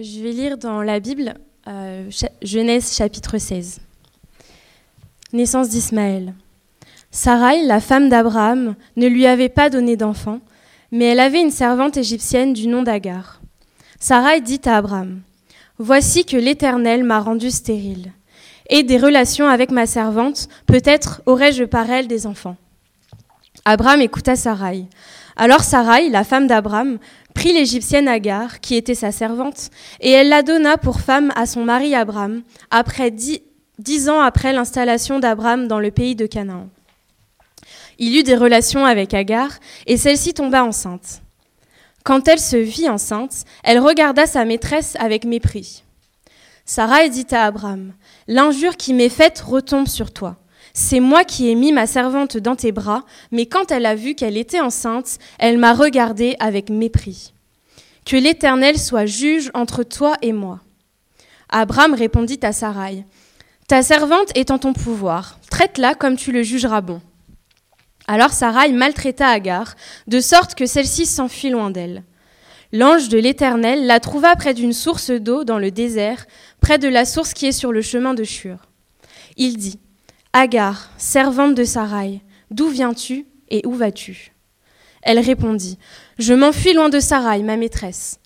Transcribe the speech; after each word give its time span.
Je 0.00 0.22
vais 0.22 0.30
lire 0.30 0.58
dans 0.58 0.80
la 0.82 1.00
Bible 1.00 1.34
euh, 1.66 2.08
Genèse 2.40 2.94
chapitre 2.94 3.38
16. 3.38 3.80
Naissance 5.32 5.70
d'Ismaël. 5.70 6.34
Sarai, 7.10 7.64
la 7.64 7.80
femme 7.80 8.08
d'Abraham, 8.08 8.76
ne 8.96 9.08
lui 9.08 9.26
avait 9.26 9.48
pas 9.48 9.70
donné 9.70 9.96
d'enfant, 9.96 10.38
mais 10.92 11.06
elle 11.06 11.18
avait 11.18 11.40
une 11.40 11.50
servante 11.50 11.96
égyptienne 11.96 12.52
du 12.52 12.68
nom 12.68 12.82
d'Agar. 12.82 13.40
Sarai 13.98 14.40
dit 14.40 14.60
à 14.66 14.76
Abraham 14.76 15.20
Voici 15.78 16.24
que 16.24 16.36
l'Éternel 16.36 17.02
m'a 17.02 17.18
rendue 17.18 17.50
stérile. 17.50 18.12
Et 18.70 18.84
des 18.84 18.98
relations 18.98 19.48
avec 19.48 19.72
ma 19.72 19.86
servante, 19.86 20.48
peut-être 20.66 21.22
aurais-je 21.26 21.64
par 21.64 21.90
elle 21.90 22.06
des 22.06 22.26
enfants. 22.26 22.56
Abraham 23.64 24.00
écouta 24.00 24.36
Sarai. 24.36 24.84
Alors 25.34 25.62
Sarai, 25.62 26.08
la 26.08 26.24
femme 26.24 26.46
d'Abraham, 26.46 26.98
prit 27.34 27.52
l'Égyptienne 27.52 28.08
Agar, 28.08 28.60
qui 28.60 28.74
était 28.74 28.94
sa 28.94 29.12
servante, 29.12 29.70
et 30.00 30.10
elle 30.10 30.28
la 30.28 30.42
donna 30.42 30.76
pour 30.76 31.00
femme 31.00 31.32
à 31.36 31.46
son 31.46 31.64
mari 31.64 31.94
Abraham, 31.94 32.42
après 32.70 33.10
dix, 33.10 34.08
ans 34.08 34.20
après 34.20 34.52
l'installation 34.52 35.18
d'Abraham 35.18 35.68
dans 35.68 35.80
le 35.80 35.90
pays 35.90 36.16
de 36.16 36.26
Canaan. 36.26 36.68
Il 37.98 38.16
eut 38.16 38.22
des 38.22 38.36
relations 38.36 38.84
avec 38.84 39.14
Agar, 39.14 39.50
et 39.86 39.96
celle-ci 39.96 40.34
tomba 40.34 40.64
enceinte. 40.64 41.22
Quand 42.04 42.26
elle 42.26 42.40
se 42.40 42.56
vit 42.56 42.88
enceinte, 42.88 43.44
elle 43.62 43.80
regarda 43.80 44.26
sa 44.26 44.44
maîtresse 44.44 44.96
avec 44.98 45.24
mépris. 45.24 45.84
Sarah 46.64 47.08
dit 47.08 47.26
à 47.30 47.44
Abraham, 47.46 47.92
L'injure 48.26 48.76
qui 48.76 48.94
m'est 48.94 49.08
faite 49.08 49.40
retombe 49.40 49.88
sur 49.88 50.12
toi. 50.12 50.36
C'est 50.80 51.00
moi 51.00 51.24
qui 51.24 51.48
ai 51.48 51.56
mis 51.56 51.72
ma 51.72 51.88
servante 51.88 52.36
dans 52.36 52.54
tes 52.54 52.70
bras, 52.70 53.04
mais 53.32 53.46
quand 53.46 53.72
elle 53.72 53.84
a 53.84 53.96
vu 53.96 54.14
qu'elle 54.14 54.36
était 54.36 54.60
enceinte, 54.60 55.18
elle 55.40 55.58
m'a 55.58 55.74
regardée 55.74 56.36
avec 56.38 56.70
mépris. 56.70 57.34
Que 58.06 58.14
l'Éternel 58.14 58.78
soit 58.78 59.04
juge 59.04 59.50
entre 59.54 59.82
toi 59.82 60.14
et 60.22 60.32
moi. 60.32 60.60
Abraham 61.48 61.94
répondit 61.94 62.38
à 62.42 62.52
Sarai, 62.52 63.04
Ta 63.66 63.82
servante 63.82 64.30
est 64.36 64.52
en 64.52 64.58
ton 64.58 64.72
pouvoir, 64.72 65.40
traite-la 65.50 65.96
comme 65.96 66.16
tu 66.16 66.30
le 66.30 66.44
jugeras 66.44 66.80
bon. 66.80 67.00
Alors 68.06 68.30
Sarai 68.30 68.70
maltraita 68.70 69.26
Agar, 69.26 69.74
de 70.06 70.20
sorte 70.20 70.54
que 70.54 70.66
celle-ci 70.66 71.06
s'enfuit 71.06 71.50
loin 71.50 71.72
d'elle. 71.72 72.04
L'ange 72.72 73.08
de 73.08 73.18
l'Éternel 73.18 73.84
la 73.84 73.98
trouva 73.98 74.36
près 74.36 74.54
d'une 74.54 74.72
source 74.72 75.10
d'eau 75.10 75.42
dans 75.42 75.58
le 75.58 75.72
désert, 75.72 76.24
près 76.60 76.78
de 76.78 76.86
la 76.86 77.04
source 77.04 77.34
qui 77.34 77.46
est 77.46 77.52
sur 77.52 77.72
le 77.72 77.82
chemin 77.82 78.14
de 78.14 78.22
Shur. 78.22 78.58
Il 79.36 79.56
dit 79.56 79.80
Agar, 80.34 80.90
servante 80.98 81.54
de 81.54 81.64
Sarai, 81.64 82.20
d'où 82.50 82.68
viens-tu 82.68 83.26
et 83.48 83.62
où 83.64 83.72
vas-tu? 83.72 84.32
Elle 85.02 85.20
répondit 85.20 85.78
Je 86.18 86.34
m'enfuis 86.34 86.74
loin 86.74 86.90
de 86.90 87.00
Sarai, 87.00 87.42
ma 87.42 87.56
maîtresse. 87.56 88.20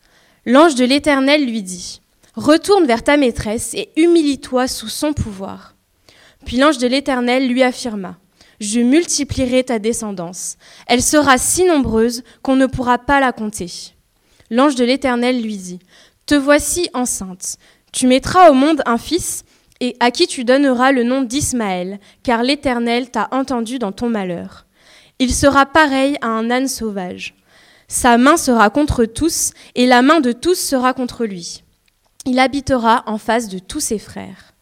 L'ange 0.44 0.75
de 0.75 0.84
l'Éternel 0.84 1.47
lui 1.47 1.62
dit 1.62 2.00
Retourne 2.34 2.86
vers 2.86 3.05
ta 3.05 3.17
maîtresse 3.17 3.72
et 3.75 3.91
humilie-toi 3.97 4.67
sous 4.67 4.89
son 4.89 5.12
pouvoir. 5.12 5.77
Puis 6.44 6.56
l'ange 6.56 6.78
de 6.78 6.89
l'Éternel 6.89 7.47
lui 7.48 7.62
affirma 7.62 8.19
Je 8.59 8.81
multiplierai 8.81 9.62
ta 9.62 9.78
descendance. 9.78 10.56
Elle 10.89 11.03
sera 11.03 11.39
si 11.39 11.62
nombreuse 11.64 12.25
qu'on 12.42 12.56
ne 12.56 12.66
pourra 12.66 12.98
pas 12.98 13.20
la 13.20 13.31
compter. 13.31 13.70
L'ange 14.50 14.75
de 14.75 14.84
l'Éternel 14.84 15.41
lui 15.41 15.56
dit 15.56 15.78
Te 16.27 16.34
voici 16.34 16.91
enceinte. 16.94 17.59
Tu 17.92 18.09
mettras 18.09 18.50
au 18.50 18.55
monde 18.55 18.83
un 18.87 18.98
fils 18.98 19.44
et 19.83 19.97
à 19.98 20.12
qui 20.12 20.28
tu 20.28 20.44
donneras 20.44 20.92
le 20.92 21.02
nom 21.02 21.22
d'Ismaël, 21.22 21.98
car 22.22 22.44
l'Éternel 22.44 23.11
t'a 23.11 23.27
entendu 23.33 23.80
dans 23.80 23.91
ton 23.91 24.08
malheur. 24.08 24.64
Il 25.19 25.34
sera 25.34 25.66
pareil 25.66 26.16
à 26.20 26.28
un 26.28 26.52
âne 26.52 26.69
sauvage. 26.69 27.34
Sa 27.88 28.16
main 28.16 28.36
sera 28.36 28.70
contre 28.70 29.05
tous, 29.06 29.50
et 29.75 29.86
la 29.86 30.03
main 30.03 30.20
de 30.20 30.30
tous 30.30 30.55
sera 30.55 30.94
contre 30.94 31.25
lui. 31.25 31.64
Il 32.27 32.38
habitera 32.38 33.03
en 33.06 33.19
face 33.19 33.48
de 33.48 33.58
tous 33.58 33.80
ses 33.80 33.98
frères. 33.98 34.55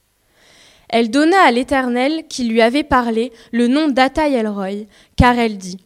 Elle 0.89 1.11
donna 1.11 1.43
à 1.47 1.51
l'Éternel, 1.51 2.25
qui 2.27 2.45
lui 2.45 2.63
avait 2.63 2.83
parlé, 2.83 3.31
le 3.53 3.69
nom 3.69 3.89
d'Ataï 3.89 4.33
Elroy, 4.33 4.87
car 5.17 5.39
elle 5.39 5.59
dit 5.59 5.77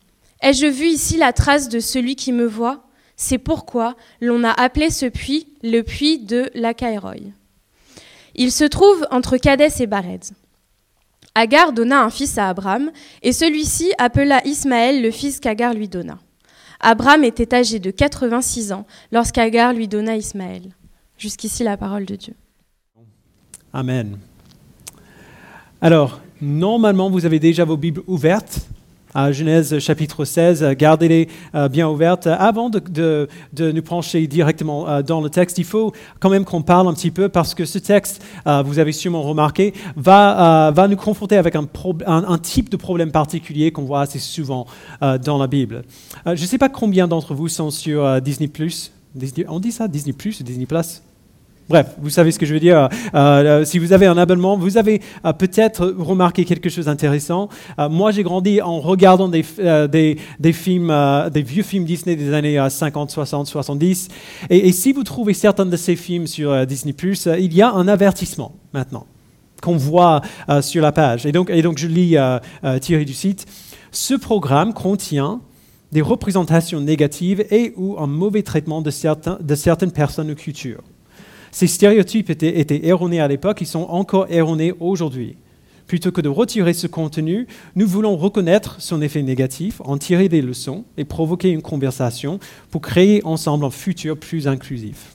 Ai-je 0.42 0.66
vu 0.66 0.86
ici 0.86 1.16
la 1.16 1.32
trace 1.32 1.68
de 1.68 1.80
celui 1.80 2.14
qui 2.14 2.30
me 2.30 2.46
voit? 2.46 2.84
C'est 3.16 3.38
pourquoi 3.38 3.96
l'on 4.20 4.44
a 4.44 4.52
appelé 4.52 4.90
ce 4.90 5.06
puits 5.06 5.48
le 5.64 5.82
puits 5.82 6.20
de 6.20 6.50
l'Acaïroy. 6.54 7.32
Il 8.34 8.50
se 8.52 8.64
trouve 8.64 9.06
entre 9.10 9.36
Cadès 9.36 9.80
et 9.80 9.86
Bared. 9.86 10.24
Agar 11.34 11.72
donna 11.72 12.02
un 12.02 12.10
fils 12.10 12.38
à 12.38 12.48
Abraham, 12.48 12.90
et 13.22 13.32
celui-ci 13.32 13.92
appela 13.98 14.44
Ismaël 14.46 15.02
le 15.02 15.10
fils 15.10 15.40
qu'Agar 15.40 15.74
lui 15.74 15.88
donna. 15.88 16.18
Abraham 16.80 17.24
était 17.24 17.54
âgé 17.54 17.78
de 17.78 17.90
86 17.90 18.72
ans 18.72 18.86
lorsqu'Agar 19.10 19.72
lui 19.72 19.88
donna 19.88 20.16
Ismaël. 20.16 20.62
Jusqu'ici 21.16 21.64
la 21.64 21.76
parole 21.76 22.04
de 22.04 22.16
Dieu. 22.16 22.34
Amen. 23.72 24.18
Alors, 25.80 26.20
normalement, 26.40 27.10
vous 27.10 27.26
avez 27.26 27.38
déjà 27.38 27.64
vos 27.64 27.76
Bibles 27.76 28.02
ouvertes 28.06 28.68
Genèse 29.14 29.78
chapitre 29.78 30.24
16, 30.24 30.64
gardez-les 30.76 31.28
euh, 31.54 31.68
bien 31.68 31.88
ouvertes. 31.88 32.26
Avant 32.26 32.70
de, 32.70 33.28
nous 33.58 33.82
pencher 33.82 34.26
directement 34.26 34.88
euh, 34.88 35.02
dans 35.02 35.20
le 35.20 35.30
texte, 35.30 35.58
il 35.58 35.64
faut 35.64 35.92
quand 36.20 36.30
même 36.30 36.44
qu'on 36.44 36.62
parle 36.62 36.88
un 36.88 36.94
petit 36.94 37.10
peu 37.10 37.28
parce 37.28 37.54
que 37.54 37.64
ce 37.64 37.78
texte, 37.78 38.24
euh, 38.46 38.62
vous 38.62 38.78
avez 38.78 38.92
sûrement 38.92 39.22
remarqué, 39.22 39.72
va, 39.96 40.70
va 40.74 40.88
nous 40.88 40.96
confronter 40.96 41.36
avec 41.36 41.56
un, 41.56 41.66
un, 42.06 42.38
type 42.38 42.70
de 42.70 42.76
problème 42.76 43.12
particulier 43.12 43.70
qu'on 43.70 43.84
voit 43.84 44.02
assez 44.02 44.18
souvent 44.18 44.66
dans 45.00 45.38
la 45.38 45.46
Bible. 45.46 45.82
je 46.26 46.30
ne 46.32 46.36
sais 46.36 46.58
pas 46.58 46.68
combien 46.68 47.08
d'entre 47.08 47.34
vous 47.34 47.48
sont 47.48 47.70
sur 47.70 48.20
Disney⁇ 48.20 48.48
on 49.48 49.60
dit 49.60 49.72
ça 49.72 49.88
Disney⁇ 49.88 50.14
ou 50.40 50.42
Disney⁇ 50.42 50.66
Bref, 51.68 51.94
vous 51.98 52.10
savez 52.10 52.30
ce 52.30 52.38
que 52.38 52.44
je 52.44 52.52
veux 52.52 52.60
dire. 52.60 52.76
Euh, 52.76 52.88
euh, 53.14 53.64
si 53.64 53.78
vous 53.78 53.94
avez 53.94 54.04
un 54.04 54.18
abonnement, 54.18 54.58
vous 54.58 54.76
avez 54.76 55.00
euh, 55.24 55.32
peut-être 55.32 55.86
remarqué 55.98 56.44
quelque 56.44 56.68
chose 56.68 56.86
d'intéressant. 56.86 57.48
moi, 57.90 58.10
j'ai 58.10 58.22
grandi 58.22 58.60
en 58.60 58.80
regardant 58.80 59.28
des, 59.28 59.42
films, 59.42 60.94
des 61.32 61.42
vieux 61.42 61.62
films 61.62 61.84
Disney 61.84 62.16
des 62.16 62.34
années 62.34 62.64
50, 62.68 63.10
60, 63.10 63.46
70. 63.46 64.08
Et, 64.50 64.72
si 64.72 64.92
vous 64.92 65.04
trouvez 65.04 65.32
certains 65.32 65.64
de 65.64 65.76
ces 65.76 65.96
films 65.96 66.26
sur 66.26 66.66
Disney+, 66.66 66.94
il 67.38 67.54
y 67.54 67.62
a 67.62 67.70
un 67.70 67.88
avertissement 67.88 68.52
maintenant 68.72 69.06
qu'on 69.62 69.76
voit 69.76 70.20
sur 70.60 70.82
la 70.82 70.92
page. 70.92 71.24
Et 71.24 71.32
donc, 71.32 71.50
je 71.50 71.86
lis 71.86 72.16
tiré 72.80 73.04
du 73.04 73.14
site. 73.14 73.46
Ce 73.90 74.14
programme 74.14 74.74
contient 74.74 75.40
des 75.92 76.02
représentations 76.02 76.80
négatives 76.80 77.44
et 77.50 77.72
ou 77.76 77.96
un 77.98 78.06
mauvais 78.06 78.42
traitement 78.42 78.82
de 78.82 78.90
certaines 78.90 79.92
personnes 79.92 80.30
ou 80.30 80.34
cultures. 80.34 80.82
Ces 81.54 81.68
stéréotypes 81.68 82.30
étaient, 82.30 82.84
erronés 82.84 83.20
à 83.20 83.28
l'époque, 83.28 83.60
ils 83.60 83.68
sont 83.68 83.86
encore 83.88 84.26
erronés 84.28 84.74
aujourd'hui. 84.80 85.36
Plutôt 85.86 86.10
que 86.10 86.20
de 86.20 86.28
retirer 86.28 86.72
ce 86.72 86.88
contenu, 86.88 87.46
nous 87.76 87.86
voulons 87.86 88.16
reconnaître 88.16 88.74
son 88.80 89.00
effet 89.00 89.22
négatif, 89.22 89.80
en 89.84 89.96
tirer 89.96 90.28
des 90.28 90.42
leçons 90.42 90.84
et 90.96 91.04
provoquer 91.04 91.50
une 91.50 91.62
conversation 91.62 92.40
pour 92.72 92.80
créer 92.80 93.24
ensemble 93.24 93.66
un 93.66 93.70
futur 93.70 94.18
plus 94.18 94.48
inclusif. 94.48 95.14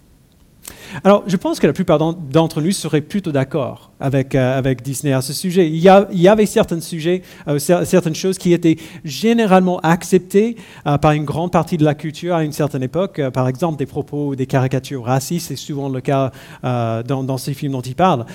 Alors, 1.04 1.24
je 1.28 1.38
pense 1.38 1.60
que 1.60 1.68
la 1.68 1.74
plupart 1.74 2.00
d'entre 2.00 2.62
nous 2.62 2.72
seraient 2.72 3.02
plutôt 3.02 3.32
d'accord 3.32 3.90
avec, 4.00 4.36
euh, 4.36 4.58
avec 4.58 4.82
Disney 4.82 5.14
à 5.14 5.22
ce 5.22 5.34
sujet. 5.34 5.68
Il 5.68 5.78
y, 5.78 6.28
avait 6.28 6.46
certains 6.46 6.80
sujets, 6.80 7.22
euh, 7.48 7.60
certaines 7.60 8.16
choses 8.16 8.38
qui 8.38 8.54
étaient 8.54 8.78
généralement 9.04 9.80
acceptées 9.80 10.56
euh, 10.88 10.98
par 10.98 11.12
une 11.12 11.26
grande 11.26 11.52
partie 11.52 11.78
de 11.78 11.86
la 11.86 11.96
culture 11.96 12.36
à 12.36 12.44
une 12.44 12.52
certaine 12.52 12.84
époque. 12.84 13.22
par 13.34 13.48
exemple, 13.48 13.78
des 13.78 13.86
propos, 13.86 14.36
des 14.36 14.46
caricatures 14.46 15.04
racistes, 15.04 15.48
c'est 15.50 15.56
souvent 15.56 15.90
le 15.90 16.02
cas 16.02 16.32
dans, 16.64 17.38
ces 17.38 17.54
films 17.54 17.74
dont 17.74 17.82
il 17.82 17.96
parle. 17.96 18.26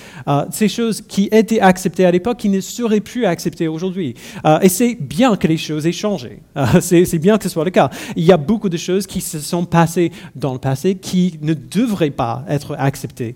ces 0.51 0.67
choses 0.67 1.01
qui 1.01 1.29
étaient 1.31 1.59
acceptées 1.59 2.05
à 2.05 2.11
l'époque, 2.11 2.37
qui 2.37 2.49
ne 2.49 2.61
seraient 2.61 2.99
plus 2.99 3.25
acceptées 3.25 3.67
aujourd'hui. 3.67 4.15
et 4.61 4.69
c'est 4.69 4.95
bien 4.99 5.35
que 5.35 5.47
les 5.47 5.57
choses 5.57 5.85
aient 5.87 5.91
changé. 5.91 6.41
c'est 6.79 7.19
bien 7.19 7.37
que 7.37 7.43
ce 7.43 7.49
soit 7.49 7.65
le 7.65 7.71
cas. 7.71 7.89
Il 8.15 8.23
y 8.23 8.31
a 8.31 8.37
beaucoup 8.37 8.69
de 8.69 8.77
choses 8.77 9.07
qui 9.07 9.21
se 9.21 9.39
sont 9.39 9.65
passées 9.65 10.11
dans 10.35 10.53
le 10.53 10.59
passé 10.59 10.95
qui 10.95 11.39
ne 11.41 11.53
devraient 11.53 12.09
pas 12.09 12.44
être 12.47 12.75
acceptées. 12.77 13.35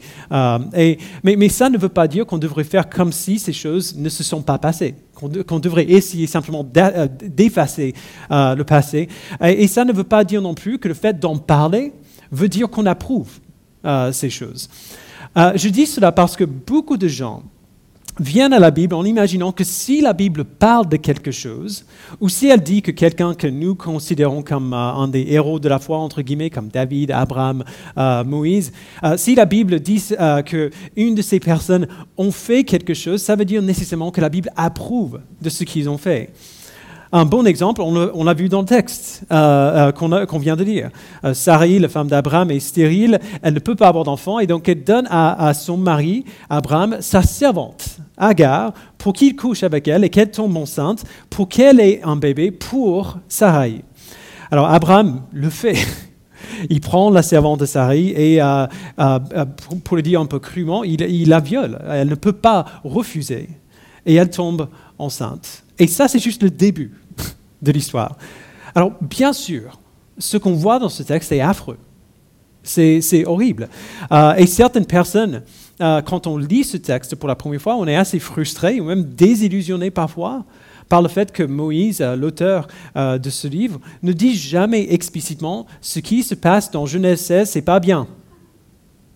et, 0.75 0.97
mais, 1.23 1.49
ça 1.49 1.69
ne 1.69 1.77
veut 1.77 1.89
pas 1.89 2.07
dire 2.07 2.25
qu'on 2.25 2.37
devrait 2.37 2.63
faire 2.63 2.89
comme 2.89 3.11
si 3.11 3.39
ces 3.39 3.53
choses 3.53 3.95
ne 3.95 4.09
se 4.09 4.23
sont 4.23 4.41
pas 4.41 4.57
passées, 4.57 4.95
qu'on 5.13 5.59
devrait 5.59 5.89
essayer 5.89 6.27
simplement 6.27 6.65
euh, 6.77 7.07
d'effacer 7.23 7.93
euh, 8.31 8.55
le 8.55 8.63
passé. 8.63 9.09
Et, 9.41 9.67
ça 9.67 9.85
ne 9.85 9.93
veut 9.93 10.03
pas 10.03 10.23
dire 10.23 10.41
non 10.41 10.53
plus 10.53 10.79
que 10.79 10.87
le 10.87 10.93
fait 10.93 11.19
d'en 11.19 11.37
parler 11.37 11.93
veut 12.31 12.49
dire 12.49 12.69
qu'on 12.69 12.85
approuve 12.85 13.39
euh, 13.85 14.11
ces 14.11 14.29
choses. 14.29 14.69
je 15.35 15.69
dis 15.69 15.85
cela 15.85 16.11
parce 16.11 16.35
que 16.35 16.43
beaucoup 16.43 16.97
de 16.97 17.07
gens 17.07 17.43
viennent 18.19 18.53
à 18.53 18.59
la 18.59 18.71
Bible 18.71 18.95
en 18.95 19.05
imaginant 19.05 19.51
que 19.51 19.63
si 19.63 20.01
la 20.01 20.13
Bible 20.13 20.43
parle 20.43 20.87
de 20.87 20.97
quelque 20.97 21.31
chose, 21.31 21.85
ou 22.19 22.29
si 22.29 22.47
elle 22.47 22.61
dit 22.61 22.81
que 22.81 22.91
quelqu'un 22.91 23.33
que 23.33 23.47
nous 23.47 23.75
considérons 23.75 24.41
comme 24.41 24.73
euh, 24.73 24.77
un 24.77 25.07
des 25.07 25.25
héros 25.29 25.59
de 25.59 25.69
la 25.69 25.79
foi, 25.79 25.97
entre 25.97 26.21
guillemets, 26.21 26.49
comme 26.49 26.69
David, 26.69 27.11
Abraham, 27.11 27.63
euh, 27.97 28.23
Moïse, 28.23 28.71
euh, 29.03 29.17
si 29.17 29.35
la 29.35 29.45
Bible 29.45 29.79
dit 29.79 30.03
qu'une 30.45 31.15
de 31.15 31.21
ces 31.21 31.39
personnes 31.39 31.87
ont 32.17 32.31
fait 32.31 32.63
quelque 32.63 32.93
chose, 32.93 33.21
ça 33.21 33.35
veut 33.35 33.45
dire 33.45 33.61
nécessairement 33.61 34.11
que 34.11 34.21
la 34.21 34.29
Bible 34.29 34.49
approuve 34.55 35.19
de 35.41 35.49
ce 35.49 35.63
qu'ils 35.63 35.89
ont 35.89 35.97
fait. 35.97 36.31
Un 37.11 37.25
bon 37.25 37.47
exemple, 37.47 37.81
on 37.81 38.23
l'a 38.23 38.33
vu 38.35 38.49
dans 38.49 38.59
le 38.59 38.67
texte 38.67 39.23
qu'on 39.29 40.39
vient 40.39 40.55
de 40.55 40.63
lire. 40.63 40.91
Euh, 41.23 41.33
Sarai, 41.33 41.79
la 41.79 41.89
femme 41.89 42.07
d'Abraham, 42.07 42.51
est 42.51 42.59
stérile, 42.59 43.19
elle 43.41 43.55
ne 43.55 43.59
peut 43.59 43.75
pas 43.75 43.87
avoir 43.87 44.03
d'enfant, 44.03 44.37
et 44.37 44.45
donc 44.45 44.69
elle 44.69 44.83
donne 44.83 45.07
à, 45.09 45.51
son 45.55 45.75
mari, 45.75 46.23
Abraham, 46.51 46.97
sa 46.99 47.23
servante, 47.23 47.97
Agar, 48.19 48.73
pour 48.97 49.13
qu'il 49.13 49.35
couche 49.35 49.63
avec 49.63 49.87
elle 49.87 50.03
et 50.03 50.09
qu'elle 50.09 50.31
tombe 50.31 50.55
enceinte, 50.57 51.03
pour 51.29 51.49
qu'elle 51.49 51.79
ait 51.79 52.01
un 52.03 52.15
bébé 52.15 52.51
pour 52.51 53.17
Sarai. 53.27 53.83
Alors 54.51 54.69
Abraham 54.69 55.21
le 55.31 55.49
fait. 55.49 55.77
Il 56.69 56.81
prend 56.81 57.09
la 57.09 57.21
servante 57.21 57.59
de 57.59 57.65
Sarai 57.65 58.07
et, 58.35 58.41
pour 59.83 59.95
le 59.95 60.01
dire 60.01 60.19
un 60.19 60.25
peu 60.25 60.39
crûment, 60.39 60.83
il, 60.83 61.01
il 61.01 61.29
la 61.29 61.39
viole. 61.39 61.79
Elle 61.87 62.09
ne 62.09 62.15
peut 62.15 62.33
pas 62.33 62.65
refuser. 62.83 63.49
Et 64.05 64.15
elle 64.15 64.29
tombe 64.29 64.67
enceinte. 64.97 65.63
Et 65.77 65.87
ça, 65.87 66.07
c'est 66.07 66.19
juste 66.19 66.41
le 66.41 66.49
début 66.49 66.93
de 67.61 67.71
l'histoire. 67.71 68.17
Alors, 68.73 68.93
bien 69.01 69.33
sûr, 69.33 69.79
ce 70.17 70.37
qu'on 70.37 70.53
voit 70.53 70.79
dans 70.79 70.89
ce 70.89 71.03
texte 71.03 71.31
est 71.31 71.41
affreux. 71.41 71.77
C'est 72.61 73.25
horrible. 73.25 73.69
Euh, 74.11 74.35
et 74.35 74.45
certaines 74.45 74.85
personnes, 74.85 75.43
euh, 75.81 76.01
quand 76.01 76.27
on 76.27 76.37
lit 76.37 76.63
ce 76.63 76.77
texte 76.77 77.15
pour 77.15 77.27
la 77.27 77.35
première 77.35 77.61
fois, 77.61 77.75
on 77.75 77.87
est 77.87 77.95
assez 77.95 78.19
frustré 78.19 78.79
ou 78.79 78.85
même 78.85 79.03
désillusionné 79.03 79.91
parfois 79.91 80.45
par 80.87 81.01
le 81.01 81.07
fait 81.07 81.31
que 81.31 81.43
Moïse, 81.43 82.01
euh, 82.01 82.15
l'auteur 82.15 82.67
de 82.95 83.29
ce 83.29 83.47
livre, 83.47 83.79
ne 84.01 84.11
dit 84.11 84.35
jamais 84.35 84.91
explicitement 84.93 85.67
ce 85.81 85.99
qui 85.99 86.23
se 86.23 86.35
passe 86.35 86.71
dans 86.71 86.85
Genèse 86.85 87.21
16, 87.21 87.49
c'est 87.49 87.61
pas 87.61 87.79
bien. 87.79 88.07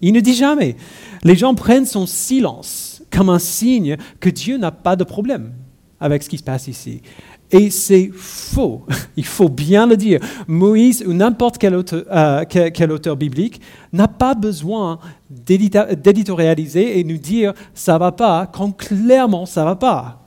Il 0.02 0.14
ne 0.14 0.20
dit 0.20 0.36
jamais. 0.36 0.76
Les 1.24 1.36
gens 1.36 1.56
prennent 1.56 1.86
son 1.86 2.06
silence 2.06 3.02
comme 3.10 3.30
un 3.30 3.40
signe 3.40 3.98
que 4.20 4.30
Dieu 4.30 4.58
n'a 4.58 4.72
pas 4.72 4.96
de 4.96 5.04
problème 5.04 5.54
avec 6.00 6.24
ce 6.24 6.30
qui 6.30 6.38
se 6.38 6.44
passe 6.44 6.68
ici. 6.68 7.02
Et 7.50 7.70
c'est 7.70 8.12
faux. 8.14 8.86
Il 9.16 9.26
faut 9.26 9.48
bien 9.48 9.88
le 9.88 9.96
dire. 9.96 10.20
Moïse 10.48 11.04
ou 11.08 11.14
n'importe 11.14 11.58
quel, 11.58 11.76
euh, 11.94 12.44
quel, 12.50 12.92
auteur 12.92 13.16
biblique 13.16 13.62
n'a 13.94 14.08
pas 14.08 14.34
besoin 14.34 15.00
d'éditorialiser 15.46 17.00
et 17.00 17.04
nous 17.04 17.18
dire 17.18 17.54
ça 17.74 17.98
va 17.98 18.12
pas 18.12 18.48
quand 18.48 18.72
clairement 18.72 19.46
ça 19.46 19.64
va 19.66 19.76
pas. 19.76 20.20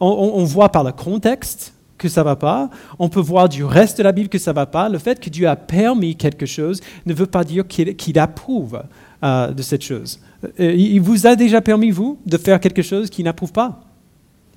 On, 0.00 0.44
voit 0.44 0.68
par 0.68 0.84
le 0.84 0.92
contexte 0.92 1.74
que 1.96 2.08
ça 2.08 2.22
va 2.22 2.36
pas. 2.36 2.70
On 3.00 3.08
peut 3.08 3.20
voir 3.20 3.48
du 3.48 3.64
reste 3.64 3.98
de 3.98 4.04
la 4.04 4.12
Bible 4.12 4.28
que 4.28 4.38
ça 4.38 4.52
va 4.52 4.64
pas. 4.64 4.88
Le 4.88 4.98
fait 4.98 5.18
que 5.18 5.28
Dieu 5.28 5.48
a 5.48 5.56
permis 5.56 6.14
quelque 6.14 6.46
chose 6.46 6.80
ne 7.04 7.12
veut 7.12 7.26
pas 7.26 7.42
dire 7.42 7.66
qu'il 7.66 8.18
approuve 8.20 8.80
euh, 9.24 9.50
de 9.50 9.62
cette 9.62 9.82
chose. 9.82 10.20
Euh, 10.60 10.72
il 10.72 11.00
vous 11.00 11.26
a 11.26 11.34
déjà 11.34 11.60
permis, 11.60 11.90
vous, 11.90 12.18
de 12.24 12.38
faire 12.38 12.60
quelque 12.60 12.82
chose 12.82 13.10
qu'il 13.10 13.24
n'approuve 13.24 13.52
pas? 13.52 13.80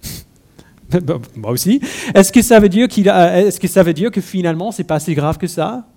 Bah, 1.04 1.20
moi 1.38 1.52
aussi. 1.52 1.80
Est-ce 2.14 2.34
que 2.34 2.42
ça 2.42 2.60
veut 2.60 2.68
dire 2.68 2.90
qu'il 2.90 3.08
est-ce 3.08 3.62
que 3.62 3.68
ça 3.70 3.82
veut 3.82 3.94
dire 3.94 4.12
que 4.12 4.20
finalement 4.20 4.74
c'est 4.74 4.84
pas 4.84 5.00
si 5.00 5.14
grave 5.14 5.38
que 5.38 5.48
ça? 5.48 5.88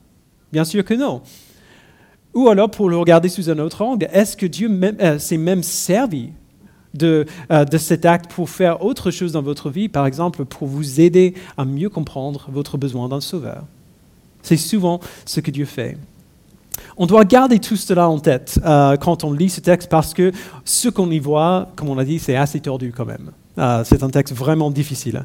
Bien 0.52 0.64
sûr 0.64 0.84
que 0.84 0.94
non. 0.94 1.20
Ou 2.34 2.48
alors 2.48 2.70
pour 2.70 2.88
le 2.88 2.96
regarder 2.96 3.28
sous 3.28 3.48
un 3.48 3.58
autre 3.58 3.82
angle, 3.82 4.08
est-ce 4.12 4.36
que 4.36 4.46
Dieu 4.46 4.68
euh, 5.00 5.18
s'est 5.18 5.36
même 5.36 5.62
servi 5.62 6.30
de, 6.92 7.26
euh, 7.50 7.64
de 7.64 7.78
cet 7.78 8.04
acte 8.04 8.30
pour 8.30 8.50
faire 8.50 8.84
autre 8.84 9.10
chose 9.10 9.32
dans 9.32 9.42
votre 9.42 9.70
vie, 9.70 9.88
par 9.88 10.06
exemple 10.06 10.44
pour 10.44 10.66
vous 10.66 11.00
aider 11.00 11.34
à 11.56 11.64
mieux 11.64 11.88
comprendre 11.88 12.48
votre 12.50 12.76
besoin 12.76 13.08
d'un 13.08 13.20
sauveur? 13.20 13.64
C'est 14.42 14.56
souvent 14.56 15.00
ce 15.24 15.40
que 15.40 15.50
Dieu 15.50 15.64
fait. 15.64 15.96
On 16.96 17.06
doit 17.06 17.24
garder 17.24 17.60
tout 17.60 17.76
cela 17.76 18.08
en 18.08 18.18
tête 18.18 18.58
euh, 18.64 18.96
quand 18.96 19.22
on 19.22 19.32
lit 19.32 19.48
ce 19.48 19.60
texte 19.60 19.88
parce 19.88 20.12
que 20.12 20.32
ce 20.64 20.88
qu'on 20.88 21.10
y 21.10 21.20
voit, 21.20 21.68
comme 21.76 21.88
on 21.88 21.94
l'a 21.94 22.04
dit, 22.04 22.18
c'est 22.18 22.36
assez 22.36 22.60
tordu 22.60 22.92
quand 22.94 23.06
même. 23.06 23.30
Euh, 23.58 23.84
c'est 23.84 24.02
un 24.02 24.10
texte 24.10 24.34
vraiment 24.34 24.70
difficile. 24.70 25.24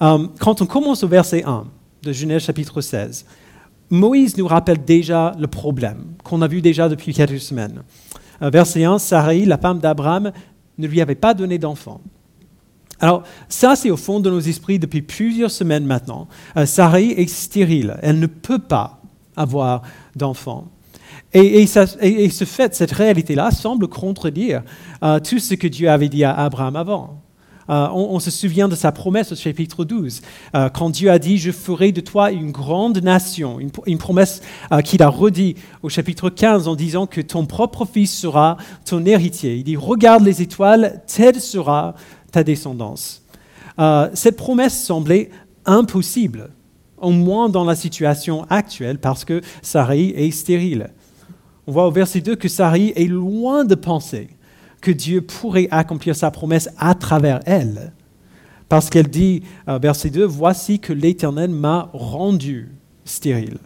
Quand 0.00 0.60
on 0.60 0.66
commence 0.66 1.02
au 1.02 1.08
verset 1.08 1.44
1 1.46 1.64
de 2.02 2.12
Genèse 2.12 2.42
chapitre 2.42 2.82
16, 2.82 3.24
Moïse 3.90 4.36
nous 4.36 4.46
rappelle 4.46 4.84
déjà 4.84 5.32
le 5.38 5.46
problème 5.46 6.14
qu'on 6.22 6.42
a 6.42 6.48
vu 6.48 6.60
déjà 6.60 6.88
depuis 6.88 7.12
quelques 7.12 7.40
semaines. 7.40 7.82
verset 8.40 8.84
1, 8.84 8.98
Sarai, 8.98 9.44
la 9.44 9.58
femme 9.58 9.78
d'Abraham, 9.78 10.32
ne 10.78 10.86
lui 10.86 11.00
avait 11.00 11.14
pas 11.14 11.34
donné 11.34 11.58
d'enfant. 11.58 12.00
Alors, 13.00 13.22
ça, 13.48 13.76
c'est 13.76 13.90
au 13.90 13.96
fond 13.96 14.20
de 14.20 14.30
nos 14.30 14.40
esprits 14.40 14.78
depuis 14.78 15.02
plusieurs 15.02 15.50
semaines 15.50 15.84
maintenant. 15.84 16.28
Sarai 16.64 17.08
est 17.08 17.28
stérile. 17.28 17.96
Elle 18.02 18.18
ne 18.18 18.26
peut 18.26 18.58
pas 18.58 19.00
avoir 19.36 19.82
d'enfant. 20.16 20.68
Et, 21.32 21.66
ce 21.66 22.44
fait, 22.44 22.74
cette 22.76 22.92
réalité-là, 22.92 23.50
semble 23.50 23.88
contredire 23.88 24.62
euh, 25.02 25.18
tout 25.18 25.40
ce 25.40 25.54
que 25.54 25.66
Dieu 25.66 25.90
avait 25.90 26.08
dit 26.08 26.22
à 26.22 26.32
Abraham 26.32 26.76
avant. 26.76 27.23
Euh, 27.70 27.88
on, 27.92 28.18
se 28.20 28.30
souvient 28.30 28.68
de 28.68 28.74
sa 28.74 28.92
promesse 28.92 29.32
au 29.32 29.36
chapitre 29.36 29.84
12, 29.84 30.20
euh, 30.54 30.68
quand 30.68 30.90
Dieu 30.90 31.10
a 31.10 31.18
dit, 31.18 31.38
je 31.38 31.50
ferai 31.50 31.92
de 31.92 32.00
toi 32.00 32.30
une 32.30 32.50
grande 32.50 32.98
nation, 32.98 33.58
une, 33.58 33.98
promesse 33.98 34.42
qu'il 34.84 35.02
a 35.02 35.08
redit 35.08 35.56
au 35.82 35.88
chapitre 35.88 36.30
15 36.30 36.68
en 36.68 36.74
disant 36.74 37.06
que 37.06 37.20
ton 37.20 37.46
propre 37.46 37.84
fils 37.86 38.12
sera 38.12 38.56
ton 38.84 39.04
héritier. 39.04 39.56
Il 39.56 39.64
dit, 39.64 39.76
regarde 39.76 40.24
les 40.24 40.42
étoiles, 40.42 41.02
telle 41.06 41.40
sera 41.40 41.94
ta 42.32 42.44
descendance. 42.44 43.22
cette 44.14 44.36
promesse 44.36 44.84
semblait 44.84 45.30
impossible, 45.64 46.50
au 46.98 47.10
moins 47.10 47.48
dans 47.48 47.64
la 47.64 47.74
situation 47.74 48.44
actuelle, 48.50 48.98
parce 48.98 49.24
que 49.24 49.40
Sarai 49.62 50.08
est 50.08 50.30
stérile. 50.30 50.90
On 51.66 51.72
voit 51.72 51.86
au 51.86 51.90
verset 51.90 52.20
2 52.20 52.36
que 52.36 52.48
Sarai 52.48 52.92
est 52.96 53.08
loin 53.08 53.64
de 53.64 53.74
penser 53.74 54.28
que 54.84 54.90
Dieu 54.90 55.22
pourrait 55.22 55.66
accomplir 55.70 56.14
sa 56.14 56.30
promesse 56.30 56.68
à 56.76 56.94
travers 56.94 57.40
elle. 57.46 57.92
Parce 58.68 58.90
qu'elle 58.90 59.08
dit, 59.08 59.42
euh, 59.66 59.78
verset 59.78 60.10
2, 60.10 60.24
Voici 60.24 60.78
que 60.78 60.92
l'Éternel 60.92 61.48
m'a 61.48 61.88
rendu 61.94 62.70
stérile. 63.06 63.56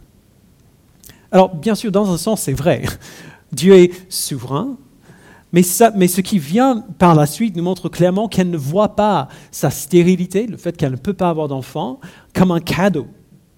Alors, 1.32 1.56
bien 1.56 1.74
sûr, 1.74 1.90
dans 1.90 2.08
un 2.12 2.16
sens, 2.16 2.42
c'est 2.42 2.52
vrai. 2.52 2.84
Dieu 3.52 3.74
est 3.74 3.92
souverain, 4.08 4.76
mais, 5.52 5.62
ce 5.62 6.20
qui 6.20 6.38
vient 6.38 6.84
par 6.98 7.16
la 7.16 7.26
suite 7.26 7.56
nous 7.56 7.64
montre 7.64 7.88
clairement 7.88 8.28
qu'elle 8.28 8.50
ne 8.50 8.56
voit 8.56 8.94
pas 8.94 9.28
sa 9.50 9.70
stérilité, 9.70 10.46
le 10.46 10.56
fait 10.56 10.76
qu'elle 10.76 10.92
ne 10.92 10.96
peut 10.96 11.14
pas 11.14 11.30
avoir 11.30 11.48
d'enfant, 11.48 11.98
comme 12.32 12.52
un 12.52 12.60
cadeau 12.60 13.08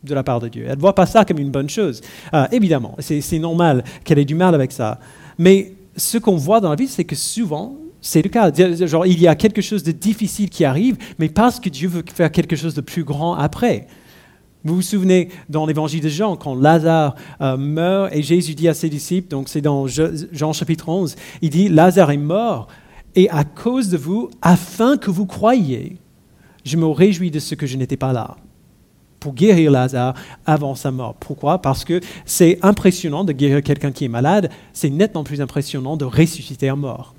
de 0.02 0.14
la 0.14 0.22
part 0.22 0.40
de 0.40 0.48
Dieu. 0.48 0.64
Elle 0.66 0.76
ne 0.76 0.80
voit 0.80 0.94
pas 0.94 1.04
ça 1.04 1.26
comme 1.26 1.38
une 1.38 1.50
bonne 1.50 1.68
chose. 1.68 2.00
Euh, 2.32 2.46
évidemment, 2.52 2.96
c'est 3.00 3.38
normal 3.38 3.84
qu'elle 4.02 4.18
ait 4.18 4.24
du 4.24 4.34
mal 4.34 4.54
avec 4.54 4.72
ça. 4.72 4.98
Mais 5.36 5.74
ce 6.00 6.18
qu'on 6.18 6.36
voit 6.36 6.60
dans 6.60 6.70
la 6.70 6.76
vie, 6.76 6.88
c'est 6.88 7.04
que 7.04 7.16
souvent, 7.16 7.76
c'est 8.00 8.22
le 8.22 8.28
cas. 8.28 8.50
Genre, 8.52 9.06
il 9.06 9.20
y 9.20 9.28
a 9.28 9.34
quelque 9.34 9.62
chose 9.62 9.82
de 9.82 9.92
difficile 9.92 10.48
qui 10.48 10.64
arrive, 10.64 10.96
mais 11.18 11.28
parce 11.28 11.60
que 11.60 11.68
Dieu 11.68 11.88
veut 11.88 12.04
faire 12.12 12.32
quelque 12.32 12.56
chose 12.56 12.74
de 12.74 12.80
plus 12.80 13.04
grand 13.04 13.34
après. 13.34 13.86
Vous 14.64 14.74
vous 14.76 14.82
souvenez 14.82 15.28
dans 15.48 15.66
l'évangile 15.66 16.02
de 16.02 16.08
Jean, 16.08 16.36
quand 16.36 16.54
Lazare 16.54 17.14
euh, 17.40 17.56
meurt 17.56 18.14
et 18.14 18.22
Jésus 18.22 18.54
dit 18.54 18.68
à 18.68 18.74
ses 18.74 18.90
disciples, 18.90 19.28
donc 19.28 19.48
c'est 19.48 19.62
dans 19.62 19.86
Jean 19.86 20.52
chapitre 20.52 20.88
11, 20.88 21.16
il 21.40 21.50
dit, 21.50 21.68
Lazare 21.68 22.10
est 22.10 22.18
mort 22.18 22.68
et 23.14 23.28
à 23.30 23.44
cause 23.44 23.88
de 23.88 23.96
vous, 23.96 24.30
afin 24.42 24.96
que 24.96 25.10
vous 25.10 25.26
croyiez, 25.26 25.96
je 26.64 26.76
me 26.76 26.86
réjouis 26.86 27.30
de 27.30 27.38
ce 27.38 27.54
que 27.54 27.66
je 27.66 27.76
n'étais 27.76 27.96
pas 27.96 28.12
là 28.12 28.36
pour 29.20 29.34
guérir 29.34 29.70
Lazare 29.70 30.14
avant 30.46 30.74
sa 30.74 30.90
mort. 30.90 31.14
Pourquoi? 31.14 31.60
Parce 31.60 31.84
que 31.84 32.00
c'est 32.24 32.58
impressionnant 32.62 33.22
de 33.22 33.32
guérir 33.32 33.62
quelqu'un 33.62 33.92
qui 33.92 34.06
est 34.06 34.08
malade, 34.08 34.50
c'est 34.72 34.90
nettement 34.90 35.22
plus 35.22 35.40
impressionnant 35.40 35.96
de 35.96 36.04
ressusciter 36.04 36.68
un 36.68 36.76
mort. 36.76 37.14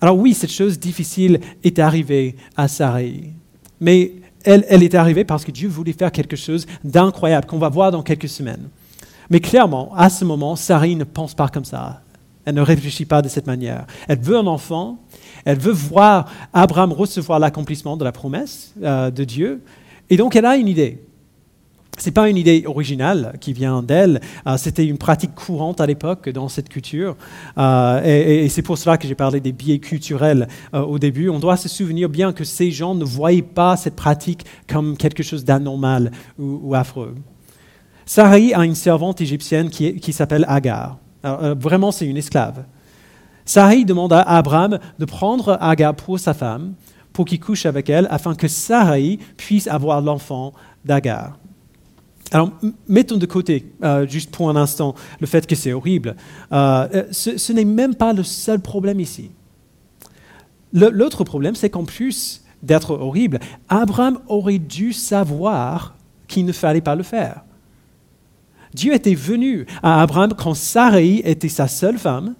Alors 0.00 0.16
oui, 0.16 0.32
cette 0.32 0.52
chose 0.52 0.78
difficile 0.78 1.40
est 1.62 1.78
arrivée 1.78 2.36
à 2.56 2.68
Sarai, 2.68 3.32
mais 3.80 4.12
elle, 4.44 4.64
elle 4.68 4.82
est 4.82 4.94
arrivée 4.94 5.24
parce 5.24 5.44
que 5.44 5.50
Dieu 5.50 5.68
voulait 5.68 5.92
faire 5.92 6.12
quelque 6.12 6.36
chose 6.36 6.66
d'incroyable 6.84 7.46
qu'on 7.46 7.58
va 7.58 7.68
voir 7.68 7.90
dans 7.90 8.02
quelques 8.02 8.28
semaines. 8.28 8.70
Mais 9.28 9.40
clairement, 9.40 9.94
à 9.94 10.08
ce 10.08 10.24
moment, 10.24 10.56
Sarai 10.56 10.94
ne 10.94 11.04
pense 11.04 11.34
pas 11.34 11.48
comme 11.48 11.66
ça. 11.66 12.02
Elle 12.46 12.54
ne 12.54 12.62
réfléchit 12.62 13.04
pas 13.04 13.20
de 13.20 13.28
cette 13.28 13.46
manière. 13.46 13.86
Elle 14.08 14.18
veut 14.18 14.36
un 14.36 14.46
enfant, 14.46 14.98
elle 15.44 15.58
veut 15.58 15.72
voir 15.72 16.26
Abraham 16.52 16.92
recevoir 16.92 17.38
l'accomplissement 17.38 17.96
de 17.96 18.04
la 18.04 18.12
promesse 18.12 18.72
euh, 18.82 19.10
de 19.10 19.24
Dieu, 19.24 19.62
et 20.10 20.16
donc 20.16 20.36
elle 20.36 20.46
a 20.46 20.56
une 20.56 20.68
idée. 20.68 21.00
Ce 22.00 22.06
n'est 22.06 22.12
pas 22.12 22.30
une 22.30 22.38
idée 22.38 22.64
originale 22.66 23.34
qui 23.40 23.52
vient 23.52 23.82
d'elle, 23.82 24.22
euh, 24.46 24.56
c'était 24.56 24.86
une 24.86 24.96
pratique 24.96 25.34
courante 25.34 25.82
à 25.82 25.86
l'époque 25.86 26.30
dans 26.30 26.48
cette 26.48 26.70
culture. 26.70 27.14
Euh, 27.58 28.42
et, 28.44 28.48
c'est 28.48 28.62
pour 28.62 28.78
cela 28.78 28.96
que 28.96 29.06
j'ai 29.06 29.14
parlé 29.14 29.40
des 29.40 29.52
biais 29.52 29.80
culturels 29.80 30.48
euh, 30.72 30.80
au 30.80 30.98
début. 30.98 31.28
On 31.28 31.38
doit 31.38 31.58
se 31.58 31.68
souvenir 31.68 32.08
bien 32.08 32.32
que 32.32 32.42
ces 32.42 32.70
gens 32.70 32.94
ne 32.94 33.04
voyaient 33.04 33.42
pas 33.42 33.76
cette 33.76 33.96
pratique 33.96 34.46
comme 34.66 34.96
quelque 34.96 35.22
chose 35.22 35.44
d'anormal 35.44 36.10
ou, 36.38 36.74
affreux. 36.74 37.14
Sarai 38.06 38.54
a 38.54 38.64
une 38.64 38.74
servante 38.74 39.20
égyptienne 39.20 39.68
qui, 39.68 40.12
s'appelle 40.12 40.46
Agar. 40.48 40.98
vraiment, 41.22 41.92
c'est 41.92 42.06
une 42.06 42.16
esclave. 42.16 42.64
Sarai 43.44 43.84
demande 43.84 44.14
à 44.14 44.22
Abraham 44.22 44.78
de 44.98 45.04
prendre 45.04 45.58
Agar 45.60 45.94
pour 45.94 46.18
sa 46.18 46.32
femme 46.32 46.74
pour 47.20 47.26
qu'il 47.26 47.38
couche 47.38 47.66
avec 47.66 47.90
elle, 47.90 48.08
afin 48.10 48.34
que 48.34 48.48
Sarai 48.48 49.18
puisse 49.36 49.68
avoir 49.68 50.00
l'enfant 50.00 50.54
d'Agar. 50.86 51.38
Alors, 52.30 52.50
mettons 52.88 53.18
de 53.18 53.26
côté, 53.26 53.70
euh, 53.84 54.06
juste 54.08 54.30
pour 54.30 54.48
un 54.48 54.56
instant, 54.56 54.94
le 55.20 55.26
fait 55.26 55.46
que 55.46 55.54
c'est 55.54 55.74
horrible. 55.74 56.16
Euh, 56.50 57.04
ce, 57.10 57.52
n'est 57.52 57.66
même 57.66 57.94
pas 57.94 58.14
le 58.14 58.22
seul 58.22 58.58
problème 58.60 59.00
ici. 59.00 59.32
L'autre 60.72 61.24
problème, 61.24 61.54
c'est 61.54 61.68
qu'en 61.68 61.84
plus, 61.84 62.42
d'être 62.62 62.92
horrible, 62.92 63.38
Abraham 63.68 64.20
aurait 64.26 64.58
dû 64.58 64.94
savoir 64.94 65.94
qu'il 66.26 66.46
ne 66.46 66.52
fallait 66.52 66.80
pas 66.80 66.94
le 66.94 67.02
faire. 67.02 67.44
Dieu 68.72 68.94
était 68.94 69.14
venu 69.14 69.66
à 69.82 70.00
Abraham 70.00 70.32
quand 70.32 70.54
Sarai 70.54 71.16
était 71.16 71.50
sa 71.50 71.68
seule 71.68 71.98
femme, 71.98 72.34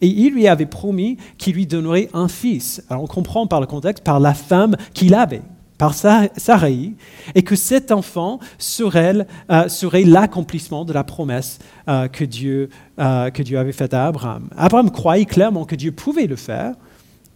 et 0.00 0.06
il 0.06 0.34
lui 0.34 0.48
avait 0.48 0.66
promis 0.66 1.18
qu'il 1.38 1.54
lui 1.54 1.66
donnerait 1.66 2.08
un 2.14 2.28
fils. 2.28 2.82
Alors 2.88 3.04
on 3.04 3.06
comprend 3.06 3.46
par 3.46 3.60
le 3.60 3.66
contexte, 3.66 4.04
par 4.04 4.20
la 4.20 4.34
femme 4.34 4.76
qu'il 4.94 5.14
avait, 5.14 5.42
par 5.82 5.94
Sarai, 5.94 6.92
et 7.34 7.42
que 7.42 7.56
cet 7.56 7.90
enfant 7.90 8.38
serait, 8.56 9.26
euh, 9.50 9.68
serait 9.68 10.04
l'accomplissement 10.04 10.84
de 10.84 10.92
la 10.92 11.02
promesse 11.02 11.58
euh, 11.88 12.06
que, 12.06 12.24
Dieu, 12.24 12.70
euh, 13.00 13.30
que 13.30 13.42
Dieu 13.42 13.58
avait 13.58 13.72
faite 13.72 13.92
à 13.92 14.06
Abraham. 14.06 14.48
Abraham 14.56 14.92
croyait 14.92 15.24
clairement 15.24 15.64
que 15.64 15.74
Dieu 15.74 15.90
pouvait 15.90 16.28
le 16.28 16.36
faire, 16.36 16.74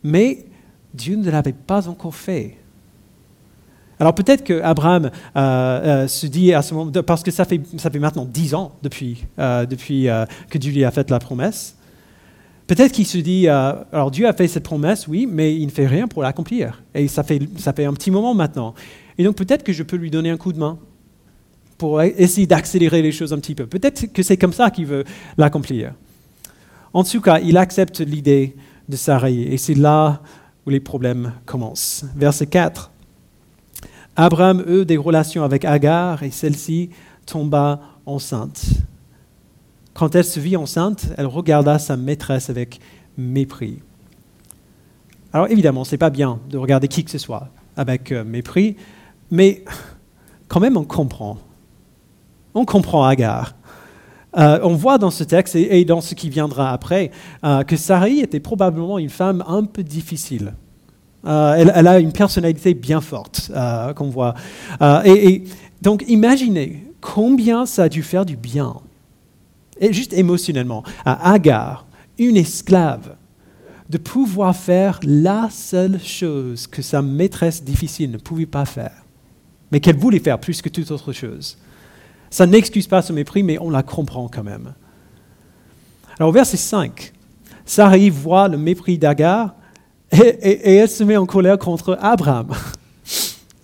mais 0.04 0.44
Dieu 0.94 1.16
ne 1.16 1.28
l'avait 1.28 1.52
pas 1.52 1.88
encore 1.88 2.14
fait. 2.14 2.56
Alors 3.98 4.14
peut-être 4.14 4.44
qu'Abraham 4.44 5.06
euh, 5.06 5.10
euh, 5.40 6.06
se 6.06 6.28
dit 6.28 6.54
à 6.54 6.62
ce 6.62 6.72
moment, 6.72 6.92
parce 7.04 7.24
que 7.24 7.32
ça 7.32 7.46
fait, 7.46 7.60
ça 7.78 7.90
fait 7.90 7.98
maintenant 7.98 8.26
dix 8.26 8.54
ans 8.54 8.76
depuis, 8.80 9.24
depuis 9.36 10.06
que 10.50 10.58
Dieu 10.58 10.72
lui 10.72 10.84
a 10.84 10.92
fait 10.92 11.10
la 11.10 11.18
promesse, 11.18 11.76
peut-être 12.66 12.92
qu'il 12.92 13.06
se 13.06 13.18
dit, 13.18 13.48
alors 13.48 14.10
Dieu 14.10 14.26
a 14.26 14.32
fait 14.32 14.48
cette 14.48 14.64
promesse, 14.64 15.06
oui, 15.08 15.26
mais 15.30 15.54
il 15.54 15.66
ne 15.66 15.70
fait 15.70 15.86
rien 15.86 16.08
pour 16.08 16.22
l'accomplir. 16.22 16.82
Et 16.94 17.08
ça 17.08 17.22
fait, 17.22 17.40
ça 17.58 17.72
fait 17.72 17.84
un 17.84 17.92
petit 17.92 18.10
moment 18.10 18.34
maintenant. 18.34 18.74
Et 19.18 19.24
donc 19.24 19.36
peut-être 19.36 19.62
que 19.62 19.72
je 19.72 19.82
peux 19.82 19.96
lui 19.96 20.10
donner 20.10 20.30
un 20.30 20.36
coup 20.36 20.52
de 20.52 20.58
main 20.58 20.78
pour 21.78 22.02
essayer 22.02 22.46
d'accélérer 22.46 23.02
les 23.02 23.12
choses 23.12 23.32
un 23.32 23.38
petit 23.38 23.54
peu. 23.54 23.66
Peut-être 23.66 24.12
que 24.12 24.22
c'est 24.22 24.36
comme 24.36 24.52
ça 24.52 24.70
qu'il 24.70 24.86
veut 24.86 25.04
l'accomplir. 25.36 25.92
En 26.92 27.04
tout 27.04 27.20
cas, 27.20 27.38
il 27.40 27.56
accepte 27.58 28.00
l'idée 28.00 28.56
de 28.88 28.96
s'arrêter. 28.96 29.52
Et 29.52 29.58
c'est 29.58 29.74
là 29.74 30.22
où 30.66 30.70
les 30.70 30.80
problèmes 30.80 31.32
commencent. 31.44 32.04
Verset 32.16 32.46
4. 32.46 32.90
Abraham 34.16 34.64
eut 34.66 34.86
des 34.86 34.96
relations 34.96 35.44
avec 35.44 35.66
Agar 35.66 36.22
et 36.22 36.30
celle-ci 36.30 36.88
tomba 37.26 37.80
enceinte. 38.06 38.62
Quand 39.96 40.14
elle 40.14 40.24
se 40.24 40.38
vit 40.38 40.56
enceinte, 40.56 41.06
elle 41.16 41.24
regarda 41.24 41.78
sa 41.78 41.96
maîtresse 41.96 42.50
avec 42.50 42.80
mépris. 43.16 43.78
Alors 45.32 45.48
évidemment, 45.48 45.84
ce 45.84 45.92
n'est 45.92 45.98
pas 45.98 46.10
bien 46.10 46.38
de 46.50 46.58
regarder 46.58 46.86
qui 46.86 47.02
que 47.02 47.10
ce 47.10 47.16
soit 47.16 47.48
avec 47.76 48.12
euh, 48.12 48.22
mépris, 48.22 48.76
mais 49.30 49.64
quand 50.48 50.60
même 50.60 50.76
on 50.76 50.84
comprend. 50.84 51.38
On 52.52 52.66
comprend 52.66 53.06
Agar. 53.06 53.54
Euh, 54.36 54.58
on 54.62 54.74
voit 54.74 54.98
dans 54.98 55.10
ce 55.10 55.24
texte 55.24 55.56
et, 55.56 55.84
dans 55.86 56.02
ce 56.02 56.14
qui 56.14 56.28
viendra 56.28 56.72
après 56.72 57.10
euh, 57.42 57.62
que 57.62 57.76
Sarai 57.76 58.18
était 58.18 58.40
probablement 58.40 58.98
une 58.98 59.08
femme 59.08 59.42
un 59.46 59.64
peu 59.64 59.82
difficile. 59.82 60.52
Euh, 61.26 61.54
elle, 61.54 61.86
a 61.86 61.98
une 61.98 62.12
personnalité 62.12 62.74
bien 62.74 63.00
forte 63.00 63.50
qu'on 63.96 64.10
voit. 64.10 64.34
Et, 65.04 65.44
donc 65.80 66.04
imaginez 66.06 66.84
combien 67.00 67.64
ça 67.66 67.84
a 67.84 67.88
dû 67.88 68.02
faire 68.02 68.26
du 68.26 68.36
bien, 68.36 68.74
et 69.78 69.92
juste 69.92 70.12
émotionnellement, 70.12 70.82
à 71.04 71.32
Agar, 71.32 71.86
une 72.18 72.36
esclave, 72.36 73.16
de 73.88 73.98
pouvoir 73.98 74.56
faire 74.56 74.98
la 75.04 75.48
seule 75.50 76.00
chose 76.02 76.66
que 76.66 76.82
sa 76.82 77.02
maîtresse 77.02 77.62
difficile 77.62 78.10
ne 78.10 78.18
pouvait 78.18 78.46
pas 78.46 78.64
faire, 78.64 79.04
mais 79.70 79.80
qu'elle 79.80 79.96
voulait 79.96 80.18
faire 80.18 80.40
plus 80.40 80.60
que 80.60 80.68
toute 80.68 80.90
autre 80.90 81.12
chose. 81.12 81.58
Ça 82.30 82.46
n'excuse 82.46 82.88
pas 82.88 83.02
ce 83.02 83.12
mépris, 83.12 83.42
mais 83.42 83.58
on 83.60 83.70
la 83.70 83.82
comprend 83.82 84.28
quand 84.28 84.42
même. 84.42 84.74
Alors, 86.18 86.32
verset 86.32 86.56
5, 86.56 87.12
Sarai 87.64 88.10
voit 88.10 88.48
le 88.48 88.56
mépris 88.56 88.98
d'Agar 88.98 89.54
et, 90.10 90.76
elle 90.76 90.88
se 90.88 91.04
met 91.04 91.16
en 91.16 91.26
colère 91.26 91.58
contre 91.58 91.98
Abraham. 92.00 92.48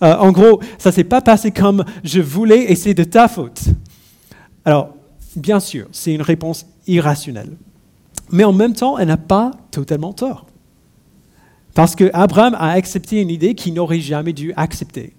Euh, 0.01 0.17
en 0.17 0.33
gros, 0.33 0.59
ça 0.79 0.89
ne 0.89 0.95
s'est 0.95 1.05
pas 1.05 1.21
passé 1.21 1.51
comme 1.51 1.85
je 2.03 2.19
voulais 2.19 2.69
et 2.69 2.75
c'est 2.75 2.93
de 2.93 3.05
ta 3.05 3.29
faute. 3.29 3.61
Alors, 4.65 4.97
bien 5.35 5.59
sûr, 5.59 5.87
c'est 5.91 6.13
une 6.13 6.21
réponse 6.21 6.65
irrationnelle. 6.87 7.57
Mais 8.31 8.43
en 8.43 8.53
même 8.53 8.73
temps, 8.73 8.97
elle 8.97 9.07
n'a 9.07 9.17
pas 9.17 9.51
totalement 9.71 10.13
tort. 10.13 10.45
Parce 11.73 11.95
que 11.95 12.09
Abraham 12.13 12.55
a 12.55 12.71
accepté 12.71 13.21
une 13.21 13.29
idée 13.29 13.55
qu'il 13.55 13.73
n'aurait 13.73 13.99
jamais 13.99 14.33
dû 14.33 14.53
accepter. 14.55 15.13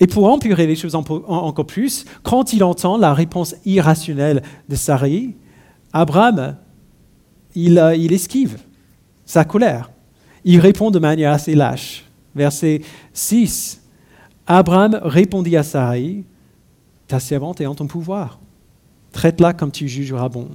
Et 0.00 0.06
pour 0.06 0.30
empirer 0.30 0.66
les 0.66 0.74
choses 0.74 0.94
encore 0.96 1.66
plus, 1.66 2.04
quand 2.22 2.52
il 2.52 2.64
entend 2.64 2.96
la 2.96 3.14
réponse 3.14 3.54
irrationnelle 3.64 4.42
de 4.68 4.74
Sarai, 4.74 5.36
Abraham, 5.92 6.56
il, 7.54 7.78
euh, 7.78 7.92
esquive 7.92 8.58
sa 9.26 9.44
colère. 9.44 9.90
Il 10.44 10.58
répond 10.58 10.90
de 10.90 10.98
manière 10.98 11.32
assez 11.32 11.54
lâche. 11.54 12.04
Verset 12.34 12.80
6. 13.12 13.80
Abraham 14.46 14.98
répondit 15.04 15.56
à 15.56 15.62
Sarai, 15.62 16.24
ta 17.06 17.20
servante 17.20 17.60
est 17.60 17.66
en 17.66 17.74
ton 17.74 17.86
pouvoir. 17.86 18.40
Traite-la 19.12 19.52
comme 19.52 19.70
tu 19.70 19.88
jugeras 19.88 20.28
bon. 20.28 20.48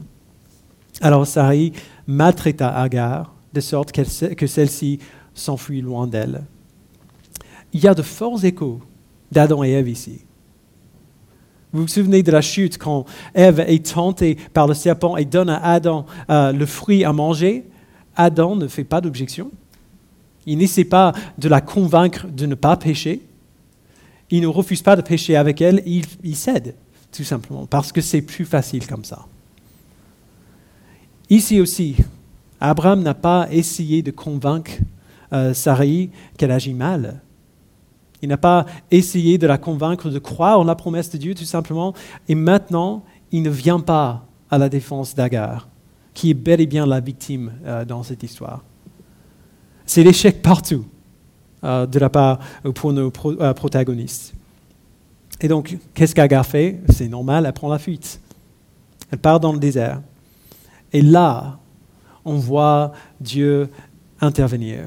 Alors 1.02 1.28
Sarai 1.28 1.74
maltraita 2.08 2.70
Agar, 2.70 3.34
de 3.54 3.62
sorte 3.62 3.92
que 3.92 4.48
celle-ci 4.48 5.00
s'enfuit 5.34 5.82
loin 5.82 6.08
d'elle. 6.08 6.44
Il 7.74 7.84
y 7.84 7.88
a 7.88 7.94
de 7.94 8.02
forts 8.02 8.44
échos 8.44 8.82
d'Adam 9.32 9.64
et 9.64 9.72
Ève 9.72 9.90
ici. 9.90 10.22
Vous 11.74 11.82
vous 11.82 11.88
souvenez 11.88 12.24
de 12.24 12.32
la 12.32 12.42
chute 12.42 12.78
quand 12.78 13.06
Ève 13.36 13.60
est 13.60 13.94
tentée 13.94 14.38
par 14.54 14.68
le 14.68 14.74
serpent 14.74 15.18
et 15.18 15.26
donne 15.26 15.50
à 15.50 15.64
Adam 15.64 16.06
euh, 16.30 16.52
le 16.52 16.66
fruit 16.66 17.04
à 17.04 17.14
manger? 17.14 17.66
Adam 18.16 18.56
ne 18.56 18.68
fait 18.68 18.86
pas 18.86 19.02
d'objection. 19.02 19.52
Il 20.46 20.58
n'essaie 20.58 20.86
pas 20.86 21.14
de 21.38 21.50
la 21.50 21.62
convaincre 21.62 22.26
de 22.28 22.46
ne 22.46 22.56
pas 22.56 22.78
pécher. 22.78 23.22
Il 24.30 24.42
ne 24.42 24.48
refuse 24.48 24.82
pas 24.82 24.96
de 24.96 25.02
pécher 25.02 25.36
avec 25.36 25.62
elle, 25.62 25.84
il, 25.86 26.06
il 26.24 26.36
cède, 26.36 26.76
tout 27.12 27.24
simplement, 27.24 27.66
parce 27.66 27.92
que 27.92 28.02
c'est 28.02 28.22
plus 28.22 28.46
facile 28.46 28.86
comme 28.88 29.04
ça. 29.04 29.26
Ici 31.30 31.60
aussi, 31.60 31.96
Abraham 32.60 33.02
n'a 33.02 33.14
pas 33.14 33.48
essayé 33.52 34.02
de 34.02 34.12
convaincre 34.12 34.72
euh, 35.34 35.54
Sarai 35.54 36.10
qu'elle 36.38 36.52
agit 36.52 36.74
mal. 36.74 37.22
Il 38.22 38.30
n'a 38.30 38.38
pas 38.38 38.66
essayé 38.90 39.38
de 39.38 39.46
la 39.46 39.58
convaincre 39.58 40.10
de 40.10 40.20
croire 40.20 40.60
en 40.60 40.64
la 40.64 40.76
promesse 40.76 41.10
de 41.12 41.18
Dieu, 41.18 41.36
tout 41.36 41.44
simplement. 41.44 41.94
Et 42.28 42.36
maintenant, 42.36 43.04
il 43.32 43.44
ne 43.44 43.50
vient 43.50 43.80
pas 43.80 44.26
à 44.50 44.58
la 44.58 44.70
défense 44.70 45.16
d'Agar, 45.16 45.68
qui 46.14 46.32
est 46.32 46.34
bel 46.34 46.62
et 46.62 46.66
bien 46.66 46.86
la 46.86 47.00
victime 47.00 47.52
euh, 47.66 47.86
dans 47.86 48.04
cette 48.04 48.24
histoire. 48.24 48.64
C'est 49.86 50.04
l'échec 50.04 50.42
partout 50.42 50.86
euh, 51.64 51.86
de 51.86 52.00
la 52.00 52.10
part 52.10 52.40
euh, 52.66 52.72
pour 52.72 52.94
nos 52.94 53.12
protagonistes. 53.12 54.34
Et 55.42 55.48
donc, 55.48 55.78
qu'est-ce 55.94 56.16
qu'Agar 56.16 56.46
fait 56.46 56.80
C'est 56.90 57.08
normal, 57.08 57.46
elle 57.46 57.54
prend 57.54 57.70
la 57.70 57.80
fuite. 57.80 58.20
Elle 59.12 59.20
part 59.20 59.40
dans 59.40 59.54
le 59.54 59.60
désert. 59.60 60.02
Et 60.94 61.02
là, 61.02 61.60
on 62.26 62.36
voit 62.36 62.92
Dieu 63.22 63.70
intervenir. 64.20 64.80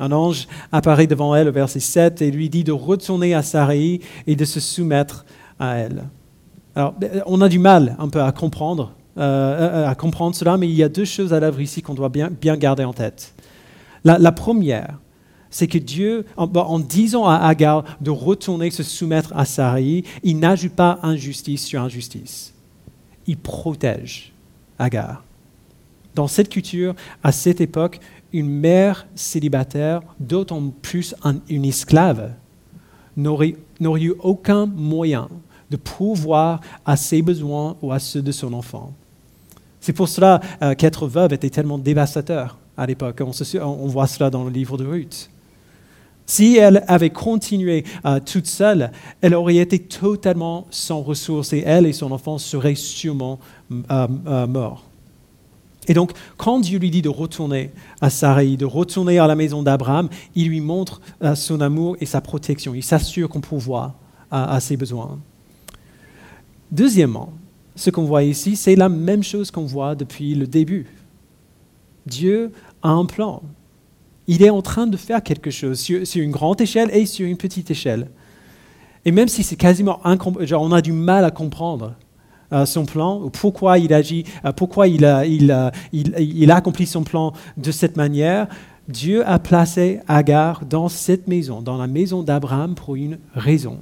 Un 0.00 0.12
ange 0.12 0.46
apparaît 0.72 1.06
devant 1.06 1.34
elle 1.34 1.48
au 1.48 1.52
verset 1.52 1.80
7 1.80 2.22
et 2.22 2.30
lui 2.30 2.48
dit 2.48 2.64
de 2.64 2.72
retourner 2.72 3.34
à 3.34 3.42
Sarai 3.42 4.00
et 4.26 4.36
de 4.36 4.44
se 4.44 4.60
soumettre 4.60 5.24
à 5.58 5.76
elle. 5.76 6.04
Alors, 6.74 6.94
on 7.26 7.40
a 7.40 7.48
du 7.48 7.58
mal 7.58 7.96
un 7.98 8.08
peu 8.08 8.22
à 8.22 8.30
comprendre, 8.30 8.92
euh, 9.18 9.88
à 9.88 9.94
comprendre 9.96 10.36
cela, 10.36 10.56
mais 10.56 10.68
il 10.68 10.74
y 10.74 10.84
a 10.84 10.88
deux 10.88 11.04
choses 11.04 11.32
à 11.32 11.40
l'œuvre 11.40 11.60
ici 11.60 11.82
qu'on 11.82 11.94
doit 11.94 12.08
bien, 12.08 12.30
bien, 12.30 12.56
garder 12.56 12.84
en 12.84 12.92
tête. 12.92 13.34
La, 14.04 14.32
première, 14.32 14.98
c'est 15.50 15.66
que 15.66 15.78
Dieu, 15.78 16.26
en, 16.36 16.78
disant 16.78 17.24
à 17.26 17.36
Agar 17.36 17.84
de 18.00 18.10
retourner 18.10 18.70
se 18.70 18.82
soumettre 18.82 19.32
à 19.36 19.44
Sarai, 19.44 20.04
il 20.22 20.38
n'ajoute 20.38 20.72
pas 20.72 20.98
injustice 21.02 21.64
sur 21.64 21.80
injustice. 21.80 22.54
Il 23.26 23.36
protège 23.36 24.32
Agar. 24.78 25.24
Dans 26.14 26.28
cette 26.28 26.48
culture, 26.48 26.94
à 27.22 27.32
cette 27.32 27.60
époque, 27.60 28.00
une 28.32 28.48
mère 28.48 29.06
célibataire, 29.14 30.02
d'autant 30.20 30.62
plus 30.82 31.14
une 31.48 31.64
esclave, 31.64 32.32
n'aurait 33.16 33.54
eu 33.80 34.14
aucun 34.20 34.66
moyen 34.66 35.28
de 35.70 35.76
pouvoir 35.76 36.60
à 36.84 36.96
ses 36.96 37.22
besoins 37.22 37.76
ou 37.82 37.92
à 37.92 37.98
ceux 37.98 38.22
de 38.22 38.32
son 38.32 38.52
enfant. 38.52 38.92
C'est 39.80 39.92
pour 39.92 40.08
cela 40.08 40.40
euh, 40.62 40.74
qu'être 40.74 41.06
veuve 41.06 41.32
était 41.32 41.50
tellement 41.50 41.78
dévastateur 41.78 42.58
à 42.76 42.86
l'époque. 42.86 43.22
On, 43.22 43.86
voit 43.86 44.06
cela 44.06 44.30
dans 44.30 44.44
le 44.44 44.50
livre 44.50 44.76
de 44.76 44.86
Ruth. 44.86 45.30
Si 46.28 46.58
elle 46.58 46.84
avait 46.88 47.08
continué 47.08 47.84
euh, 48.04 48.20
toute 48.20 48.46
seule, 48.46 48.92
elle 49.22 49.34
aurait 49.34 49.56
été 49.56 49.78
totalement 49.78 50.66
sans 50.70 51.00
ressources 51.00 51.54
et 51.54 51.62
elle 51.64 51.86
et 51.86 51.94
son 51.94 52.12
enfant 52.12 52.36
seraient 52.36 52.74
sûrement 52.74 53.38
euh, 53.90 54.46
morts. 54.46 54.84
Et 55.88 55.94
donc, 55.94 56.12
quand 56.36 56.60
Dieu 56.60 56.78
lui 56.78 56.90
dit 56.90 57.00
de 57.00 57.08
retourner 57.08 57.70
à 58.02 58.10
Sarai, 58.10 58.58
de 58.58 58.66
retourner 58.66 59.18
à 59.18 59.26
la 59.26 59.34
maison 59.36 59.62
d'Abraham, 59.62 60.10
il 60.34 60.48
lui 60.48 60.60
montre 60.60 61.00
euh, 61.22 61.34
son 61.34 61.62
amour 61.62 61.96
et 61.98 62.04
sa 62.04 62.20
protection. 62.20 62.74
Il 62.74 62.84
s'assure 62.84 63.30
qu'on 63.30 63.40
pourvoit 63.40 63.94
à 64.30 64.60
ses 64.60 64.76
besoins. 64.76 65.18
Deuxièmement, 66.70 67.32
ce 67.74 67.88
qu'on 67.88 68.04
voit 68.04 68.24
ici, 68.24 68.54
c'est 68.56 68.76
la 68.76 68.90
même 68.90 69.22
chose 69.22 69.50
qu'on 69.50 69.64
voit 69.64 69.94
depuis 69.94 70.34
le 70.34 70.46
début. 70.46 70.84
Dieu 72.04 72.52
a 72.82 72.90
un 72.90 73.06
plan. 73.06 73.40
Il 74.28 74.42
est 74.42 74.50
en 74.50 74.62
train 74.62 74.86
de 74.86 74.96
faire 74.96 75.22
quelque 75.22 75.50
chose 75.50 75.80
sur, 75.80 76.02
une 76.22 76.30
grande 76.30 76.60
échelle 76.60 76.90
et 76.92 77.06
sur 77.06 77.26
une 77.26 77.38
petite 77.38 77.70
échelle. 77.70 78.08
Et 79.04 79.10
même 79.10 79.26
si 79.26 79.42
c'est 79.42 79.56
quasiment 79.56 80.00
genre 80.40 80.62
on 80.62 80.70
a 80.70 80.82
du 80.82 80.92
mal 80.92 81.24
à 81.24 81.30
comprendre 81.30 81.94
euh, 82.52 82.66
son 82.66 82.84
plan, 82.84 83.22
ou 83.22 83.30
pourquoi 83.30 83.78
il 83.78 83.92
agit, 83.92 84.24
euh, 84.44 84.52
pourquoi 84.52 84.86
il, 84.86 85.02
il, 85.26 86.14
il, 86.18 86.50
a 86.50 86.56
accompli 86.56 86.86
son 86.86 87.04
plan 87.04 87.32
de 87.56 87.70
cette 87.72 87.96
manière, 87.96 88.48
Dieu 88.88 89.26
a 89.28 89.38
placé 89.38 90.00
Agar 90.08 90.64
dans 90.64 90.88
cette 90.88 91.26
maison, 91.26 91.60
dans 91.60 91.76
la 91.76 91.86
maison 91.86 92.22
d'Abraham, 92.22 92.74
pour 92.74 92.96
une 92.96 93.18
raison. 93.34 93.78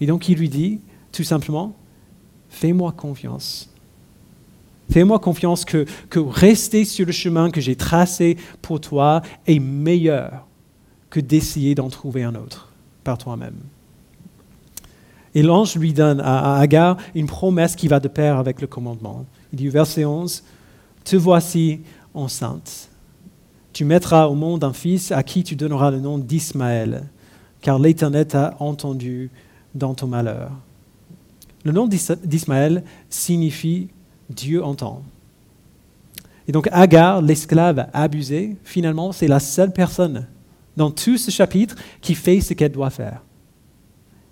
Et 0.00 0.06
donc 0.06 0.28
il 0.28 0.38
lui 0.38 0.48
dit, 0.48 0.80
tout 1.12 1.24
simplement, 1.24 1.74
fais-moi 2.48 2.92
confiance. 2.92 3.71
Fais-moi 4.92 5.18
confiance 5.18 5.64
que, 5.64 5.86
que 6.10 6.18
rester 6.18 6.84
sur 6.84 7.06
le 7.06 7.12
chemin 7.12 7.50
que 7.50 7.62
j'ai 7.62 7.76
tracé 7.76 8.36
pour 8.60 8.78
toi 8.78 9.22
est 9.46 9.58
meilleur 9.58 10.46
que 11.08 11.18
d'essayer 11.18 11.74
d'en 11.74 11.88
trouver 11.88 12.24
un 12.24 12.34
autre 12.34 12.70
par 13.02 13.16
toi-même. 13.16 13.56
Et 15.34 15.42
l'ange 15.42 15.76
lui 15.76 15.94
donne 15.94 16.20
à, 16.20 16.58
Agar 16.58 16.98
une 17.14 17.26
promesse 17.26 17.74
qui 17.74 17.88
va 17.88 18.00
de 18.00 18.08
pair 18.08 18.36
avec 18.36 18.60
le 18.60 18.66
commandement. 18.66 19.24
Il 19.52 19.60
dit, 19.60 19.68
verset 19.70 20.04
11, 20.04 20.42
Te 21.04 21.16
voici 21.16 21.80
enceinte. 22.12 22.90
Tu 23.72 23.86
mettras 23.86 24.26
au 24.26 24.34
monde 24.34 24.62
un 24.62 24.74
fils 24.74 25.10
à 25.10 25.22
qui 25.22 25.42
tu 25.42 25.56
donneras 25.56 25.90
le 25.90 26.00
nom 26.00 26.18
d'Ismaël, 26.18 27.04
car 27.62 27.78
l'Éternel 27.78 28.26
t'a 28.26 28.56
entendu 28.58 29.30
dans 29.74 29.94
ton 29.94 30.06
malheur. 30.06 30.50
Le 31.64 31.72
nom 31.72 31.88
d'Ismaël 31.88 32.84
signifie 33.08 33.88
Dieu 34.32 34.64
entend. 34.64 35.02
Et 36.48 36.52
donc 36.52 36.68
Agar, 36.72 37.22
l'esclave 37.22 37.86
abusée, 37.92 38.56
finalement, 38.64 39.12
c'est 39.12 39.28
la 39.28 39.40
seule 39.40 39.72
personne 39.72 40.26
dans 40.76 40.90
tout 40.90 41.18
ce 41.18 41.30
chapitre 41.30 41.76
qui 42.00 42.14
fait 42.14 42.40
ce 42.40 42.54
qu'elle 42.54 42.72
doit 42.72 42.90
faire. 42.90 43.22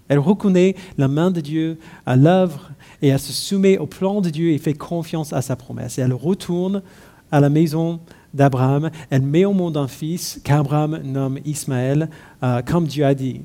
Elle 0.08 0.18
reconnaît 0.18 0.74
la 0.98 1.06
main 1.06 1.30
de 1.30 1.40
Dieu 1.40 1.78
à 2.04 2.16
l'œuvre 2.16 2.70
et 3.00 3.08
elle 3.08 3.20
se 3.20 3.32
soumet 3.32 3.78
au 3.78 3.86
plan 3.86 4.20
de 4.20 4.28
Dieu 4.28 4.50
et 4.50 4.58
fait 4.58 4.74
confiance 4.74 5.32
à 5.32 5.40
sa 5.40 5.54
promesse. 5.54 5.98
Et 5.98 6.02
elle 6.02 6.12
retourne 6.12 6.82
à 7.30 7.38
la 7.40 7.48
maison 7.48 8.00
d'Abraham. 8.34 8.90
Elle 9.10 9.22
met 9.22 9.44
au 9.44 9.52
monde 9.52 9.76
un 9.76 9.86
fils 9.86 10.40
qu'Abraham 10.42 11.00
nomme 11.04 11.38
Ismaël, 11.44 12.10
euh, 12.42 12.60
comme 12.62 12.86
Dieu 12.86 13.04
a 13.04 13.14
dit. 13.14 13.42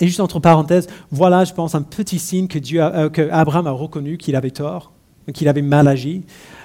Et 0.00 0.06
juste 0.06 0.20
entre 0.20 0.40
parenthèses, 0.40 0.88
voilà, 1.10 1.44
je 1.44 1.54
pense, 1.54 1.74
un 1.74 1.82
petit 1.82 2.18
signe 2.18 2.48
que, 2.48 2.58
Dieu 2.58 2.82
euh, 2.82 3.08
Abraham 3.30 3.66
a 3.68 3.70
reconnu 3.70 4.18
qu'il 4.18 4.36
avait 4.36 4.50
tort, 4.50 4.92
qu'il 5.32 5.48
avait 5.48 5.62
mal 5.62 5.88
agi. 5.88 6.22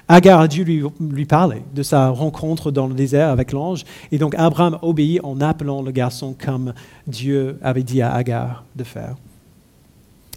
Agar 0.08 0.40
a 0.40 0.48
dû 0.48 0.64
lui, 0.64 1.26
parler 1.26 1.62
de 1.74 1.82
sa 1.82 2.08
rencontre 2.10 2.70
dans 2.70 2.86
le 2.86 2.94
désert 2.94 3.30
avec 3.30 3.52
l'ange. 3.52 3.84
Et 4.10 4.18
donc 4.18 4.34
Abraham 4.36 4.78
obéit 4.82 5.20
en 5.22 5.40
appelant 5.40 5.82
le 5.82 5.90
garçon 5.90 6.34
comme 6.38 6.74
Dieu 7.06 7.58
avait 7.62 7.82
dit 7.82 8.02
à 8.02 8.12
Agar 8.12 8.64
de 8.74 8.84
faire. 8.84 9.16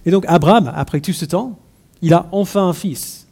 Et 0.05 0.11
donc 0.11 0.25
Abraham, 0.27 0.71
après 0.75 1.01
tout 1.01 1.13
ce 1.13 1.25
temps, 1.25 1.57
il 2.01 2.13
a 2.13 2.27
enfin 2.31 2.67
un 2.67 2.73
fils. 2.73 3.27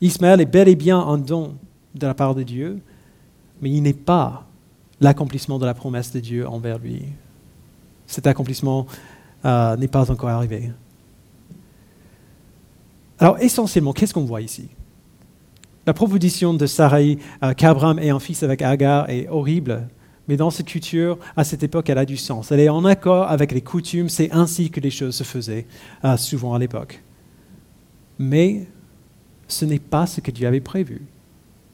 Ismaël 0.00 0.40
est 0.40 0.46
bel 0.46 0.68
et 0.68 0.76
bien 0.76 0.98
un 0.98 1.18
don 1.18 1.54
de 1.94 2.06
la 2.06 2.14
part 2.14 2.34
de 2.34 2.42
Dieu, 2.42 2.80
mais 3.62 3.70
il 3.70 3.82
n'est 3.82 3.92
pas 3.92 4.46
l'accomplissement 5.00 5.58
de 5.58 5.66
la 5.66 5.74
promesse 5.74 6.12
de 6.12 6.20
Dieu 6.20 6.48
envers 6.48 6.78
lui 6.78 7.04
cet 8.10 8.26
accomplissement 8.26 8.86
euh, 9.44 9.76
n'est 9.76 9.88
pas 9.88 10.10
encore 10.10 10.30
arrivé. 10.30 10.72
Alors 13.20 13.38
essentiellement, 13.38 13.92
qu'est-ce 13.92 14.14
qu'on 14.14 14.24
voit 14.24 14.40
ici? 14.40 14.68
La 15.86 15.92
proposition 15.92 16.54
de 16.54 16.66
Sarai 16.66 17.18
euh, 17.42 17.52
qu'Abraham 17.52 17.98
ait 17.98 18.10
un 18.10 18.18
fils 18.18 18.42
avec 18.42 18.62
Agar 18.62 19.08
est 19.10 19.28
horrible, 19.28 19.88
mais 20.26 20.36
dans 20.36 20.50
cette 20.50 20.66
culture, 20.66 21.18
à 21.36 21.44
cette 21.44 21.62
époque, 21.62 21.90
elle 21.90 21.98
a 21.98 22.06
du 22.06 22.16
sens. 22.16 22.50
Elle 22.50 22.60
est 22.60 22.68
en 22.68 22.84
accord 22.84 23.30
avec 23.30 23.52
les 23.52 23.60
coutumes, 23.60 24.08
c'est 24.08 24.32
ainsi 24.32 24.70
que 24.70 24.80
les 24.80 24.90
choses 24.90 25.14
se 25.14 25.24
faisaient 25.24 25.66
euh, 26.04 26.16
souvent 26.16 26.54
à 26.54 26.58
l'époque. 26.58 27.02
Mais 28.18 28.66
ce 29.48 29.64
n'est 29.64 29.78
pas 29.78 30.06
ce 30.06 30.20
que 30.20 30.30
Dieu 30.30 30.46
avait 30.46 30.60
prévu. 30.60 31.02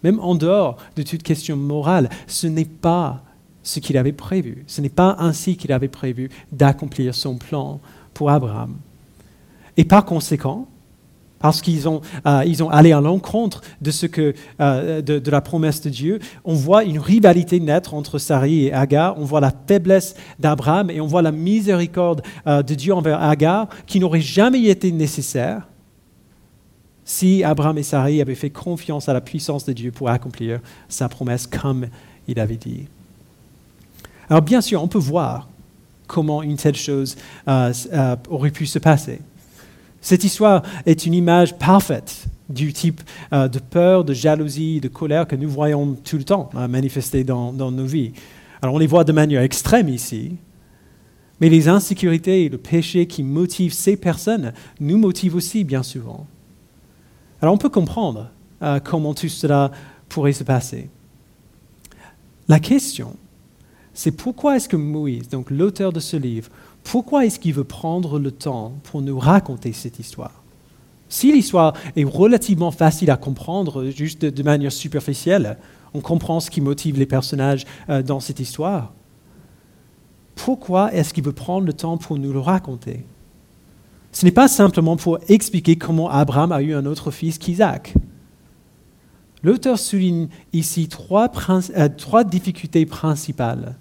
Même 0.03 0.19
en 0.21 0.35
dehors 0.35 0.77
de 0.97 1.03
toute 1.03 1.23
question 1.23 1.57
morale, 1.57 2.09
ce 2.27 2.47
n'est 2.47 2.65
pas 2.65 3.23
ce 3.63 3.81
qu'il 3.81 3.99
avait 3.99 4.13
prévu. 4.13 4.65
Ce 4.67 4.81
n'est 4.81 4.89
pas 4.89 5.17
ainsi 5.19 5.57
qu'il 5.57 5.73
avait 5.73 5.89
prévu 5.89 6.31
d'accomplir 6.53 7.15
son 7.15 7.37
plan 7.37 7.81
pour 8.15 8.31
Abraham. 8.31 8.77
Et 9.77 9.85
par 9.85 10.05
conséquent, 10.05 10.69
parce 11.39 11.61
qu'ils 11.61 11.89
ont, 11.89 12.01
euh, 12.27 12.63
ont 12.63 12.71
allé 12.71 12.93
à 12.93 13.01
l'encontre 13.01 13.61
de, 13.81 13.91
euh, 14.61 15.03
de, 15.03 15.31
la 15.31 15.41
promesse 15.41 15.81
de 15.81 15.91
Dieu, 15.91 16.19
on 16.45 16.55
voit 16.55 16.85
une 16.85 16.99
rivalité 16.99 17.61
naître 17.61 17.95
entre 17.95 18.19
Sarai 18.19 18.65
et 18.65 18.73
Agar, 18.73 19.19
on 19.19 19.25
voit 19.25 19.41
la 19.41 19.53
faiblesse 19.67 20.15
d'Abraham 20.39 20.91
et 20.91 21.01
on 21.01 21.07
voit 21.07 21.23
la 21.23 21.33
miséricorde 21.33 22.23
euh, 22.47 22.63
de 22.63 22.75
Dieu 22.75 22.95
envers 22.95 23.23
Agar 23.23 23.69
qui 23.87 24.01
n'aurait 24.01 24.21
jamais 24.21 24.65
été 24.65 24.91
nécessaire 24.93 25.69
si 27.05 27.45
Abraham 27.45 27.79
et 27.79 27.85
Sarai 27.85 28.21
avaient 28.21 28.35
fait 28.35 28.51
confiance 28.51 29.09
à 29.09 29.13
la 29.13 29.21
puissance 29.21 29.65
de 29.65 29.73
Dieu 29.73 29.93
pour 29.93 30.09
accomplir 30.09 30.61
sa 30.89 31.09
promesse 31.09 31.47
comme 31.47 31.87
il 32.27 32.41
avait 32.41 32.57
dit. 32.57 32.87
Alors 34.29 34.43
bien 34.43 34.61
sûr, 34.61 34.83
on 34.83 34.89
peut 34.89 34.99
voir 34.99 35.49
comment 36.09 36.43
une 36.43 36.57
telle 36.57 36.75
chose 36.75 37.17
aurait 37.47 38.51
pu 38.51 38.67
se 38.67 38.81
passer. 38.81 39.21
Cette 40.01 40.25
histoire 40.25 40.63
est 40.85 41.07
une 41.07 41.15
image 41.15 41.57
parfaite 41.59 42.27
du 42.49 42.73
type 42.73 43.01
euh, 43.33 43.49
de 43.49 43.59
peur, 43.59 44.05
de 44.05 44.13
jalousie, 44.13 44.81
de 44.81 44.89
colère 44.89 45.27
que 45.27 45.37
nous 45.37 45.49
voyons 45.49 45.95
tout 45.95 46.17
le 46.17 46.25
temps 46.25 46.51
manifester 46.69 47.25
dans, 47.25 47.53
dans, 47.53 47.73
nos 47.73 47.87
vies. 47.87 48.13
Alors 48.63 48.75
on 48.75 48.79
les 48.79 48.87
voit 48.87 49.05
de 49.05 49.13
manière 49.13 49.43
extrême 49.43 49.89
ici, 49.89 50.37
mais 51.41 51.49
les 51.49 51.69
insécurités 51.69 52.45
et 52.45 52.49
le 52.49 52.59
péché 52.59 53.07
qui 53.07 53.23
motivent 53.23 53.73
ces 53.73 53.97
personnes 53.97 54.53
nous 54.81 54.97
motivent 54.97 55.35
aussi 55.35 55.65
bien 55.65 55.83
souvent. 55.83 56.27
Alors 57.43 57.55
on 57.55 57.59
peut 57.59 57.69
comprendre 57.69 58.31
comment 58.85 59.13
tout 59.13 59.29
cela 59.29 59.71
pourrait 60.09 60.33
se 60.33 60.45
passer. 60.45 60.89
La 62.49 62.61
question 62.61 63.17
c'est 63.97 64.13
pourquoi 64.13 64.57
est-ce 64.57 64.69
que 64.69 64.77
Moïse, 64.77 65.31
donc 65.31 65.51
l'auteur 65.51 65.91
de 65.91 66.01
ce 66.01 66.19
livre, 66.19 66.51
pourquoi 66.85 67.25
est-ce 67.25 67.41
qu'il 67.41 67.55
veut 67.55 67.65
prendre 67.65 68.19
le 68.19 68.31
temps 68.31 68.75
pour 68.83 69.01
nous 69.01 69.19
raconter 69.19 69.73
cette 69.73 69.99
histoire? 69.99 70.43
Si 71.09 71.33
l'histoire 71.33 71.73
est 71.97 72.05
relativement 72.05 72.71
facile 72.71 73.11
à 73.11 73.17
comprendre, 73.17 73.87
juste 73.87 74.23
de, 74.23 74.43
manière 74.43 74.71
superficielle, 74.71 75.57
on 75.95 76.01
comprend 76.01 76.41
ce 76.41 76.51
qui 76.51 76.61
motive 76.61 76.99
les 76.99 77.07
personnages 77.07 77.65
euh, 77.89 78.03
dans 78.03 78.21
cette 78.21 78.39
histoire. 78.39 78.93
Pourquoi 80.35 80.93
est-ce 80.93 81.15
qu'il 81.15 81.25
veut 81.25 81.33
prendre 81.33 81.67
le 81.67 81.73
temps 81.73 81.97
pour 81.97 82.19
nous 82.19 82.35
le 82.35 82.41
raconter? 82.41 83.07
Ce 84.13 84.27
n'est 84.27 84.31
pas 84.31 84.49
simplement 84.49 84.99
pour 84.99 85.21
expliquer 85.29 85.77
comment 85.77 86.11
Abraham 86.11 86.53
a 86.53 86.61
eu 86.61 86.75
un 86.75 86.85
autre 86.85 87.11
fils 87.11 87.39
qu'Isaac. 87.39 87.95
L'auteur 89.43 89.79
souligne 89.79 90.29
ici 90.53 90.87
trois, 90.89 91.33
euh, 91.51 91.89
trois 91.97 92.25
difficultés 92.25 92.85
principales 92.85 93.75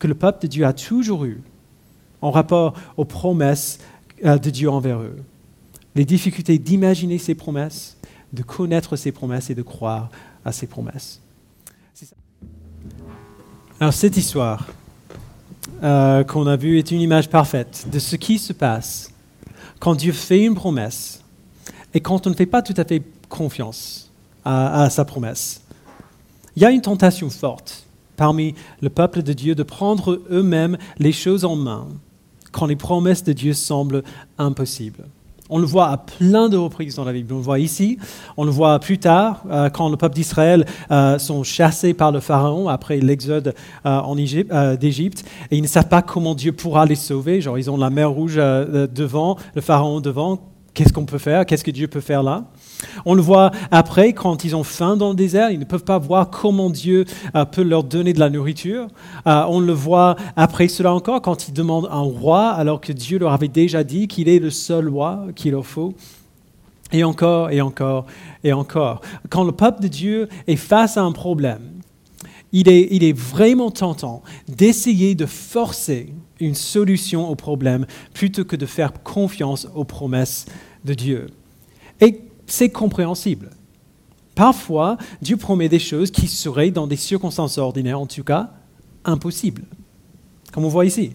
que 0.00 0.08
le 0.08 0.14
peuple 0.14 0.42
de 0.42 0.46
Dieu 0.48 0.66
a 0.66 0.72
toujours 0.72 1.24
eu 1.24 1.40
en 2.22 2.32
rapport 2.32 2.74
aux 2.96 3.04
promesses 3.04 3.78
euh, 4.24 4.38
de 4.38 4.50
Dieu 4.50 4.68
envers 4.68 4.98
eux. 4.98 5.16
Les 5.94 6.04
difficultés 6.04 6.58
d'imaginer 6.58 7.18
ces 7.18 7.36
promesses, 7.36 7.96
de 8.32 8.42
connaître 8.42 8.96
ces 8.96 9.12
promesses 9.12 9.50
et 9.50 9.54
de 9.54 9.62
croire 9.62 10.10
à 10.44 10.50
ces 10.50 10.66
promesses. 10.66 11.20
Alors 13.78 13.94
cette 13.94 14.16
histoire 14.16 14.66
euh, 15.82 16.24
qu'on 16.24 16.46
a 16.46 16.56
vue 16.56 16.78
est 16.78 16.90
une 16.90 17.00
image 17.00 17.30
parfaite 17.30 17.86
de 17.90 17.98
ce 17.98 18.16
qui 18.16 18.38
se 18.38 18.52
passe 18.52 19.12
quand 19.78 19.94
Dieu 19.94 20.12
fait 20.12 20.44
une 20.44 20.54
promesse 20.54 21.22
et 21.94 22.00
quand 22.00 22.26
on 22.26 22.30
ne 22.30 22.34
fait 22.34 22.46
pas 22.46 22.62
tout 22.62 22.74
à 22.76 22.84
fait 22.84 23.02
confiance 23.28 24.10
à 24.44 24.88
sa 24.90 25.04
promesse. 25.04 25.62
Il 26.56 26.62
y 26.62 26.66
a 26.66 26.70
une 26.70 26.80
tentation 26.80 27.28
forte 27.30 27.86
parmi 28.20 28.54
le 28.82 28.90
peuple 28.90 29.22
de 29.22 29.32
Dieu 29.32 29.54
de 29.54 29.62
prendre 29.62 30.20
eux-mêmes 30.30 30.76
les 30.98 31.10
choses 31.10 31.46
en 31.46 31.56
main 31.56 31.86
quand 32.52 32.66
les 32.66 32.76
promesses 32.76 33.24
de 33.24 33.32
Dieu 33.32 33.54
semblent 33.54 34.02
impossibles. 34.36 35.04
On 35.48 35.58
le 35.58 35.64
voit 35.64 35.88
à 35.88 35.96
plein 35.96 36.50
de 36.50 36.58
reprises 36.58 36.96
dans 36.96 37.04
la 37.04 37.14
Bible. 37.14 37.32
On 37.32 37.38
le 37.38 37.42
voit 37.42 37.58
ici, 37.58 37.98
on 38.36 38.44
le 38.44 38.50
voit 38.50 38.78
plus 38.78 38.98
tard, 38.98 39.42
euh, 39.50 39.70
quand 39.70 39.88
le 39.88 39.96
peuple 39.96 40.16
d'Israël 40.16 40.66
euh, 40.90 41.18
sont 41.18 41.42
chassés 41.44 41.94
par 41.94 42.12
le 42.12 42.20
Pharaon 42.20 42.68
après 42.68 42.98
l'exode 42.98 43.54
euh, 43.86 44.76
d'Égypte, 44.76 45.24
et 45.50 45.56
ils 45.56 45.62
ne 45.62 45.66
savent 45.66 45.88
pas 45.88 46.02
comment 46.02 46.34
Dieu 46.34 46.52
pourra 46.52 46.84
les 46.84 46.96
sauver. 46.96 47.40
Genre, 47.40 47.56
ils 47.56 47.70
ont 47.70 47.78
la 47.78 47.88
mer 47.88 48.10
rouge 48.10 48.36
devant, 48.36 49.38
le 49.54 49.62
Pharaon 49.62 50.02
devant. 50.02 50.38
Qu'est-ce 50.74 50.92
qu'on 50.92 51.06
peut 51.06 51.18
faire? 51.18 51.46
Qu'est-ce 51.46 51.64
que 51.64 51.70
Dieu 51.70 51.88
peut 51.88 52.02
faire 52.02 52.22
là? 52.22 52.44
On 53.04 53.14
le 53.14 53.22
voit 53.22 53.50
après, 53.70 54.12
quand 54.12 54.44
ils 54.44 54.56
ont 54.56 54.64
faim 54.64 54.96
dans 54.96 55.10
le 55.10 55.14
désert, 55.14 55.50
ils 55.50 55.58
ne 55.58 55.64
peuvent 55.64 55.84
pas 55.84 55.98
voir 55.98 56.30
comment 56.30 56.70
Dieu 56.70 57.04
euh, 57.34 57.44
peut 57.44 57.62
leur 57.62 57.84
donner 57.84 58.12
de 58.12 58.20
la 58.20 58.30
nourriture. 58.30 58.88
Euh, 59.26 59.44
on 59.48 59.60
le 59.60 59.72
voit 59.72 60.16
après 60.36 60.68
cela 60.68 60.92
encore, 60.92 61.22
quand 61.22 61.48
ils 61.48 61.52
demandent 61.52 61.88
un 61.90 62.00
roi, 62.00 62.48
alors 62.50 62.80
que 62.80 62.92
Dieu 62.92 63.18
leur 63.18 63.32
avait 63.32 63.48
déjà 63.48 63.84
dit 63.84 64.08
qu'il 64.08 64.28
est 64.28 64.38
le 64.38 64.50
seul 64.50 64.88
roi 64.88 65.26
qu'il 65.34 65.52
leur 65.52 65.66
faut. 65.66 65.94
Et 66.92 67.04
encore, 67.04 67.50
et 67.50 67.60
encore, 67.60 68.06
et 68.42 68.52
encore. 68.52 69.00
Quand 69.28 69.44
le 69.44 69.52
peuple 69.52 69.82
de 69.82 69.88
Dieu 69.88 70.28
est 70.48 70.56
face 70.56 70.96
à 70.96 71.02
un 71.02 71.12
problème, 71.12 71.62
il 72.52 72.68
est, 72.68 72.88
il 72.90 73.04
est 73.04 73.16
vraiment 73.16 73.70
tentant 73.70 74.22
d'essayer 74.48 75.14
de 75.14 75.26
forcer 75.26 76.12
une 76.40 76.56
solution 76.56 77.30
au 77.30 77.36
problème 77.36 77.86
plutôt 78.12 78.44
que 78.44 78.56
de 78.56 78.66
faire 78.66 78.92
confiance 79.04 79.68
aux 79.74 79.84
promesses 79.84 80.46
de 80.84 80.94
Dieu. 80.94 81.26
C'est 82.50 82.70
compréhensible. 82.70 83.50
Parfois, 84.34 84.96
Dieu 85.22 85.36
promet 85.36 85.68
des 85.68 85.78
choses 85.78 86.10
qui 86.10 86.26
seraient, 86.26 86.70
dans 86.70 86.86
des 86.86 86.96
circonstances 86.96 87.58
ordinaires 87.58 88.00
en 88.00 88.06
tout 88.06 88.24
cas, 88.24 88.50
impossibles. 89.04 89.62
Comme 90.52 90.64
on 90.64 90.68
voit 90.68 90.84
ici. 90.84 91.12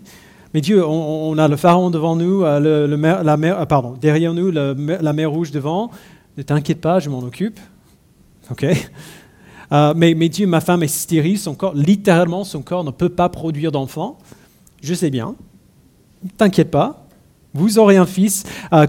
Mais 0.53 0.61
Dieu, 0.61 0.85
on, 0.85 1.37
a 1.37 1.49
le 1.49 1.57
pharaon 1.57 1.89
devant 1.89 2.15
nous, 2.15 2.43
euh, 2.43 2.87
la 2.87 3.37
mer, 3.37 3.59
euh, 3.59 3.65
pardon, 3.65 3.97
derrière 3.99 4.33
nous, 4.33 4.49
la 4.49 5.13
mer 5.13 5.29
rouge 5.29 5.51
devant. 5.51 5.91
Ne 6.37 6.43
t'inquiète 6.43 6.79
pas, 6.79 6.99
je 6.99 7.09
m'en 7.09 7.19
occupe. 7.19 7.59
OK? 8.51 8.65
Euh, 9.71 9.93
mais, 9.95 10.13
mais, 10.13 10.29
Dieu, 10.29 10.47
ma 10.47 10.61
femme 10.61 10.83
est 10.83 10.87
stérile, 10.87 11.37
son 11.37 11.55
corps, 11.55 11.73
littéralement, 11.73 12.45
son 12.45 12.61
corps 12.61 12.85
ne 12.85 12.91
peut 12.91 13.09
pas 13.09 13.27
produire 13.27 13.73
d'enfant. 13.73 14.19
Je 14.81 14.93
sais 14.93 15.09
bien. 15.09 15.35
T'inquiète 16.37 16.71
pas, 16.71 17.04
vous 17.55 17.79
aurez 17.79 17.97
un 17.97 18.05
fils 18.05 18.43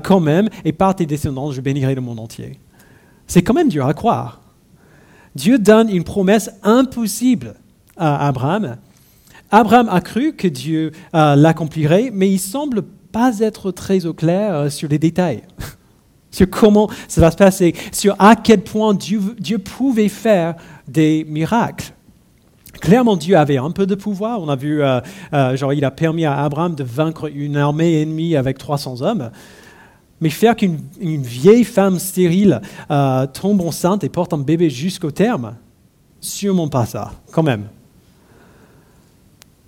quand 0.05 0.21
même, 0.21 0.49
et 0.65 0.73
par 0.73 0.95
tes 0.95 1.07
descendants, 1.07 1.53
je 1.53 1.61
bénirai 1.61 1.95
le 1.95 2.01
monde 2.01 2.21
entier. 2.21 2.59
C'est 3.27 3.43
quand 3.43 3.55
même 3.55 3.69
dur 3.69 3.87
à 3.87 3.95
croire. 3.95 4.41
Dieu 5.35 5.59
donne 5.59 5.91
une 5.91 6.05
promesse 6.05 6.51
impossible 6.63 7.55
à 7.97 8.27
Abraham. 8.27 8.77
Abraham 9.51 9.89
a 9.91 10.01
cru 10.01 10.33
que 10.33 10.49
Dieu 10.49 10.93
euh, 11.15 11.37
l'accomplirait, 11.37 12.11
mais 12.13 12.31
il 12.31 12.39
semble 12.39 12.83
pas 13.13 13.39
être 13.41 13.71
très 13.71 14.07
au 14.07 14.15
clair 14.15 14.55
euh, 14.55 14.71
sur 14.71 14.89
les 14.89 14.99
détails, 14.99 15.43
sur 16.31 16.49
comment 16.51 16.89
ça 17.07 17.21
va 17.21 17.31
se 17.31 17.37
passer, 17.37 17.75
sur 17.93 18.17
à 18.19 18.35
quel 18.35 18.63
point 18.63 18.95
Dieu 18.95 19.59
pouvait 19.59 20.09
faire 20.09 20.57
des 20.89 21.25
miracles. 21.29 21.93
Clairement, 22.81 23.17
Dieu 23.17 23.37
avait 23.37 23.57
un 23.59 23.71
peu 23.71 23.87
de 23.87 23.95
pouvoir. 23.95 24.41
On 24.41 24.49
a 24.49 24.57
vu, 24.57 24.83
euh, 24.83 25.01
genre, 25.57 25.73
il 25.73 25.85
a 25.85 25.91
permis 25.91 26.25
à 26.25 26.43
Abraham 26.43 26.75
de 26.75 26.85
vaincre 26.85 27.31
une 27.33 27.57
armée 27.57 28.03
ennemie 28.03 28.37
avec 28.37 28.59
300 28.59 29.03
hommes. 29.03 29.31
Mais 30.21 30.31
faire 30.31 30.57
qu'une 30.57 30.79
vieille 31.01 31.65
femme 31.65 31.99
stérile 31.99 32.61
euh, 32.91 33.27
tombe 33.27 33.61
enceinte 33.61 34.03
et 34.05 34.09
porte 34.09 34.33
un 34.33 34.39
bébé 34.39 34.71
jusqu'au 34.71 35.11
terme, 35.11 35.55
sûrement 36.21 36.69
pas 36.69 36.87
ça, 36.87 37.13
quand 37.33 37.43
même. 37.43 37.65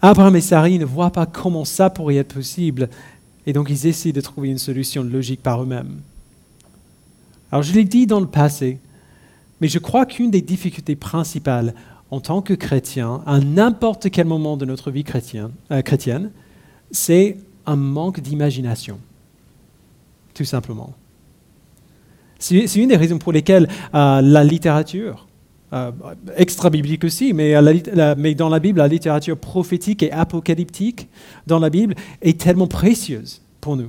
Abraham 0.01 0.37
et 0.37 0.41
Sarai 0.41 0.79
ne 0.79 0.85
voient 0.85 1.11
pas 1.11 1.27
comment 1.27 1.65
ça 1.65 1.91
pourrait 1.91 2.17
être 2.17 2.35
possible, 2.35 2.89
et 3.47 3.53
donc 3.53 3.69
ils 3.69 3.87
essaient 3.87 4.13
de 4.13 4.21
trouver 4.21 4.49
une 4.49 4.59
solution 4.59 5.03
logique 5.03 5.43
par 5.43 5.63
eux-mêmes. 5.63 6.01
Alors 7.51 7.63
je 7.63 7.73
l'ai 7.75 7.85
dit 7.85 8.07
dans 8.07 8.21
le 8.21 8.27
passé, 8.27 8.79
mais 9.61 9.69
je 9.69 9.79
crois 9.79 10.07
qu'une 10.07 10.31
des 10.31 10.41
difficultés 10.41 10.97
principales 10.97 11.75
en 12.11 12.21
tant 12.21 12.43
que 12.43 12.55
chrétien, 12.55 13.23
à 13.27 13.39
n'importe 13.41 14.11
quel 14.11 14.27
moment 14.27 14.57
de 14.57 14.65
notre 14.65 14.91
vie 14.91 15.05
chrétienne, 15.05 15.51
euh, 15.71 15.83
chrétienne 15.83 16.31
c'est 16.91 17.37
un 17.67 17.77
manque 17.77 18.21
d'imagination 18.21 18.99
tout 20.39 20.45
simplement. 20.45 20.95
C'est 22.39 22.77
une 22.77 22.91
des 22.91 22.97
raisons 22.97 23.19
pour 23.19 23.33
lesquelles 23.33 23.69
euh, 23.93 24.21
la 24.21 24.45
littérature, 24.45 25.27
euh, 25.73 25.91
extra-biblique 26.37 27.03
aussi, 27.03 27.33
mais, 27.33 27.55
dans 28.35 28.49
la 28.49 28.61
Bible, 28.61 28.79
la 28.79 28.87
littérature 28.87 29.37
prophétique 29.37 30.05
et 30.05 30.13
apocalyptique 30.13 31.09
dans 31.49 31.59
la 31.59 31.71
Bible 31.71 31.97
est 32.23 32.41
tellement 32.41 32.69
précieuse 32.69 33.43
pour 33.61 33.77
nous. 33.77 33.89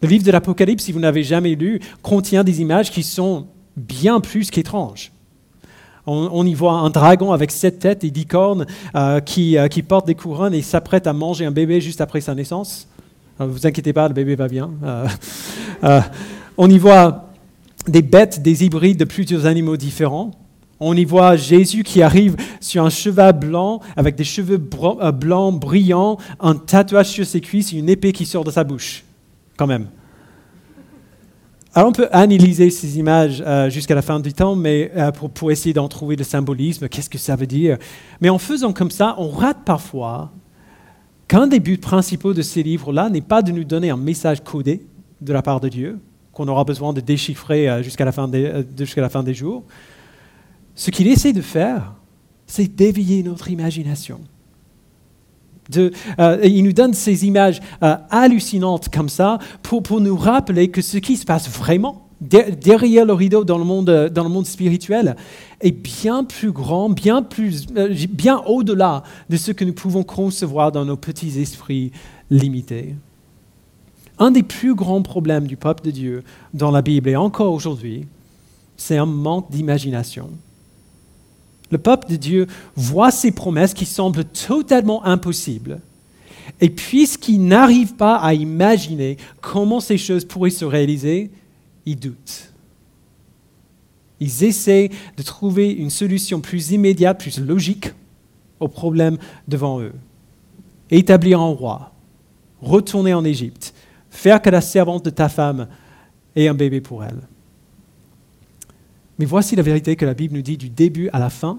Le 0.00 0.08
livre 0.08 0.24
de 0.24 0.30
l'Apocalypse, 0.30 0.84
si 0.84 0.92
vous 0.92 1.00
n'avez 1.00 1.22
jamais 1.22 1.54
lu, 1.54 1.80
contient 2.02 2.42
des 2.42 2.62
images 2.62 2.90
qui 2.90 3.02
sont 3.02 3.46
bien 3.76 4.20
plus 4.20 4.50
qu'étranges. 4.50 5.12
On, 6.06 6.46
y 6.46 6.54
voit 6.54 6.74
un 6.74 6.90
dragon 6.90 7.32
avec 7.32 7.50
sept 7.50 7.80
têtes 7.80 8.04
et 8.04 8.10
dix 8.10 8.26
cornes 8.26 8.66
euh, 8.94 9.18
qui, 9.20 9.56
qui 9.70 9.82
porte 9.82 10.06
des 10.06 10.14
couronnes 10.14 10.54
et 10.54 10.62
s'apprête 10.62 11.06
à 11.08 11.12
manger 11.12 11.46
un 11.46 11.50
bébé 11.50 11.80
juste 11.80 12.00
après 12.00 12.20
sa 12.20 12.34
naissance. 12.34 12.86
Ne 13.38 13.46
vous 13.46 13.66
inquiétez 13.66 13.92
pas, 13.92 14.08
le 14.08 14.14
bébé 14.14 14.34
va 14.34 14.48
bien. 14.48 14.70
Euh, 14.82 15.06
euh, 15.84 16.00
on 16.56 16.70
y 16.70 16.78
voit 16.78 17.30
des 17.86 18.02
bêtes, 18.02 18.40
des 18.40 18.64
hybrides 18.64 18.98
de 18.98 19.04
plusieurs 19.04 19.44
animaux 19.46 19.76
différents. 19.76 20.30
On 20.80 20.96
y 20.96 21.04
voit 21.04 21.36
Jésus 21.36 21.82
qui 21.82 22.02
arrive 22.02 22.36
sur 22.60 22.84
un 22.84 22.90
cheval 22.90 23.38
blanc 23.38 23.80
avec 23.96 24.14
des 24.16 24.24
cheveux 24.24 24.60
euh, 24.82 25.12
blancs 25.12 25.60
brillants, 25.60 26.16
un 26.40 26.54
tatouage 26.54 27.08
sur 27.08 27.26
ses 27.26 27.40
cuisses 27.40 27.72
et 27.72 27.76
une 27.76 27.88
épée 27.88 28.12
qui 28.12 28.24
sort 28.24 28.44
de 28.44 28.50
sa 28.50 28.64
bouche. 28.64 29.04
Quand 29.56 29.66
même. 29.66 29.86
Alors 31.76 31.90
on 31.90 31.92
peut 31.92 32.08
analyser 32.10 32.70
ces 32.70 32.98
images 32.98 33.44
jusqu'à 33.68 33.94
la 33.94 34.00
fin 34.00 34.18
du 34.18 34.32
temps, 34.32 34.56
mais 34.56 34.90
pour, 35.14 35.28
pour, 35.28 35.50
essayer 35.50 35.74
d'en 35.74 35.88
trouver 35.88 36.16
le 36.16 36.24
symbolisme, 36.24 36.88
qu'est-ce 36.88 37.10
que 37.10 37.18
ça 37.18 37.36
veut 37.36 37.46
dire? 37.46 37.76
Mais 38.22 38.30
en 38.30 38.38
faisant 38.38 38.72
comme 38.72 38.90
ça, 38.90 39.14
on 39.18 39.28
rate 39.28 39.58
parfois 39.62 40.32
qu'un 41.28 41.46
des 41.46 41.60
buts 41.60 41.78
principaux 41.78 42.34
de 42.34 42.42
ces 42.42 42.62
livres-là 42.62 43.10
n'est 43.10 43.20
pas 43.20 43.42
de 43.42 43.52
nous 43.52 43.64
donner 43.64 43.90
un 43.90 43.96
message 43.96 44.42
codé 44.42 44.86
de 45.20 45.32
la 45.32 45.42
part 45.42 45.60
de 45.60 45.68
Dieu, 45.68 45.98
qu'on 46.32 46.48
aura 46.48 46.64
besoin 46.64 46.92
de 46.92 47.00
déchiffrer 47.00 47.68
euh, 47.68 47.82
jusqu'à 47.82 48.04
la, 48.04 48.12
fin 48.12 48.28
des, 48.28 48.44
euh, 48.44 48.62
jusqu'à 48.78 49.00
la 49.00 49.08
fin 49.08 49.22
des 49.22 49.34
jours. 49.34 49.64
Ce 50.74 50.90
qu'il 50.90 51.08
essaie 51.08 51.32
de 51.32 51.40
faire, 51.40 51.94
c'est 52.46 52.74
d'éveiller 52.74 53.22
notre 53.22 53.50
imagination. 53.50 54.20
Euh, 55.76 56.38
il 56.44 56.64
nous 56.64 56.72
donne 56.72 56.94
ces 56.94 57.26
images 57.26 57.60
hallucinantes 57.80 58.88
comme 58.88 59.08
ça 59.08 59.38
pour, 59.62 59.82
nous 60.00 60.16
rappeler 60.16 60.68
que 60.68 60.82
ce 60.82 60.98
qui 60.98 61.16
se 61.16 61.24
passe 61.24 61.48
vraiment 61.48 62.06
derrière 62.20 63.04
le 63.04 63.12
rideau 63.12 63.44
dans 63.44 63.58
le 63.58 63.64
monde, 63.64 64.10
dans 64.12 64.22
le 64.22 64.28
monde 64.28 64.46
spirituel 64.46 65.16
est 65.60 65.72
bien 65.72 66.24
plus 66.24 66.52
grand, 66.52 66.88
bien, 66.90 67.22
plus, 67.22 67.66
euh, 67.76 67.94
bien 68.10 68.42
au-delà 68.46 69.02
de 69.28 69.36
ce 69.36 69.52
que 69.52 69.64
nous 69.64 69.72
pouvons 69.72 70.02
concevoir 70.02 70.72
dans 70.72 70.84
nos 70.84 70.96
petits 70.96 71.40
esprits 71.40 71.92
limités. 72.30 72.94
Un 74.18 74.30
des 74.30 74.42
plus 74.42 74.74
grands 74.74 75.02
problèmes 75.02 75.46
du 75.46 75.56
peuple 75.56 75.84
de 75.84 75.90
Dieu 75.90 76.24
dans 76.54 76.70
la 76.70 76.82
Bible 76.82 77.08
et 77.10 77.16
encore 77.16 77.52
aujourd'hui, 77.52 78.06
c'est 78.76 78.96
un 78.96 79.06
manque 79.06 79.50
d'imagination. 79.50 80.30
Le 81.70 81.78
peuple 81.78 82.08
de 82.08 82.16
Dieu 82.16 82.46
voit 82.76 83.10
ces 83.10 83.32
promesses 83.32 83.74
qui 83.74 83.86
semblent 83.86 84.24
totalement 84.24 85.04
impossibles. 85.04 85.80
Et 86.60 86.70
puisqu'il 86.70 87.44
n'arrive 87.44 87.94
pas 87.94 88.16
à 88.16 88.34
imaginer 88.34 89.16
comment 89.40 89.80
ces 89.80 89.98
choses 89.98 90.24
pourraient 90.24 90.50
se 90.50 90.64
réaliser, 90.64 91.30
ils 91.84 91.98
doutent. 91.98 92.52
Ils 94.20 94.44
essaient 94.44 94.90
de 95.16 95.22
trouver 95.22 95.70
une 95.70 95.90
solution 95.90 96.40
plus 96.40 96.70
immédiate, 96.70 97.20
plus 97.20 97.38
logique 97.38 97.92
au 98.60 98.68
problème 98.68 99.18
devant 99.46 99.80
eux. 99.80 99.92
Établir 100.90 101.40
un 101.40 101.52
roi, 101.52 101.92
retourner 102.62 103.12
en 103.12 103.24
Égypte, 103.24 103.74
faire 104.08 104.40
que 104.40 104.48
la 104.48 104.60
servante 104.60 105.04
de 105.04 105.10
ta 105.10 105.28
femme 105.28 105.68
ait 106.34 106.48
un 106.48 106.54
bébé 106.54 106.80
pour 106.80 107.04
elle. 107.04 107.20
Mais 109.18 109.24
voici 109.24 109.56
la 109.56 109.62
vérité 109.62 109.96
que 109.96 110.04
la 110.04 110.14
Bible 110.14 110.34
nous 110.34 110.42
dit 110.42 110.56
du 110.56 110.68
début 110.68 111.08
à 111.12 111.18
la 111.18 111.30
fin. 111.30 111.58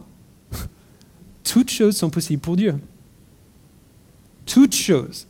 Toutes 1.43 1.69
choses 1.69 1.95
sont 1.95 2.09
possibles 2.09 2.41
pour 2.41 2.55
Dieu. 2.55 2.75
Toutes 4.45 4.75
choses. 4.75 5.27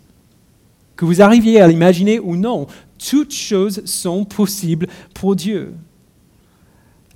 Que 0.95 1.05
vous 1.05 1.21
arriviez 1.21 1.61
à 1.61 1.67
l'imaginer 1.67 2.19
ou 2.19 2.35
non, 2.35 2.67
toutes 2.97 3.33
choses 3.33 3.85
sont 3.85 4.25
possibles 4.25 4.87
pour 5.13 5.35
Dieu. 5.35 5.73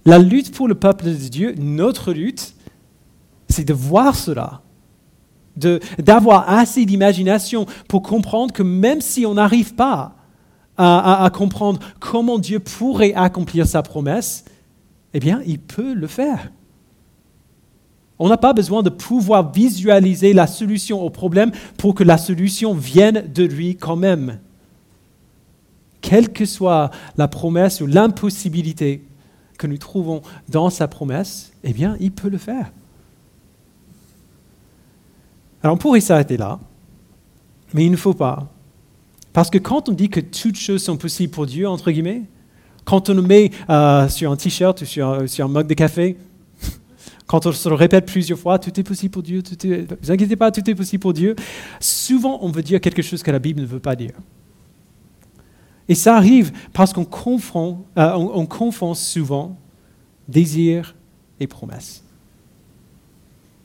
La 0.06 0.20
lutte 0.20 0.54
pour 0.54 0.68
le 0.68 0.76
peuple 0.76 1.06
de 1.06 1.14
Dieu, 1.14 1.56
notre 1.58 2.14
lutte, 2.14 2.54
c'est 3.50 3.66
de 3.66 3.74
voir 3.74 4.16
cela, 4.16 4.62
d'avoir 5.56 6.50
assez 6.50 6.86
d'imagination 6.86 7.66
pour 7.88 8.02
comprendre 8.02 8.54
que 8.54 8.64
même 8.64 9.02
si 9.02 9.26
on 9.26 9.36
n'arrive 9.36 9.76
pas 9.76 10.16
à, 10.78 11.30
comprendre 11.34 11.80
comment 12.00 12.40
Dieu 12.40 12.60
pourrait 12.60 13.14
accomplir 13.14 13.68
sa 13.68 13.84
promesse, 13.84 14.46
eh 15.14 15.20
bien, 15.20 15.42
il 15.46 15.60
peut 15.60 15.94
le 15.94 16.08
faire. 16.08 16.52
On 18.20 18.30
n'a 18.30 18.38
pas 18.38 18.54
besoin 18.54 18.84
de 18.84 18.90
pouvoir 18.90 19.52
visualiser 19.52 20.34
la 20.34 20.48
solution 20.48 21.02
au 21.02 21.10
problème 21.10 21.52
pour 21.78 21.96
que 21.96 22.04
la 22.04 22.18
solution 22.18 22.74
vienne 22.74 23.32
de 23.34 23.44
lui 23.44 23.76
quand 23.76 23.96
même 23.96 24.40
quelle 26.02 26.34
que 26.34 26.46
soit 26.46 26.92
la 27.18 27.28
promesse 27.28 27.80
ou 27.80 27.88
l'impossibilité 27.88 29.04
que 29.58 29.68
nous 29.68 29.78
trouvons 29.78 30.22
dans 30.50 30.70
sa 30.70 30.88
promesse, 30.88 31.52
eh 31.64 31.72
bien, 31.72 31.96
il 32.00 32.12
peut 32.12 32.30
le 32.30 32.40
faire. 32.40 32.72
Alors, 35.64 35.76
on 35.76 35.78
pourrait 35.78 36.02
s'arrêter 36.02 36.38
là, 36.38 36.60
mais 37.74 37.86
il 37.86 37.92
ne 37.92 37.96
faut 37.96 38.16
pas. 38.16 38.52
Parce 39.32 39.50
que 39.50 39.60
quand 39.60 39.88
on 39.88 39.94
dit 39.94 40.10
que 40.10 40.20
toutes 40.20 40.58
choses 40.58 40.84
sont 40.84 40.98
possibles 40.98 41.32
pour 41.32 41.46
Dieu, 41.46 41.70
entre 41.70 41.92
guillemets, 41.92 42.24
quand 42.86 43.10
on 43.10 43.14
le 43.14 43.22
met 43.22 43.52
euh, 43.70 44.08
sur 44.10 44.32
un 44.32 44.36
t-shirt 44.36 44.82
ou 44.82 44.86
sur, 44.86 45.08
un 45.10 45.48
mug 45.48 45.68
de 45.68 45.74
café, 45.74 46.18
quand 47.28 47.46
on 47.46 47.52
se 47.52 47.70
le 47.70 47.76
répète 47.76 48.06
plusieurs 48.06 48.40
fois, 48.40 48.60
tout 48.60 48.78
est 48.80 48.84
possible 48.84 49.12
pour 49.12 49.24
Dieu, 49.24 49.42
ne 49.64 49.86
vous 50.02 50.12
inquiétez 50.12 50.36
pas, 50.36 50.52
tout 50.52 50.68
est 50.70 50.76
possible 50.76 51.02
pour 51.02 51.14
Dieu, 51.14 51.36
souvent 51.80 52.40
on 52.42 52.50
veut 52.50 52.64
dire 52.64 52.82
quelque 52.82 53.02
chose 53.02 53.24
que 53.24 53.32
la 53.32 53.40
Bible 53.40 53.62
ne 53.62 53.66
veut 53.66 53.80
pas 53.80 53.96
dire. 53.96 54.14
Et 55.88 55.96
ça 55.96 56.16
arrive 56.16 56.52
parce 56.74 56.94
qu'on 56.94 57.06
confond, 57.06 57.84
euh, 57.98 58.14
on, 58.14 58.46
confond 58.46 58.94
souvent 58.94 59.58
désir 60.28 60.96
et 61.40 61.48
promesse. 61.48 62.04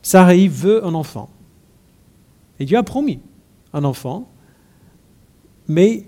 Sarai 0.03 0.49
veut 0.49 0.85
un 0.85 0.95
enfant. 0.95 1.31
Et 2.59 2.65
Dieu 2.65 2.79
a 2.79 2.83
promis 2.83 3.21
un 3.73 3.85
enfant, 3.85 4.29
mais 5.69 6.07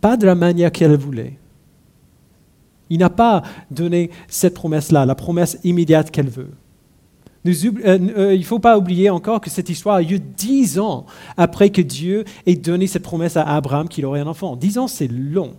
pas 0.00 0.16
de 0.16 0.26
la 0.26 0.34
manière 0.34 0.70
qu'elle 0.70 0.96
voulait. 0.96 1.38
Il 2.90 2.98
n'a 2.98 3.10
pas 3.10 3.42
donné 3.70 4.10
cette 4.28 4.54
promesse-là, 4.54 5.06
la 5.06 5.14
promesse 5.14 5.58
immédiate 5.64 6.10
qu'elle 6.10 6.28
veut. 6.28 6.50
Euh, 7.46 7.52
euh, 7.84 8.34
il 8.34 8.40
ne 8.40 8.44
faut 8.44 8.58
pas 8.58 8.76
oublier 8.78 9.10
encore 9.10 9.40
que 9.40 9.50
cette 9.50 9.68
histoire 9.68 9.96
a 9.96 10.02
lieu 10.02 10.18
dix 10.18 10.78
ans 10.78 11.06
après 11.36 11.70
que 11.70 11.80
Dieu 11.80 12.24
ait 12.46 12.56
donné 12.56 12.86
cette 12.86 13.02
promesse 13.02 13.36
à 13.36 13.42
Abraham 13.42 13.88
qu'il 13.88 14.04
aurait 14.04 14.20
un 14.20 14.26
enfant. 14.26 14.56
Dix 14.56 14.78
ans, 14.78 14.88
c'est 14.88 15.08
long 15.08 15.54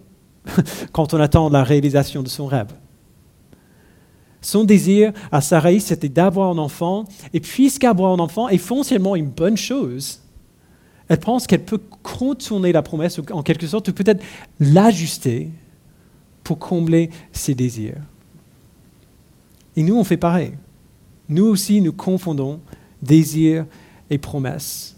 quand 0.92 1.14
on 1.14 1.20
attend 1.20 1.50
la 1.50 1.64
réalisation 1.64 2.22
de 2.22 2.30
son 2.30 2.46
rêve. 2.46 2.74
Son 4.42 4.64
désir 4.64 5.12
à 5.32 5.42
Sarai, 5.42 5.80
c'était 5.80 6.10
d'avoir 6.10 6.50
un 6.50 6.58
enfant, 6.58 7.06
et 7.34 7.42
puisqu'avoir 7.42 8.14
un 8.14 8.20
enfant 8.20 8.48
est 8.48 8.58
foncièrement 8.58 9.16
une 9.18 9.30
bonne 9.30 9.58
chose, 9.58 10.22
elle 11.10 11.20
pense 11.20 11.46
qu'elle 11.46 11.66
peut 11.66 11.82
contourner 12.04 12.72
la 12.72 12.82
promesse, 12.82 13.20
en 13.32 13.44
quelque 13.44 13.68
sorte, 13.68 13.90
ou 13.90 13.94
peut-être 13.94 14.24
l'ajuster 14.60 15.50
pour 16.50 16.58
combler 16.58 17.12
ses 17.32 17.54
désirs. 17.54 18.02
Et 19.76 19.84
nous, 19.84 19.96
on 19.96 20.04
fait 20.04 20.18
pareil. 20.18 20.54
Nous 21.30 21.46
aussi, 21.46 21.80
nous 21.80 21.94
confondons 21.94 22.60
désir 23.04 23.68
et 24.10 24.18
promesse. 24.18 24.96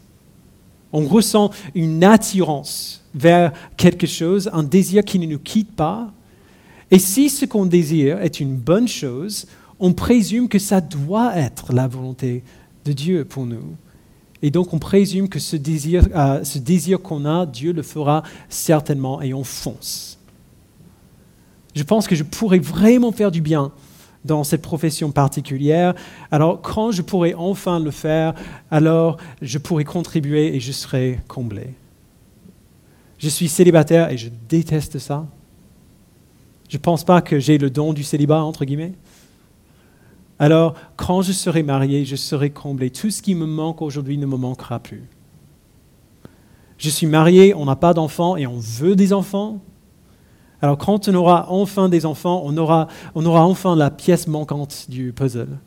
On 0.93 1.05
ressent 1.05 1.51
une 1.75 2.05
attirance 2.05 3.03
vers 3.13 3.51
quelque 3.75 4.07
chose, 4.07 4.49
un 4.53 4.63
désir 4.63 5.03
qui 5.03 5.19
ne 5.19 5.25
nous 5.25 5.39
quitte 5.39 5.75
pas. 5.75 6.13
Et 6.89 6.99
si 6.99 7.29
ce 7.29 7.43
qu'on 7.43 7.65
désire 7.65 8.21
est 8.21 8.39
une 8.39 8.55
bonne 8.55 8.87
chose, 8.87 9.45
on 9.77 9.91
présume 9.91 10.47
que 10.47 10.57
ça 10.57 10.79
doit 10.79 11.35
être 11.35 11.73
la 11.73 11.89
volonté 11.89 12.43
de 12.85 12.93
Dieu 12.93 13.25
pour 13.25 13.45
nous. 13.45 13.75
Et 14.41 14.51
donc 14.51 14.71
on 14.71 14.79
présume 14.79 15.27
que 15.27 15.39
ce 15.39 15.57
désir, 15.57 16.07
euh, 16.15 16.45
ce 16.45 16.59
désir 16.59 17.01
qu'on 17.01 17.25
a, 17.25 17.45
Dieu 17.45 17.73
le 17.73 17.83
fera 17.83 18.23
certainement 18.47 19.21
et 19.21 19.33
on 19.33 19.43
fonce. 19.43 20.17
Je 21.75 21.83
pense 21.83 22.07
que 22.07 22.15
je 22.15 22.23
pourrais 22.23 22.59
vraiment 22.59 23.11
faire 23.11 23.31
du 23.31 23.41
bien 23.41 23.71
dans 24.25 24.43
cette 24.43 24.61
profession 24.61 25.11
particulière. 25.11 25.93
Alors 26.29 26.61
quand 26.61 26.91
je 26.91 27.01
pourrai 27.01 27.33
enfin 27.33 27.79
le 27.79 27.91
faire, 27.91 28.33
alors 28.69 29.17
je 29.41 29.57
pourrai 29.57 29.83
contribuer 29.83 30.55
et 30.55 30.59
je 30.59 30.71
serai 30.71 31.19
comblé. 31.27 31.73
Je 33.17 33.29
suis 33.29 33.47
célibataire 33.47 34.11
et 34.11 34.17
je 34.17 34.29
déteste 34.49 34.99
ça. 34.99 35.25
Je 36.69 36.77
ne 36.77 36.81
pense 36.81 37.03
pas 37.03 37.21
que 37.21 37.39
j'ai 37.39 37.57
le 37.57 37.69
don 37.69 37.93
du 37.93 38.03
célibat, 38.03 38.41
entre 38.43 38.65
guillemets. 38.65 38.93
Alors, 40.39 40.73
quand 40.95 41.21
je 41.21 41.33
serai 41.33 41.61
marié, 41.61 42.03
je 42.03 42.15
serai 42.15 42.49
comblé. 42.49 42.89
Tout 42.89 43.11
ce 43.11 43.21
qui 43.21 43.35
me 43.35 43.45
manque 43.45 43.81
aujourd'hui 43.81 44.17
ne 44.17 44.25
me 44.25 44.37
manquera 44.37 44.79
plus. 44.79 45.03
Je 46.79 46.89
suis 46.89 47.05
marié, 47.05 47.53
on 47.53 47.65
n'a 47.65 47.75
pas 47.75 47.93
d'enfants 47.93 48.37
et 48.37 48.47
on 48.47 48.57
veut 48.57 48.95
des 48.95 49.13
enfants. 49.13 49.59
Alors 50.61 50.77
quand 50.77 51.07
on 51.07 51.15
aura 51.15 51.47
enfin 51.49 51.89
des 51.89 52.05
enfants, 52.05 52.43
on 52.45 52.55
aura, 52.57 52.87
on 53.15 53.25
aura 53.25 53.45
enfin 53.45 53.75
la 53.75 53.89
pièce 53.89 54.27
manquante 54.27 54.85
du 54.89 55.11
puzzle. 55.11 55.57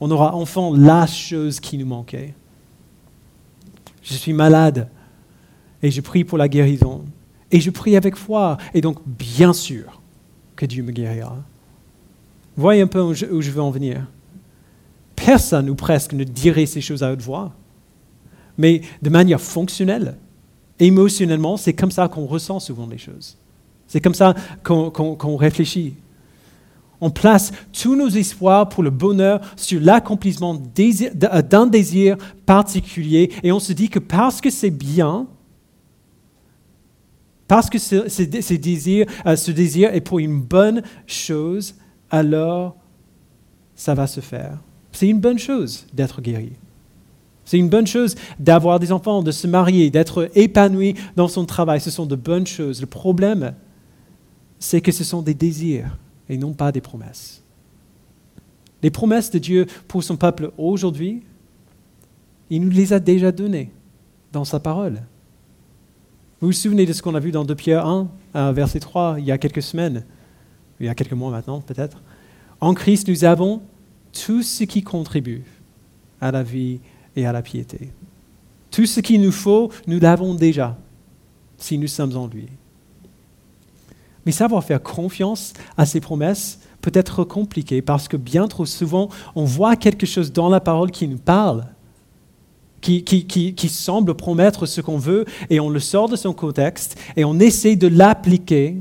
On 0.00 0.10
aura 0.10 0.34
enfin 0.34 0.70
la 0.76 1.06
chose 1.06 1.60
qui 1.60 1.78
nous 1.78 1.86
manquait. 1.86 2.34
Je 4.02 4.14
suis 4.14 4.32
malade 4.32 4.88
et 5.82 5.90
je 5.90 6.00
prie 6.00 6.24
pour 6.24 6.38
la 6.38 6.48
guérison. 6.48 7.04
Et 7.50 7.60
je 7.60 7.70
prie 7.70 7.96
avec 7.96 8.16
foi. 8.16 8.58
Et 8.74 8.80
donc, 8.80 8.98
bien 9.06 9.52
sûr 9.52 10.00
que 10.54 10.66
Dieu 10.66 10.82
me 10.82 10.92
guérira. 10.92 11.36
Voyez 12.56 12.82
un 12.82 12.86
peu 12.86 13.14
je, 13.14 13.26
où 13.26 13.40
je 13.40 13.50
veux 13.50 13.62
en 13.62 13.70
venir. 13.70 14.06
Personne 15.16 15.70
ou 15.70 15.74
presque 15.74 16.12
ne 16.12 16.24
dirait 16.24 16.66
ces 16.66 16.80
choses 16.80 17.02
à 17.02 17.12
haute 17.12 17.22
voix. 17.22 17.52
Mais 18.58 18.82
de 19.00 19.08
manière 19.08 19.40
fonctionnelle, 19.40 20.16
émotionnellement, 20.78 21.56
c'est 21.56 21.72
comme 21.72 21.90
ça 21.90 22.08
qu'on 22.08 22.26
ressent 22.26 22.60
souvent 22.60 22.86
les 22.86 22.98
choses. 22.98 23.36
C'est 23.88 24.00
comme 24.00 24.14
ça 24.14 24.34
qu'on 24.62 25.36
réfléchit. 25.36 25.94
On 27.00 27.10
place 27.10 27.52
tous 27.72 27.96
nos 27.96 28.08
espoirs 28.08 28.68
pour 28.68 28.82
le 28.82 28.90
bonheur 28.90 29.40
sur 29.56 29.80
l'accomplissement 29.80 30.54
d'un 30.54 31.66
désir 31.66 32.16
particulier 32.44 33.32
et 33.42 33.52
on 33.52 33.60
se 33.60 33.72
dit 33.72 33.88
que 33.88 33.98
parce 33.98 34.40
que 34.40 34.50
c'est 34.50 34.70
bien, 34.70 35.26
parce 37.46 37.70
que 37.70 37.78
ce, 37.78 38.52
désir, 38.54 39.06
euh, 39.26 39.36
ce 39.36 39.50
désir 39.50 39.94
est 39.94 40.00
pour 40.02 40.18
une 40.18 40.42
bonne 40.42 40.82
chose, 41.06 41.76
alors 42.10 42.76
ça 43.74 43.94
va 43.94 44.06
se 44.06 44.20
faire. 44.20 44.58
C'est 44.92 45.08
une 45.08 45.20
bonne 45.20 45.38
chose 45.38 45.86
d'être 45.94 46.20
guéri. 46.20 46.52
C'est 47.44 47.58
une 47.58 47.70
bonne 47.70 47.86
chose 47.86 48.16
d'avoir 48.38 48.78
des 48.78 48.92
enfants, 48.92 49.22
de 49.22 49.30
se 49.30 49.46
marier, 49.46 49.88
d'être 49.88 50.28
épanoui 50.34 50.94
dans 51.16 51.28
son 51.28 51.46
travail. 51.46 51.80
Ce 51.80 51.90
sont 51.90 52.04
de 52.04 52.16
bonnes 52.16 52.46
choses. 52.46 52.82
Le 52.82 52.86
problème, 52.86 53.54
c'est 54.58 54.80
que 54.80 54.92
ce 54.92 55.04
sont 55.04 55.22
des 55.22 55.34
désirs 55.34 55.96
et 56.28 56.36
non 56.36 56.52
pas 56.52 56.72
des 56.72 56.80
promesses. 56.80 57.42
Les 58.82 58.90
promesses 58.90 59.30
de 59.30 59.38
Dieu 59.38 59.66
pour 59.88 60.04
son 60.04 60.16
peuple 60.16 60.52
aujourd'hui, 60.56 61.22
il 62.50 62.62
nous 62.62 62.70
les 62.70 62.92
a 62.92 63.00
déjà 63.00 63.32
données 63.32 63.70
dans 64.32 64.44
sa 64.44 64.60
parole. 64.60 65.02
Vous 66.40 66.48
vous 66.48 66.52
souvenez 66.52 66.86
de 66.86 66.92
ce 66.92 67.02
qu'on 67.02 67.14
a 67.14 67.20
vu 67.20 67.32
dans 67.32 67.44
2 67.44 67.54
Pierre 67.54 67.86
1, 67.86 68.52
verset 68.52 68.80
3, 68.80 69.16
il 69.18 69.24
y 69.24 69.32
a 69.32 69.38
quelques 69.38 69.62
semaines, 69.62 70.04
il 70.78 70.86
y 70.86 70.88
a 70.88 70.94
quelques 70.94 71.12
mois 71.12 71.30
maintenant 71.30 71.60
peut-être. 71.60 72.02
En 72.60 72.74
Christ, 72.74 73.08
nous 73.08 73.24
avons 73.24 73.62
tout 74.12 74.42
ce 74.42 74.64
qui 74.64 74.82
contribue 74.82 75.42
à 76.20 76.30
la 76.30 76.42
vie 76.42 76.80
et 77.16 77.26
à 77.26 77.32
la 77.32 77.42
piété. 77.42 77.90
Tout 78.70 78.86
ce 78.86 79.00
qu'il 79.00 79.20
nous 79.20 79.32
faut, 79.32 79.72
nous 79.86 79.98
l'avons 79.98 80.34
déjà 80.34 80.76
si 81.56 81.78
nous 81.78 81.88
sommes 81.88 82.16
en 82.16 82.26
lui. 82.28 82.46
Mais 84.28 84.32
savoir 84.32 84.62
faire 84.62 84.82
confiance 84.82 85.54
à 85.78 85.86
ces 85.86 86.00
promesses 86.00 86.58
peut 86.82 86.90
être 86.92 87.24
compliqué 87.24 87.80
parce 87.80 88.08
que 88.08 88.18
bien 88.18 88.46
trop 88.46 88.66
souvent, 88.66 89.08
on 89.34 89.46
voit 89.46 89.74
quelque 89.74 90.04
chose 90.04 90.34
dans 90.34 90.50
la 90.50 90.60
parole 90.60 90.90
qui 90.90 91.08
nous 91.08 91.16
parle, 91.16 91.64
qui, 92.82 93.02
qui 93.04 93.68
semble 93.70 94.14
promettre 94.14 94.66
ce 94.66 94.82
qu'on 94.82 94.98
veut, 94.98 95.24
et 95.48 95.60
on 95.60 95.70
le 95.70 95.80
sort 95.80 96.10
de 96.10 96.16
son 96.16 96.34
contexte, 96.34 96.98
et 97.16 97.24
on 97.24 97.40
essaie 97.40 97.74
de 97.74 97.86
l'appliquer, 97.88 98.76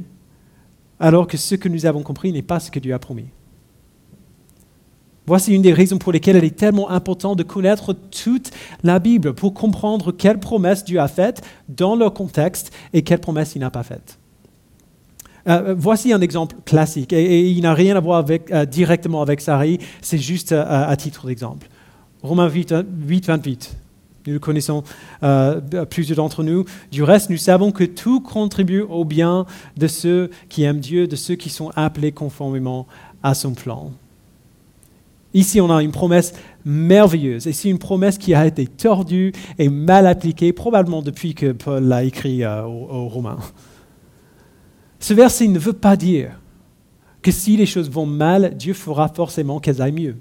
alors 1.00 1.28
que 1.28 1.38
ce 1.38 1.56
que 1.56 1.70
nous 1.70 1.86
avons 1.86 2.04
compris 2.04 2.34
n'est 2.34 2.42
pas 2.42 2.60
ce 2.60 2.70
que 2.70 2.80
Dieu 2.80 2.94
a 2.94 3.00
promis. 3.00 3.30
Voici 5.28 5.54
une 5.54 5.62
des 5.62 5.72
raisons 5.72 5.98
pour 5.98 6.12
lesquelles 6.12 6.36
il 6.36 6.44
est 6.44 6.58
tellement 6.58 6.90
important 6.90 7.38
de 7.38 7.44
connaître 7.44 7.94
toute 7.94 8.52
la 8.84 9.00
Bible 9.00 9.34
pour 9.34 9.54
comprendre 9.54 10.12
quelles 10.12 10.42
promesses 10.42 10.84
Dieu 10.84 11.00
a 11.00 11.08
faites 11.08 11.42
dans 11.70 11.96
leur 11.96 12.14
contexte 12.14 12.74
et 12.92 13.02
quelles 13.02 13.22
promesses 13.22 13.56
il 13.56 13.60
n'a 13.60 13.72
pas 13.72 13.84
faites. 13.84 14.20
Euh, 15.48 15.76
voici 15.78 16.12
un 16.12 16.22
exemple 16.22 16.56
classique, 16.66 17.14
et, 17.14 17.50
il 17.50 17.62
n'a 17.62 17.74
rien 17.74 17.96
à 17.96 18.00
voir 18.00 18.26
euh, 18.30 18.66
directement 18.66 19.22
avec 19.22 19.42
Sarai, 19.42 19.80
c'est 20.02 20.18
juste 20.18 20.52
euh, 20.52 20.66
à 20.68 20.96
titre 20.98 21.28
d'exemple. 21.28 21.68
Romains 22.22 22.50
8, 22.50 22.74
28. 23.26 23.78
Nous 24.26 24.34
le 24.34 24.40
connaissons 24.40 24.84
plusieurs 25.90 26.18
d'entre 26.18 26.44
nous. 26.44 26.66
Du 26.92 27.02
reste, 27.02 27.30
nous 27.30 27.38
savons 27.38 27.72
que 27.72 27.86
tout 27.86 28.20
contribue 28.20 28.82
au 28.82 29.06
bien 29.06 29.46
de 29.78 29.88
ceux 29.88 30.32
qui 30.50 30.64
aiment 30.64 30.82
Dieu, 30.82 31.08
de 31.08 31.16
ceux 31.16 31.36
qui 31.36 31.50
sont 31.50 31.72
appelés 31.78 32.12
conformément 32.12 32.88
à 33.24 33.34
son 33.34 33.54
plan. 33.54 33.94
Ici, 35.34 35.62
on 35.62 35.74
a 35.74 35.82
une 35.82 35.94
promesse 35.94 36.34
merveilleuse. 36.66 37.48
Et 37.48 37.54
c'est 37.54 37.70
une 37.70 37.80
promesse 37.80 38.18
qui 38.18 38.34
a 38.34 38.46
été 38.46 38.68
tordue 38.68 39.32
et 39.60 39.70
mal 39.70 40.06
appliquée, 40.06 40.52
probablement 40.52 41.02
depuis 41.02 41.34
que 41.34 41.54
Paul 41.54 41.86
l'a 41.86 42.04
écrit 42.04 42.46
aux 42.46 43.08
Romains. 43.08 43.40
Ce 45.00 45.14
verset 45.14 45.48
ne 45.48 45.60
veut 45.60 45.74
pas 45.74 45.96
dire 45.96 46.40
que 47.22 47.32
si 47.32 47.58
les 47.58 47.66
choses 47.66 47.90
vont 47.90 48.06
mal, 48.06 48.56
Dieu 48.56 48.74
fera 48.74 49.08
forcément 49.10 49.60
qu'elles 49.60 49.82
aillent 49.82 49.92
mieux. 49.92 50.16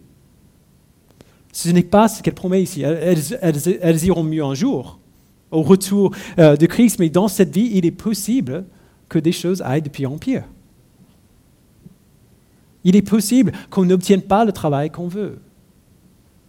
Ce 1.52 1.70
n'est 1.70 1.82
pas 1.82 2.08
ce 2.08 2.22
qu'elle 2.22 2.34
promet 2.34 2.62
ici. 2.62 2.82
Elles, 2.82 4.04
iront 4.04 4.22
mieux 4.22 4.44
un 4.44 4.54
jour, 4.54 4.98
au 5.50 5.62
retour 5.62 6.14
euh, 6.38 6.56
de 6.56 6.66
Christ, 6.66 6.98
mais 6.98 7.08
dans 7.08 7.28
cette 7.28 7.54
vie, 7.54 7.70
il 7.72 7.86
est 7.86 7.90
possible 7.90 8.64
que 9.08 9.18
des 9.18 9.32
choses 9.32 9.62
aillent 9.62 9.82
de 9.82 9.88
pire 9.88 10.12
en 10.12 10.18
pire. 10.18 10.44
Il 12.84 12.94
est 12.94 13.02
possible 13.02 13.52
qu'on 13.70 13.84
n'obtienne 13.84 14.22
pas 14.22 14.44
le 14.44 14.52
travail 14.52 14.90
qu'on 14.90 15.08
veut, 15.08 15.38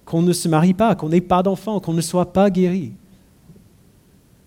qu'on 0.05 0.21
ne 0.21 0.33
se 0.33 0.47
marie 0.47 0.73
pas, 0.73 0.95
qu'on 0.95 1.09
n'ait 1.09 1.21
pas 1.21 1.41
d'enfants, 1.41 1.79
qu'on 1.79 1.93
ne 1.93 2.01
soit 2.01 2.33
pas 2.33 2.49
guéri. 2.49 2.93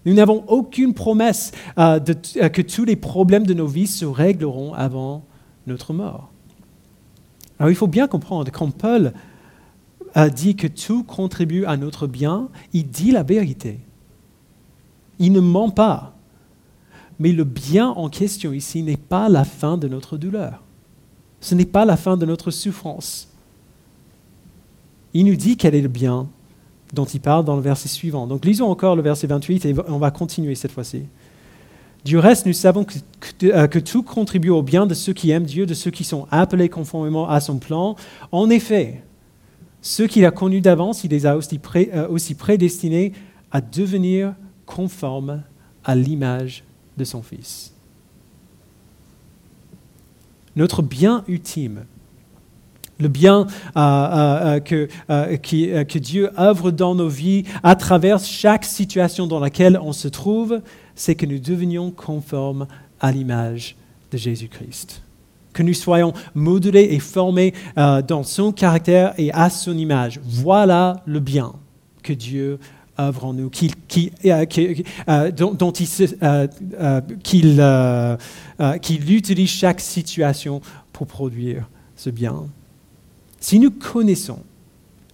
Nous 0.07 0.15
n'avons 0.15 0.45
aucune 0.49 0.95
promesse 0.95 1.53
euh, 1.79 2.01
euh, 2.37 2.49
que 2.49 2.63
tous 2.63 2.85
les 2.85 2.97
problèmes 2.97 3.47
de 3.47 3.55
nos 3.55 3.67
vies 3.67 3.87
se 3.87 4.05
régleront 4.05 4.73
avant 4.73 5.25
notre 5.67 5.93
mort. 5.93 6.31
Alors 7.59 7.71
il 7.71 7.77
faut 7.77 7.87
bien 7.87 8.09
comprendre, 8.09 8.51
quand 8.51 8.71
Paul 8.71 9.13
a 10.15 10.31
dit 10.31 10.57
que 10.57 10.67
tout 10.67 11.05
contribue 11.05 11.65
à 11.67 11.77
notre 11.77 12.07
bien, 12.07 12.49
il 12.73 12.89
dit 12.89 13.11
la 13.11 13.23
vérité. 13.23 13.79
Il 15.19 15.33
ne 15.33 15.41
ment 15.41 15.71
pas. 15.71 16.15
Mais 17.19 17.33
le 17.33 17.45
bien 17.45 17.89
en 17.89 18.09
question 18.09 18.53
ici 18.53 18.83
n'est 18.83 18.97
pas 18.97 19.29
la 19.29 19.45
fin 19.45 19.77
de 19.77 19.87
notre 19.87 20.17
douleur. 20.17 20.63
Ce 21.43 21.55
n'est 21.55 21.67
pas 21.67 21.85
la 21.85 21.99
fin 21.99 22.17
de 22.17 22.25
notre 22.25 22.51
souffrance. 22.51 23.29
il 25.13 25.27
nous 25.27 25.37
dit 25.37 25.57
quel 25.57 25.75
est 25.75 25.83
le 25.83 25.89
bien 25.89 26.29
dont 26.92 27.05
il 27.05 27.20
parle 27.20 27.44
dans 27.44 27.57
le 27.57 27.62
verset 27.62 27.88
suivant. 27.88 28.26
Donc 28.26 28.44
lisons 28.44 28.68
encore 28.68 28.96
le 28.96 29.03
verset 29.03 29.26
28 29.26 29.64
et 29.66 29.74
on 29.88 29.98
va 29.98 30.11
continuer 30.11 30.55
cette 30.55 30.72
fois-ci. 30.72 31.03
Du 32.05 32.16
reste, 32.16 32.46
nous 32.46 32.55
savons 32.55 32.85
que, 32.85 32.94
euh, 33.44 33.66
que, 33.66 33.79
tout 33.79 34.03
contribue 34.03 34.48
au 34.48 34.62
bien 34.62 34.87
de 34.87 34.94
ceux 34.94 35.12
qui 35.12 35.31
aiment 35.31 35.44
Dieu, 35.44 35.66
de 35.66 35.74
ceux 35.74 35.90
qui 35.90 36.05
sont 36.05 36.26
appelés 36.31 36.70
conformément 36.70 37.29
à 37.29 37.40
son 37.40 37.59
plan. 37.59 37.94
En 38.33 38.48
effet, 38.48 39.03
ceux 39.83 40.07
qu'il 40.07 40.24
a 40.24 40.31
connus 40.31 40.62
d'avance, 40.62 41.05
il 41.05 41.11
les 41.11 41.26
a 41.26 41.37
aussi, 41.37 41.61
euh, 41.76 42.09
aussi 42.09 42.35
prédestinés 42.35 43.12
à 43.50 43.61
devenir 43.61 44.35
conformes 44.64 45.42
à 45.85 45.94
l'image 45.94 46.64
de 46.96 47.05
son 47.05 47.22
Fils. 47.22 47.74
Notre 50.57 50.83
bien 50.83 51.24
ultime, 51.29 51.85
le 53.01 53.09
bien 53.09 53.47
euh, 53.77 53.81
euh, 53.81 54.61
que, 54.61 54.89
euh, 55.11 55.37
que 55.37 55.99
Dieu 55.99 56.31
œuvre 56.39 56.71
dans 56.71 56.95
nos 56.95 57.09
vies 57.09 57.45
à 57.63 57.75
travers 57.75 58.19
chaque 58.19 58.65
situation 58.65 59.27
dans 59.27 59.41
laquelle 59.41 59.79
on 59.83 59.93
se 59.93 60.09
trouve, 60.09 60.61
c'est 60.95 61.15
que 61.15 61.27
nous 61.27 61.39
devenions 61.39 61.91
conformes 61.91 62.67
à 63.01 63.11
l'image 63.11 63.77
de 64.13 64.19
Jésus-Christ. 64.19 65.03
Que 65.53 65.63
nous 65.63 65.75
soyons 65.75 66.13
modelés 66.35 66.89
et 66.93 67.01
formés 67.01 67.55
dans 67.77 68.23
son 68.23 68.53
caractère 68.53 69.15
et 69.19 69.33
à 69.33 69.51
son 69.51 69.77
image. 69.77 70.21
Voilà 70.23 71.03
le 71.07 71.19
bien 71.19 71.55
que 72.05 72.13
Dieu 72.13 72.61
œuvre 73.01 73.25
en 73.25 73.33
nous, 73.33 73.51
qu'il 73.51 73.73
utilise 79.11 79.51
chaque 79.51 79.81
situation 79.81 80.61
pour 80.93 81.07
produire 81.07 81.69
ce 81.97 82.11
bien. 82.11 82.45
Si 83.40 83.59
nous 83.59 83.70
connaissons 83.70 84.40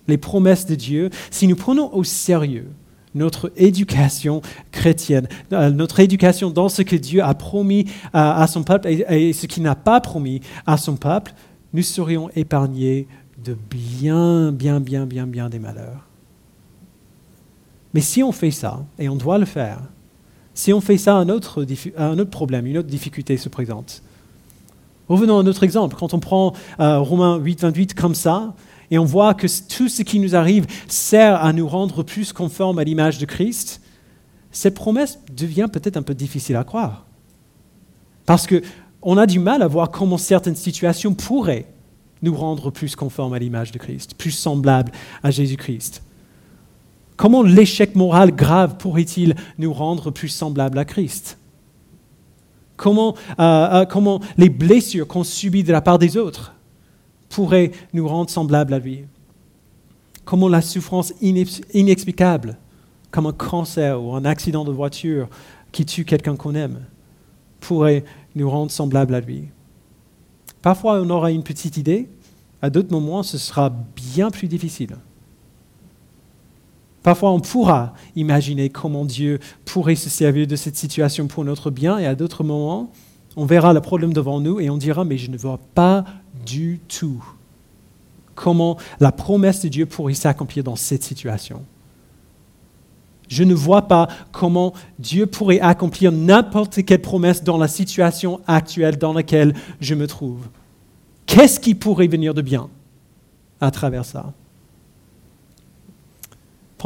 les 0.08 0.18
promesses 0.18 0.66
de 0.66 0.74
Dieu, 0.74 1.10
si 1.30 1.46
nous 1.46 1.56
prenons 1.56 1.92
au 1.94 2.04
sérieux 2.04 2.68
notre 3.14 3.50
éducation 3.56 4.42
chrétienne, 4.72 5.26
euh, 5.52 5.70
notre 5.70 6.00
éducation 6.00 6.50
dans 6.50 6.68
ce 6.68 6.82
que 6.82 6.96
Dieu 6.96 7.22
a 7.22 7.32
promis 7.34 7.86
à, 8.12 8.46
son 8.46 8.62
peuple 8.62 8.88
et, 8.88 9.32
ce 9.32 9.46
qu'il 9.46 9.62
n'a 9.62 9.74
pas 9.74 10.00
promis 10.00 10.42
à 10.66 10.76
son 10.76 10.96
peuple, 10.96 11.32
nous 11.72 11.82
serions 11.82 12.30
épargnés 12.36 13.08
de 13.42 13.56
bien, 13.70 14.52
bien, 14.52 14.80
bien, 14.80 15.06
bien, 15.06 15.26
bien 15.26 15.48
des 15.48 15.58
malheurs. 15.58 16.06
Mais 17.94 18.00
si 18.02 18.22
on 18.22 18.32
fait 18.32 18.50
ça, 18.50 18.84
et 18.98 19.08
on 19.08 19.16
doit 19.16 19.38
le 19.38 19.46
faire, 19.46 19.80
si 20.52 20.72
on 20.72 20.80
fait 20.80 20.98
ça, 20.98 21.14
un 21.14 21.28
autre, 21.28 21.66
un 21.96 22.18
autre 22.18 22.30
problème, 22.30 22.66
une 22.66 22.78
autre 22.78 22.88
difficulté 22.88 23.36
se 23.36 23.48
présente. 23.48 24.02
Revenons 25.08 25.38
à 25.38 25.42
notre 25.42 25.62
exemple. 25.62 25.96
Quand 25.96 26.14
on 26.14 26.20
prend 26.20 26.52
euh, 26.80 26.98
Romains 26.98 27.36
8, 27.36 27.60
28 27.62 27.94
comme 27.94 28.14
ça, 28.14 28.54
et 28.90 28.98
on 28.98 29.04
voit 29.04 29.34
que 29.34 29.46
tout 29.68 29.88
ce 29.88 30.02
qui 30.02 30.20
nous 30.20 30.36
arrive 30.36 30.66
sert 30.88 31.42
à 31.42 31.52
nous 31.52 31.66
rendre 31.66 32.02
plus 32.02 32.32
conformes 32.32 32.78
à 32.78 32.84
l'image 32.84 33.18
de 33.18 33.26
Christ, 33.26 33.80
cette 34.50 34.74
promesse 34.74 35.18
devient 35.32 35.68
peut-être 35.72 35.96
un 35.96 36.02
peu 36.02 36.14
difficile 36.14 36.56
à 36.56 36.64
croire. 36.64 37.04
Parce 38.24 38.46
qu'on 38.46 39.18
a 39.18 39.26
du 39.26 39.38
mal 39.38 39.62
à 39.62 39.66
voir 39.66 39.90
comment 39.90 40.18
certaines 40.18 40.56
situations 40.56 41.14
pourraient 41.14 41.66
nous 42.22 42.34
rendre 42.34 42.70
plus 42.70 42.96
conformes 42.96 43.34
à 43.34 43.38
l'image 43.38 43.72
de 43.72 43.78
Christ, 43.78 44.14
plus 44.16 44.30
semblables 44.30 44.92
à 45.22 45.30
Jésus-Christ. 45.30 46.02
Comment 47.16 47.42
l'échec 47.42 47.94
moral 47.94 48.34
grave 48.34 48.76
pourrait-il 48.78 49.34
nous 49.58 49.72
rendre 49.72 50.10
plus 50.10 50.28
semblables 50.28 50.78
à 50.78 50.84
Christ? 50.84 51.38
Comment, 52.76 53.14
euh, 53.38 53.42
euh, 53.42 53.84
comment 53.86 54.20
les 54.36 54.48
blessures 54.48 55.06
qu'on 55.06 55.24
subit 55.24 55.64
de 55.64 55.72
la 55.72 55.80
part 55.80 55.98
des 55.98 56.16
autres 56.16 56.54
pourraient 57.28 57.72
nous 57.92 58.06
rendre 58.06 58.30
semblables 58.30 58.74
à 58.74 58.78
lui? 58.78 59.04
Comment 60.24 60.48
la 60.48 60.60
souffrance 60.60 61.14
inexplicable, 61.20 62.58
comme 63.10 63.26
un 63.26 63.32
cancer 63.32 64.02
ou 64.02 64.14
un 64.14 64.24
accident 64.24 64.64
de 64.64 64.72
voiture 64.72 65.28
qui 65.72 65.86
tue 65.86 66.04
quelqu'un 66.04 66.36
qu'on 66.36 66.54
aime, 66.54 66.80
pourrait 67.60 68.04
nous 68.34 68.50
rendre 68.50 68.70
semblables 68.70 69.14
à 69.14 69.20
lui? 69.20 69.48
Parfois, 70.62 71.00
on 71.00 71.10
aura 71.10 71.30
une 71.30 71.44
petite 71.44 71.76
idée, 71.76 72.08
à 72.60 72.70
d'autres 72.70 72.90
moments, 72.90 73.22
ce 73.22 73.38
sera 73.38 73.70
bien 73.70 74.30
plus 74.30 74.48
difficile. 74.48 74.96
Parfois, 77.06 77.30
on 77.30 77.38
pourra 77.38 77.94
imaginer 78.16 78.68
comment 78.68 79.04
Dieu 79.04 79.38
pourrait 79.64 79.94
se 79.94 80.10
servir 80.10 80.48
de 80.48 80.56
cette 80.56 80.74
situation 80.74 81.28
pour 81.28 81.44
notre 81.44 81.70
bien, 81.70 81.98
et 81.98 82.06
à 82.06 82.16
d'autres 82.16 82.42
moments, 82.42 82.90
on 83.36 83.46
verra 83.46 83.72
le 83.72 83.80
problème 83.80 84.12
devant 84.12 84.40
nous 84.40 84.58
et 84.58 84.70
on 84.70 84.76
dira, 84.76 85.04
mais 85.04 85.16
je 85.16 85.30
ne 85.30 85.36
vois 85.36 85.60
pas 85.76 86.04
du 86.44 86.80
tout 86.88 87.24
comment 88.34 88.76
la 88.98 89.12
promesse 89.12 89.62
de 89.62 89.68
Dieu 89.68 89.86
pourrait 89.86 90.14
s'accomplir 90.14 90.64
dans 90.64 90.74
cette 90.74 91.04
situation. 91.04 91.62
Je 93.28 93.44
ne 93.44 93.54
vois 93.54 93.82
pas 93.82 94.08
comment 94.32 94.72
Dieu 94.98 95.26
pourrait 95.26 95.60
accomplir 95.60 96.10
n'importe 96.10 96.84
quelle 96.84 97.02
promesse 97.02 97.44
dans 97.44 97.56
la 97.56 97.68
situation 97.68 98.40
actuelle 98.48 98.98
dans 98.98 99.12
laquelle 99.12 99.54
je 99.80 99.94
me 99.94 100.08
trouve. 100.08 100.48
Qu'est-ce 101.24 101.60
qui 101.60 101.76
pourrait 101.76 102.08
venir 102.08 102.34
de 102.34 102.42
bien 102.42 102.68
à 103.60 103.70
travers 103.70 104.04
ça? 104.04 104.32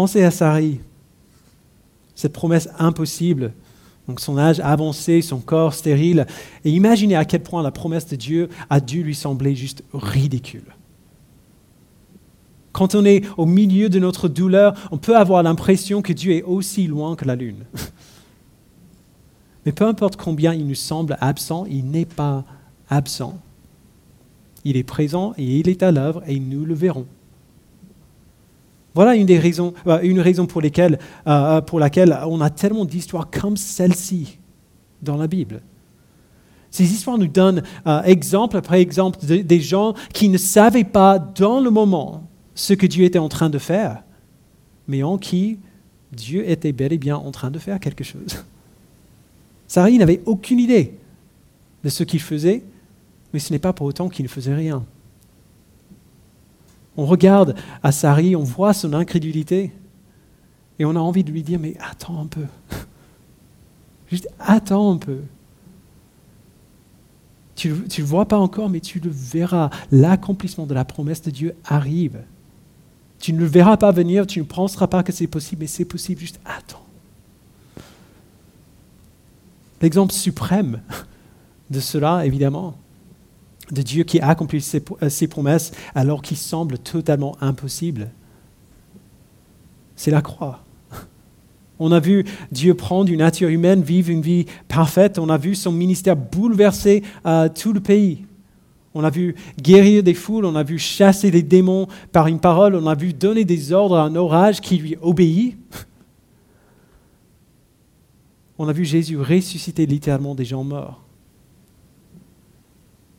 Pensez 0.01 0.25
à 0.25 0.31
Sarie, 0.31 0.81
cette 2.15 2.33
promesse 2.33 2.71
impossible. 2.79 3.53
Donc 4.09 4.19
son 4.19 4.39
âge 4.39 4.59
avancé, 4.61 5.21
son 5.21 5.41
corps 5.41 5.75
stérile. 5.75 6.27
Et 6.65 6.71
imaginez 6.71 7.17
à 7.17 7.27
quel 7.27 7.43
point 7.43 7.63
la 7.63 7.71
promesse 7.71 8.07
de 8.07 8.17
Dieu 8.17 8.49
a 8.71 8.81
dû 8.81 9.03
lui 9.03 9.15
sembler 9.15 9.55
juste 9.55 9.85
ridicule. 9.93 10.75
Quand 12.73 12.95
on 12.95 13.05
est 13.05 13.27
au 13.37 13.45
milieu 13.45 13.91
de 13.91 13.99
notre 13.99 14.29
douleur, 14.29 14.73
on 14.91 14.97
peut 14.97 15.19
avoir 15.19 15.43
l'impression 15.43 16.01
que 16.01 16.15
Dieu 16.15 16.33
est 16.33 16.45
aussi 16.45 16.87
loin 16.87 17.15
que 17.15 17.27
la 17.27 17.37
lune. 17.37 17.67
Mais 19.67 19.73
peu 19.73 19.85
importe 19.85 20.17
combien 20.17 20.55
il 20.55 20.67
nous 20.67 20.75
semble 20.75 21.19
absent, 21.21 21.67
il 21.67 21.91
n'est 21.91 22.07
pas 22.07 22.47
absent. 22.89 23.39
Il 24.65 24.79
est 24.79 24.83
présent 24.83 25.35
et 25.37 25.59
il 25.59 25.69
est 25.69 25.83
à 25.83 25.93
l'œuvre 25.93 26.23
et 26.27 26.41
nous 26.41 26.65
le 26.65 26.73
verrons. 26.73 27.07
Voilà 28.94 29.14
une, 29.14 29.26
des 29.26 29.38
raisons, 29.38 29.72
euh, 29.87 30.22
raison 30.22 30.46
pour, 30.46 30.61
lesquelles, 30.61 30.98
euh, 31.26 31.31
euh, 31.31 31.61
pour 31.61 31.79
laquelle 31.79 32.18
on 32.26 32.40
a 32.40 32.50
tellement 32.50 32.85
d'histoires 32.85 33.31
comme 33.31 33.57
celle-ci 33.57 34.38
dans 35.03 35.16
la 35.16 35.26
Bible. 35.26 35.62
Ces 36.70 36.85
histoires 36.85 37.18
nous 37.18 37.26
donnent 37.26 37.64
exemple 38.05 38.57
après 38.57 38.81
exemple 38.81 39.18
des 39.24 39.61
gens 39.61 39.94
qui 40.12 40.29
ne 40.29 40.38
savaient 40.38 40.85
pas 40.85 41.18
dans 41.18 41.59
le 41.61 41.68
moment 41.68 42.29
ce 42.55 42.74
que 42.74 42.87
Dieu 42.87 43.05
était 43.05 43.18
en 43.18 43.29
train 43.29 43.50
de 43.50 43.59
faire, 43.59 44.05
mais 44.87 45.03
en 45.03 45.18
qui 45.18 45.59
Dieu 46.12 46.48
était 46.48 46.70
bel 46.70 46.92
et 46.92 46.98
bien 46.98 47.16
en 47.16 47.33
train 47.33 47.50
de 47.50 47.59
faire 47.59 47.81
quelque 47.81 48.05
chose. 48.05 48.44
Sarah 49.66 49.90
n'avait 49.90 50.20
aucune 50.26 50.61
idée 50.61 50.94
de 51.83 51.88
ce 51.88 52.05
qu'il 52.05 52.20
faisait, 52.20 52.62
mais 53.33 53.40
ce 53.40 53.53
n'est 53.53 53.59
pas 53.59 53.72
pour 53.72 53.87
autant 53.87 54.09
qu'il 54.09 54.24
ne 54.24 54.29
faisait 54.29 54.55
rien. 54.55 54.85
On 57.01 57.07
regarde 57.07 57.55
à 57.83 57.93
Sari, 57.93 58.37
on 58.37 58.43
voit 58.43 58.75
son 58.75 58.93
incrédulité, 58.93 59.73
et 60.79 60.85
on 60.85 60.91
a 60.97 60.99
envie 60.99 61.25
de 61.25 61.33
lui 61.33 61.43
dire, 61.43 61.59
mais 61.59 61.75
attends 61.81 62.21
un 62.21 62.27
peu. 62.27 62.45
Juste 64.11 64.29
attends 64.39 64.93
un 64.93 64.99
peu. 64.99 65.21
Tu 67.55 67.71
ne 67.71 67.75
le 67.75 68.05
vois 68.05 68.27
pas 68.27 68.37
encore, 68.37 68.69
mais 68.69 68.81
tu 68.81 69.01
le 69.01 69.09
verras. 69.11 69.71
L'accomplissement 69.91 70.67
de 70.67 70.75
la 70.75 70.85
promesse 70.85 71.23
de 71.23 71.31
Dieu 71.31 71.57
arrive. 71.65 72.21
Tu 73.19 73.33
ne 73.33 73.39
le 73.39 73.47
verras 73.47 73.79
pas 73.79 73.93
venir, 73.93 74.27
tu 74.27 74.41
ne 74.41 74.45
penseras 74.45 74.87
pas 74.87 75.03
que 75.03 75.11
c'est 75.11 75.27
possible, 75.27 75.63
mais 75.63 75.69
c'est 75.69 75.87
possible, 75.87 76.21
juste 76.21 76.39
attends. 76.45 76.85
L'exemple 79.81 80.13
suprême 80.13 80.83
de 81.71 81.81
cela, 81.81 82.27
évidemment, 82.27 82.77
de 83.72 83.83
Dieu 83.83 84.04
qui 84.04 84.20
accomplit 84.20 84.61
ses, 84.61 84.83
euh, 85.02 85.09
ses 85.09 85.28
promesses 85.28 85.72
alors 85.94 86.22
qu'il 86.22 86.37
semble 86.37 86.78
totalement 86.78 87.37
impossible. 87.40 88.11
C'est 89.96 90.11
la 90.11 90.22
croix. 90.22 90.64
On 91.78 91.92
a 91.92 92.00
vu 92.00 92.24
Dieu 92.50 92.75
prendre 92.75 93.10
une 93.10 93.18
nature 93.18 93.48
humaine, 93.48 93.83
vivre 93.83 94.10
une 94.10 94.23
vie 94.23 94.46
parfaite. 94.68 95.18
On 95.18 95.29
a 95.29 95.38
vu 95.38 95.54
son 95.54 95.73
ministère 95.73 96.16
bouleverser 96.16 97.02
euh, 97.27 97.48
tout 97.48 97.73
le 97.73 97.81
pays. 97.81 98.25
On 98.92 99.04
a 99.04 99.10
vu 99.10 99.37
guérir 99.60 100.02
des 100.02 100.14
foules, 100.14 100.44
on 100.44 100.56
a 100.56 100.64
vu 100.64 100.79
chasser 100.79 101.31
des 101.31 101.44
démons 101.44 101.87
par 102.10 102.27
une 102.27 102.40
parole, 102.40 102.75
on 102.75 102.88
a 102.88 102.96
vu 102.96 103.12
donner 103.12 103.44
des 103.44 103.73
ordres 103.73 103.96
à 103.96 104.02
un 104.02 104.16
orage 104.16 104.60
qui 104.60 104.79
lui 104.79 104.96
obéit. 105.00 105.56
On 108.62 108.68
a 108.68 108.75
vu 108.75 108.85
Jésus 108.85 109.16
ressusciter 109.16 109.87
littéralement 109.87 110.35
des 110.35 110.44
gens 110.44 110.64
morts. 110.64 111.02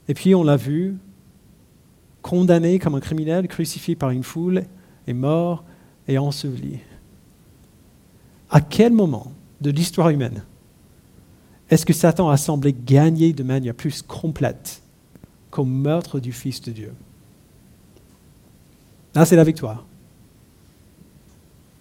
Et 0.08 0.14
puis 0.14 0.36
on 0.36 0.44
l'a 0.44 0.58
vu, 0.58 0.98
condamné 2.22 2.80
comme 2.80 2.96
un 2.96 3.00
criminel, 3.00 3.48
crucifié 3.48 3.96
par 3.96 4.10
une 4.10 4.24
foule, 4.24 4.64
et 5.08 5.14
mort 5.14 5.64
et 6.08 6.18
enseveli. 6.18 6.80
À 8.50 8.62
quel 8.62 8.94
moment 8.94 9.32
de 9.62 9.72
l'histoire 9.72 10.10
humaine 10.10 10.44
est-ce 11.72 11.86
que 11.86 11.94
Satan 11.94 12.30
a 12.30 12.36
semblé 12.36 12.74
gagner 12.74 13.32
de 13.32 13.44
manière 13.44 13.74
plus 13.74 14.02
complète 14.02 14.82
qu'au 15.50 15.64
meurtre 15.64 16.20
du 16.20 16.34
Fils 16.34 16.62
de 16.62 16.72
Dieu? 16.72 16.94
Là, 19.16 19.26
c'est 19.26 19.38
la 19.38 19.46
victoire. 19.46 19.86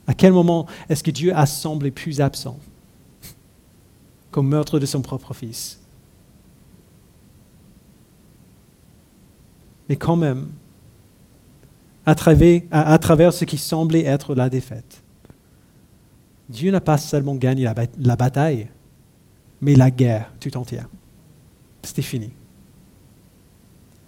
À 0.07 0.15
quel 0.15 0.33
moment 0.33 0.67
est-ce 0.89 1.03
que 1.03 1.11
Dieu 1.11 1.35
a 1.37 1.45
semblé 1.45 1.91
plus 1.91 2.21
absent 2.21 2.59
qu'au 4.31 4.43
meurtre 4.43 4.79
de 4.79 4.87
son 4.87 5.03
propre 5.03 5.35
fils? 5.35 5.81
Mais 9.91 9.97
quand 9.97 10.15
même, 10.15 10.47
à 12.07 12.15
travers, 12.15 13.33
ce 13.33 13.45
qui 13.45 13.59
semblait 13.59 14.05
être 14.05 14.37
la 14.37 14.49
défaite, 14.49 15.03
Dieu 16.49 16.71
n'a 16.71 16.81
pas 16.81 16.97
seulement 16.97 17.35
gagné 17.35 17.69
la 17.99 18.17
bataille, 18.17 18.69
mais 19.61 19.75
la 19.75 19.91
guerre 19.91 20.33
tout 20.39 20.57
entière. 20.57 20.87
C'était 21.83 22.03
fini. 22.03 22.31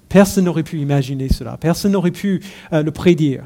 Personne 0.09 0.45
n'aurait 0.45 0.63
pu 0.63 0.79
imaginer 0.79 1.29
cela. 1.29 1.57
Personne 1.57 1.91
n'aurait 1.91 2.13
pu 2.13 2.45
euh, 2.73 2.85
le 2.85 2.93
prédire. 2.93 3.45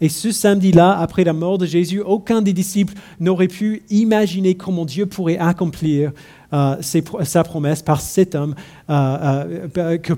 Et 0.00 0.08
ce 0.08 0.30
samedi-là, 0.30 0.96
après 0.98 1.24
la 1.24 1.32
mort 1.32 1.58
de 1.58 1.66
Jésus, 1.66 2.00
aucun 2.00 2.40
des 2.40 2.52
disciples 2.52 2.94
n'aurait 3.18 3.48
pu 3.48 3.82
imaginer 3.90 4.54
comment 4.54 4.84
Dieu 4.84 5.06
pourrait 5.06 5.38
accomplir 5.38 6.12
euh, 6.52 6.76
sa 6.80 7.42
promesse 7.42 7.82
par 7.82 8.00
cet 8.00 8.34
homme, 8.34 8.54
euh, 8.90 9.98
que, 9.98 10.12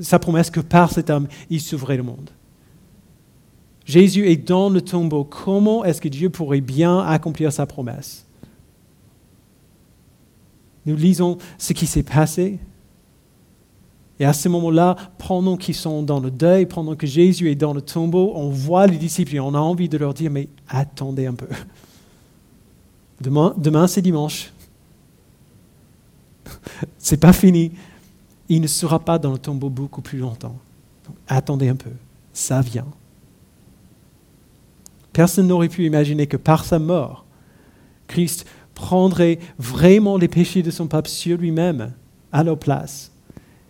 sa 0.00 0.18
promesse 0.20 0.50
que 0.50 0.60
par 0.60 0.92
cet 0.92 1.10
homme, 1.10 1.26
il 1.50 1.60
sauverait 1.60 1.96
le 1.96 2.04
monde. 2.04 2.30
Jésus 3.84 4.28
est 4.28 4.36
dans 4.36 4.68
le 4.68 4.80
tombeau. 4.80 5.24
Comment 5.24 5.84
est-ce 5.84 6.00
que 6.00 6.08
Dieu 6.08 6.30
pourrait 6.30 6.60
bien 6.60 7.00
accomplir 7.00 7.52
sa 7.52 7.66
promesse? 7.66 8.26
Nous 10.86 10.96
lisons 10.96 11.38
ce 11.58 11.72
qui 11.72 11.86
s'est 11.86 12.04
passé 12.04 12.58
et 14.18 14.24
à 14.24 14.32
ce 14.32 14.48
moment-là, 14.48 14.96
pendant 15.18 15.56
qu'ils 15.56 15.74
sont 15.74 16.02
dans 16.02 16.20
le 16.20 16.30
deuil, 16.30 16.66
pendant 16.66 16.96
que 16.96 17.06
Jésus 17.06 17.50
est 17.50 17.54
dans 17.54 17.74
le 17.74 17.82
tombeau, 17.82 18.32
on 18.34 18.48
voit 18.48 18.86
les 18.86 18.96
disciples 18.96 19.34
et 19.34 19.40
on 19.40 19.54
a 19.54 19.58
envie 19.58 19.88
de 19.88 19.98
leur 19.98 20.14
dire, 20.14 20.30
mais 20.30 20.48
attendez 20.68 21.26
un 21.26 21.34
peu. 21.34 21.48
Demain, 23.20 23.86
c'est 23.86 24.00
dimanche. 24.00 24.52
c'est 26.98 27.18
pas 27.18 27.34
fini. 27.34 27.72
Il 28.48 28.62
ne 28.62 28.66
sera 28.66 28.98
pas 29.00 29.18
dans 29.18 29.32
le 29.32 29.38
tombeau 29.38 29.68
beaucoup 29.68 30.00
plus 30.00 30.18
longtemps. 30.18 30.56
attendez 31.28 31.68
un 31.68 31.76
peu. 31.76 31.90
Ça 32.32 32.62
vient. 32.62 32.86
Personne 35.12 35.48
n'aurait 35.48 35.68
pu 35.68 35.84
imaginer 35.84 36.26
que 36.26 36.36
par 36.36 36.64
sa 36.64 36.78
mort, 36.78 37.24
Christ 38.06 38.46
prendrait 38.74 39.38
vraiment 39.58 40.16
les 40.16 40.28
péchés 40.28 40.62
de 40.62 40.70
son 40.70 40.86
peuple 40.86 41.08
sur 41.08 41.38
lui-même, 41.38 41.92
à 42.32 42.42
leur 42.44 42.58
place 42.58 43.10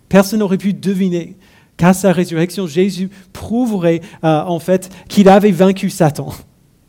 Personne 0.08 0.40
n'aurait 0.40 0.58
pu 0.58 0.72
deviner 0.72 1.36
qu'à 1.76 1.92
sa 1.92 2.12
résurrection, 2.12 2.66
Jésus 2.66 3.10
prouverait 3.32 4.00
euh, 4.24 4.42
en 4.42 4.58
fait 4.58 4.90
qu'il 5.08 5.28
avait 5.28 5.50
vaincu 5.50 5.90
Satan. 5.90 6.32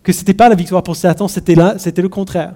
Que 0.03 0.13
ce 0.13 0.19
n'était 0.19 0.33
pas 0.33 0.49
la 0.49 0.55
victoire 0.55 0.83
pour 0.83 0.95
Satan, 0.95 1.27
c'était, 1.27 1.55
le 1.55 2.07
contraire. 2.07 2.55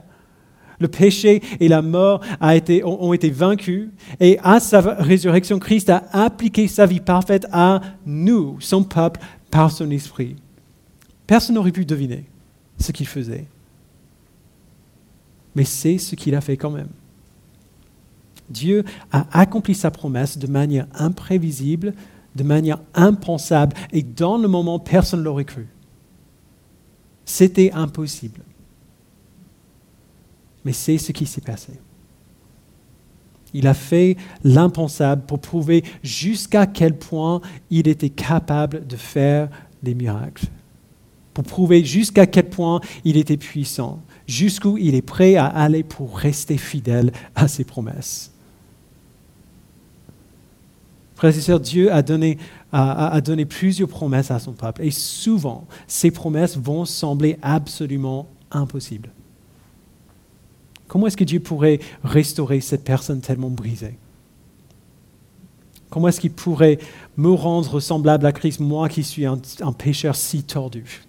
Le 0.80 0.88
péché 0.88 1.42
et 1.60 1.68
la 1.68 1.82
mort 1.82 2.22
ont, 2.42 3.14
été 3.14 3.30
vaincus 3.30 3.90
et 4.20 4.40
à 4.42 4.60
sa 4.60 4.80
résurrection, 4.80 5.60
Christ 5.60 5.90
a 5.90 6.06
appliqué 6.12 6.68
sa 6.68 6.86
vie 6.86 7.02
parfaite 7.02 7.46
à 7.52 7.82
nous, 8.06 8.58
son 8.60 8.84
peuple, 8.84 9.20
par 9.52 9.70
son 9.70 9.92
esprit. 9.92 10.38
Personne 11.28 11.56
n'aurait 11.56 11.72
pu 11.72 11.86
deviner 11.86 12.26
ce 12.80 12.92
qu'il 12.92 13.08
faisait. 13.08 13.46
Mais 15.54 15.66
c'est 15.66 15.98
ce 15.98 16.16
qu'il 16.16 16.34
a 16.34 16.42
fait 16.42 16.58
quand 16.58 16.72
même. 16.72 16.90
Dieu 18.52 18.84
a 19.12 19.26
accompli 19.32 19.74
sa 19.74 19.92
promesse 19.92 20.38
de 20.38 20.48
manière 20.48 20.88
imprévisible, 20.94 21.94
de 22.36 22.44
manière 22.44 22.80
impensable, 22.94 23.76
et 23.92 24.04
dans 24.04 24.38
le 24.38 24.48
moment, 24.48 24.80
personne 24.80 25.20
ne 25.20 25.26
l'aurait 25.26 25.46
cru. 25.46 25.68
C'était 27.26 27.72
impossible. 27.72 28.42
Mais 30.66 30.74
c'est 30.74 30.98
ce 30.98 31.12
qui 31.12 31.26
s'est 31.26 31.42
passé. 31.42 31.74
Il 33.54 33.68
a 33.68 33.74
fait 33.74 34.16
l'impensable 34.44 35.24
pour 35.24 35.40
prouver 35.40 35.84
jusqu'à 36.04 36.66
quel 36.66 36.98
point 36.98 37.42
il 37.70 37.88
était 37.88 38.10
capable 38.10 38.88
de 38.88 38.96
faire 38.96 39.50
des 39.84 39.94
miracles. 39.94 40.46
Pour 41.34 41.44
prouver 41.44 41.84
jusqu'à 41.84 42.26
quel 42.26 42.50
point 42.50 42.82
il 43.04 43.18
était 43.18 43.38
puissant, 43.38 44.02
jusqu'où 44.28 44.78
il 44.78 44.96
est 44.96 45.02
prêt 45.02 45.36
à 45.36 45.46
aller 45.46 45.84
pour 45.84 46.18
rester 46.18 46.58
fidèle 46.58 47.12
à 47.36 47.48
ses 47.48 47.64
promesses. 47.64 48.32
Frères 51.22 51.56
et 51.56 51.60
Dieu 51.60 51.94
a 51.94 52.02
donné, 52.02 52.40
a, 52.74 53.22
donné 53.22 53.46
plusieurs 53.46 53.88
promesses 53.88 54.32
à 54.32 54.40
son 54.40 54.54
peuple. 54.54 54.82
Et 54.82 54.90
souvent, 54.90 55.68
ces 55.86 56.10
promesses 56.10 56.58
vont 56.58 56.84
sembler 56.84 57.38
absolument 57.44 58.28
impossibles. 58.50 59.12
Comment 60.88 61.06
est-ce 61.06 61.18
que 61.18 61.24
Dieu 61.24 61.40
pourrait 61.40 61.80
restaurer 62.04 62.60
cette 62.60 62.84
personne 62.84 63.22
tellement 63.22 63.52
brisée? 63.52 64.00
Comment 65.92 66.08
est-ce 66.08 66.20
qu'il 66.20 66.32
pourrait 66.32 66.80
me 67.18 67.30
rendre 67.30 67.80
semblable 67.80 68.26
à 68.26 68.32
Christ, 68.32 68.60
moi 68.60 68.90
qui 68.90 69.04
suis 69.04 69.28
un, 69.28 69.40
un 69.62 69.74
pécheur 69.74 70.16
si 70.16 70.42
tordu? 70.42 71.04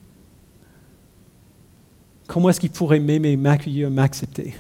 Comment 2.26 2.50
est-ce 2.50 2.60
qu'il 2.60 2.70
pourrait 2.70 3.00
m'aimer, 3.00 3.38
m'accueillir, 3.38 3.90
m'accepter? 3.90 4.52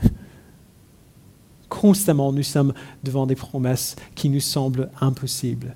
Constamment, 1.82 2.32
nous 2.32 2.44
sommes 2.44 2.74
devant 3.02 3.26
des 3.26 3.34
promesses 3.34 3.96
qui 4.14 4.28
nous 4.28 4.38
semblent 4.38 4.88
impossibles. 5.00 5.74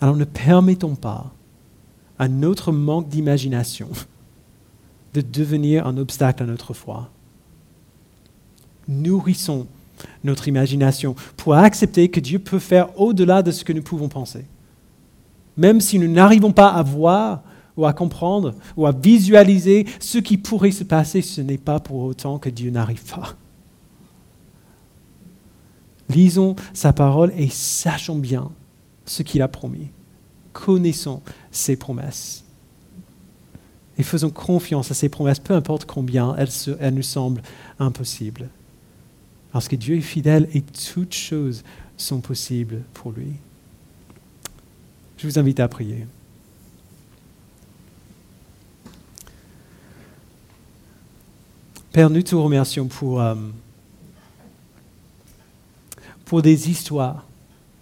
Alors 0.00 0.14
ne 0.14 0.24
permettons 0.24 0.94
pas 0.94 1.32
à 2.20 2.28
notre 2.28 2.70
manque 2.70 3.08
d'imagination 3.08 3.88
de 5.14 5.22
devenir 5.22 5.88
un 5.88 5.98
obstacle 5.98 6.44
à 6.44 6.46
notre 6.46 6.72
foi. 6.72 7.10
Nourrissons 8.86 9.66
notre 10.22 10.46
imagination 10.46 11.16
pour 11.36 11.54
accepter 11.54 12.08
que 12.08 12.20
Dieu 12.20 12.38
peut 12.38 12.60
faire 12.60 12.96
au-delà 13.00 13.42
de 13.42 13.50
ce 13.50 13.64
que 13.64 13.72
nous 13.72 13.82
pouvons 13.82 14.08
penser. 14.08 14.44
Même 15.56 15.80
si 15.80 15.98
nous 15.98 16.10
n'arrivons 16.10 16.52
pas 16.52 16.68
à 16.68 16.84
voir 16.84 17.42
ou 17.76 17.86
à 17.86 17.92
comprendre 17.92 18.54
ou 18.76 18.86
à 18.86 18.92
visualiser 18.92 19.84
ce 19.98 20.18
qui 20.18 20.36
pourrait 20.36 20.70
se 20.70 20.84
passer, 20.84 21.22
ce 21.22 21.40
n'est 21.40 21.58
pas 21.58 21.80
pour 21.80 22.02
autant 22.04 22.38
que 22.38 22.50
Dieu 22.50 22.70
n'arrive 22.70 23.02
pas. 23.02 23.34
Lisons 26.14 26.56
sa 26.72 26.92
parole 26.92 27.32
et 27.36 27.48
sachons 27.48 28.18
bien 28.18 28.50
ce 29.06 29.22
qu'il 29.22 29.42
a 29.42 29.48
promis. 29.48 29.88
Connaissons 30.52 31.22
ses 31.50 31.76
promesses. 31.76 32.44
Et 33.98 34.02
faisons 34.02 34.30
confiance 34.30 34.90
à 34.90 34.94
ses 34.94 35.08
promesses, 35.08 35.38
peu 35.38 35.54
importe 35.54 35.84
combien 35.84 36.34
elles, 36.36 36.94
nous 36.94 37.02
semblent 37.02 37.42
impossibles. 37.78 38.48
Parce 39.52 39.68
que 39.68 39.76
Dieu 39.76 39.96
est 39.96 40.00
fidèle 40.00 40.48
et 40.54 40.62
toutes 40.62 41.14
choses 41.14 41.62
sont 41.96 42.20
possibles 42.20 42.82
pour 42.94 43.12
lui. 43.12 43.32
Je 45.18 45.26
vous 45.26 45.38
invite 45.38 45.60
à 45.60 45.68
prier. 45.68 46.06
Père, 51.92 52.08
nous 52.08 52.22
te 52.22 52.34
remercions 52.34 52.88
pour... 52.88 53.20
Euh, 53.20 53.34
pour 56.32 56.40
des 56.40 56.70
histoires 56.70 57.26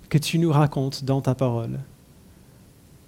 que 0.08 0.18
tu 0.18 0.36
nous 0.36 0.50
racontes 0.50 1.04
dans 1.04 1.20
ta 1.20 1.36
parole. 1.36 1.78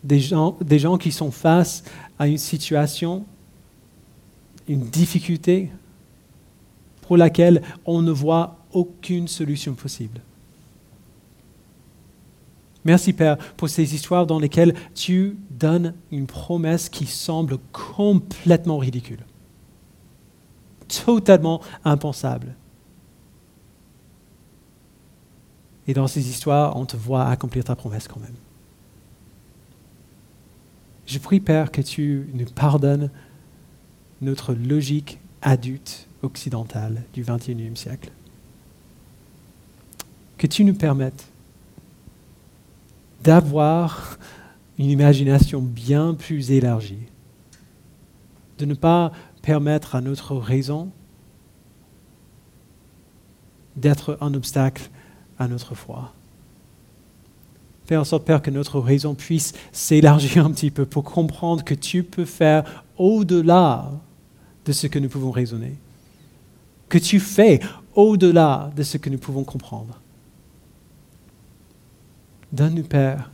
Des 0.04 0.20
gens, 0.20 0.56
des 0.60 0.78
gens 0.78 0.96
qui 0.96 1.10
sont 1.10 1.32
face 1.32 1.82
à 2.16 2.28
une 2.28 2.38
situation, 2.38 3.24
une 4.68 4.84
difficulté 4.88 5.72
pour 7.00 7.16
laquelle 7.16 7.60
on 7.86 8.02
ne 8.02 8.12
voit 8.12 8.56
aucune 8.72 9.26
solution 9.26 9.74
possible. 9.74 10.20
Merci 12.84 13.12
Père 13.12 13.36
pour 13.56 13.68
ces 13.68 13.96
histoires 13.96 14.28
dans 14.28 14.38
lesquelles 14.38 14.76
tu 14.94 15.36
donnes 15.50 15.94
une 16.12 16.28
promesse 16.28 16.88
qui 16.88 17.06
semble 17.06 17.58
complètement 17.72 18.78
ridicule, 18.78 19.24
totalement 21.04 21.60
impensable. 21.84 22.54
Et 25.88 25.94
dans 25.94 26.06
ces 26.06 26.28
histoires, 26.28 26.76
on 26.76 26.86
te 26.86 26.96
voit 26.96 27.26
accomplir 27.26 27.64
ta 27.64 27.74
promesse 27.74 28.08
quand 28.08 28.20
même. 28.20 28.34
Je 31.06 31.18
prie, 31.18 31.40
Père, 31.40 31.72
que 31.72 31.82
tu 31.82 32.28
nous 32.34 32.46
pardonnes 32.46 33.10
notre 34.20 34.54
logique 34.54 35.18
adulte 35.42 36.06
occidentale 36.22 37.02
du 37.12 37.22
XXIe 37.22 37.76
siècle. 37.76 38.10
Que 40.38 40.46
tu 40.46 40.64
nous 40.64 40.74
permettes 40.74 41.28
d'avoir 43.22 44.18
une 44.78 44.90
imagination 44.90 45.60
bien 45.60 46.14
plus 46.14 46.50
élargie, 46.50 47.06
de 48.58 48.64
ne 48.64 48.74
pas 48.74 49.12
permettre 49.42 49.96
à 49.96 50.00
notre 50.00 50.36
raison 50.36 50.90
d'être 53.76 54.18
un 54.20 54.34
obstacle 54.34 54.90
à 55.42 55.48
notre 55.48 55.74
foi. 55.74 56.12
Fais 57.84 57.96
en 57.96 58.04
sorte, 58.04 58.24
Père, 58.24 58.40
que 58.40 58.50
notre 58.50 58.78
raison 58.78 59.14
puisse 59.14 59.52
s'élargir 59.72 60.46
un 60.46 60.52
petit 60.52 60.70
peu 60.70 60.86
pour 60.86 61.04
comprendre 61.04 61.64
que 61.64 61.74
tu 61.74 62.04
peux 62.04 62.24
faire 62.24 62.84
au-delà 62.96 63.90
de 64.64 64.72
ce 64.72 64.86
que 64.86 64.98
nous 64.98 65.08
pouvons 65.08 65.32
raisonner. 65.32 65.74
Que 66.88 66.98
tu 66.98 67.18
fais 67.18 67.60
au-delà 67.94 68.70
de 68.76 68.82
ce 68.82 68.98
que 68.98 69.10
nous 69.10 69.18
pouvons 69.18 69.44
comprendre. 69.44 69.98
Donne-nous, 72.52 72.84
Père, 72.84 73.30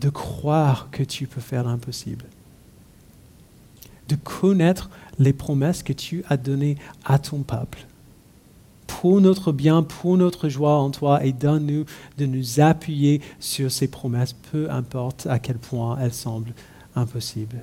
de 0.00 0.10
croire 0.10 0.88
que 0.90 1.04
tu 1.04 1.26
peux 1.26 1.40
faire 1.40 1.64
l'impossible. 1.64 2.26
De 4.08 4.16
connaître 4.16 4.90
les 5.18 5.32
promesses 5.32 5.82
que 5.82 5.92
tu 5.92 6.24
as 6.28 6.36
données 6.36 6.76
à 7.04 7.18
ton 7.18 7.42
peuple 7.42 7.86
pour 9.02 9.20
notre 9.20 9.50
bien, 9.50 9.82
pour 9.82 10.16
notre 10.16 10.48
joie 10.48 10.78
en 10.78 10.90
toi, 10.92 11.24
et 11.24 11.32
donne-nous 11.32 11.86
de 12.18 12.24
nous 12.24 12.60
appuyer 12.60 13.20
sur 13.40 13.72
ces 13.72 13.88
promesses, 13.88 14.32
peu 14.52 14.70
importe 14.70 15.26
à 15.26 15.40
quel 15.40 15.56
point 15.56 15.98
elles 16.00 16.12
semblent 16.12 16.54
impossibles. 16.94 17.62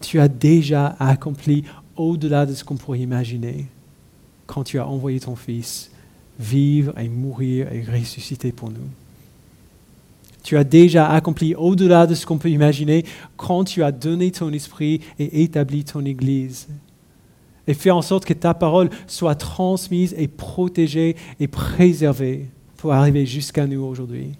Tu 0.00 0.18
as 0.18 0.26
déjà 0.26 0.96
accompli 0.98 1.62
au-delà 1.94 2.44
de 2.44 2.54
ce 2.54 2.64
qu'on 2.64 2.74
pourrait 2.74 2.98
imaginer 2.98 3.66
quand 4.48 4.64
tu 4.64 4.80
as 4.80 4.88
envoyé 4.88 5.20
ton 5.20 5.36
Fils 5.36 5.92
vivre 6.40 6.98
et 6.98 7.08
mourir 7.08 7.72
et 7.72 7.84
ressusciter 7.84 8.50
pour 8.50 8.70
nous. 8.70 8.88
Tu 10.42 10.56
as 10.56 10.64
déjà 10.64 11.08
accompli 11.08 11.54
au-delà 11.54 12.08
de 12.08 12.16
ce 12.16 12.26
qu'on 12.26 12.38
peut 12.38 12.50
imaginer 12.50 13.04
quand 13.36 13.62
tu 13.62 13.84
as 13.84 13.92
donné 13.92 14.32
ton 14.32 14.52
esprit 14.52 15.02
et 15.20 15.44
établi 15.44 15.84
ton 15.84 16.04
Église 16.04 16.66
et 17.68 17.74
fais 17.74 17.90
en 17.90 18.02
sorte 18.02 18.24
que 18.24 18.32
ta 18.32 18.54
parole 18.54 18.88
soit 19.06 19.34
transmise 19.34 20.14
et 20.16 20.26
protégée 20.26 21.16
et 21.38 21.46
préservée 21.46 22.48
pour 22.78 22.94
arriver 22.94 23.26
jusqu'à 23.26 23.66
nous 23.66 23.82
aujourd'hui. 23.82 24.32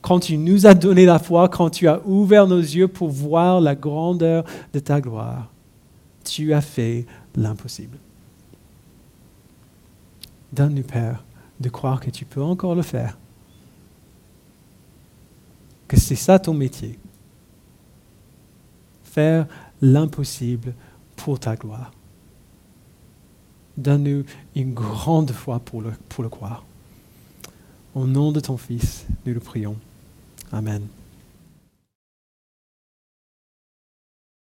Quand 0.00 0.18
tu 0.18 0.38
nous 0.38 0.66
as 0.66 0.74
donné 0.74 1.04
la 1.04 1.18
foi, 1.18 1.50
quand 1.50 1.68
tu 1.68 1.86
as 1.88 2.00
ouvert 2.06 2.46
nos 2.46 2.58
yeux 2.58 2.88
pour 2.88 3.10
voir 3.10 3.60
la 3.60 3.74
grandeur 3.74 4.44
de 4.72 4.78
ta 4.78 5.00
gloire, 5.00 5.50
tu 6.24 6.54
as 6.54 6.62
fait 6.62 7.04
l'impossible. 7.36 7.98
Donne-nous, 10.50 10.84
Père, 10.84 11.24
de 11.60 11.68
croire 11.68 12.00
que 12.00 12.10
tu 12.10 12.24
peux 12.24 12.42
encore 12.42 12.74
le 12.74 12.82
faire. 12.82 13.18
Que 15.86 15.98
c'est 15.98 16.14
ça 16.14 16.38
ton 16.38 16.54
métier. 16.54 16.98
Faire 19.04 19.46
l'impossible 19.82 20.72
pour 21.16 21.38
ta 21.38 21.54
gloire. 21.54 21.92
Donne-nous 23.78 24.24
une 24.56 24.74
grande 24.74 25.30
foi 25.30 25.60
pour 25.60 25.80
le, 25.80 25.92
pour 26.08 26.24
le 26.24 26.28
croire. 26.28 26.64
Au 27.94 28.06
nom 28.06 28.32
de 28.32 28.40
ton 28.40 28.56
Fils, 28.56 29.06
nous 29.24 29.32
le 29.32 29.40
prions. 29.40 29.76
Amen. 30.52 30.82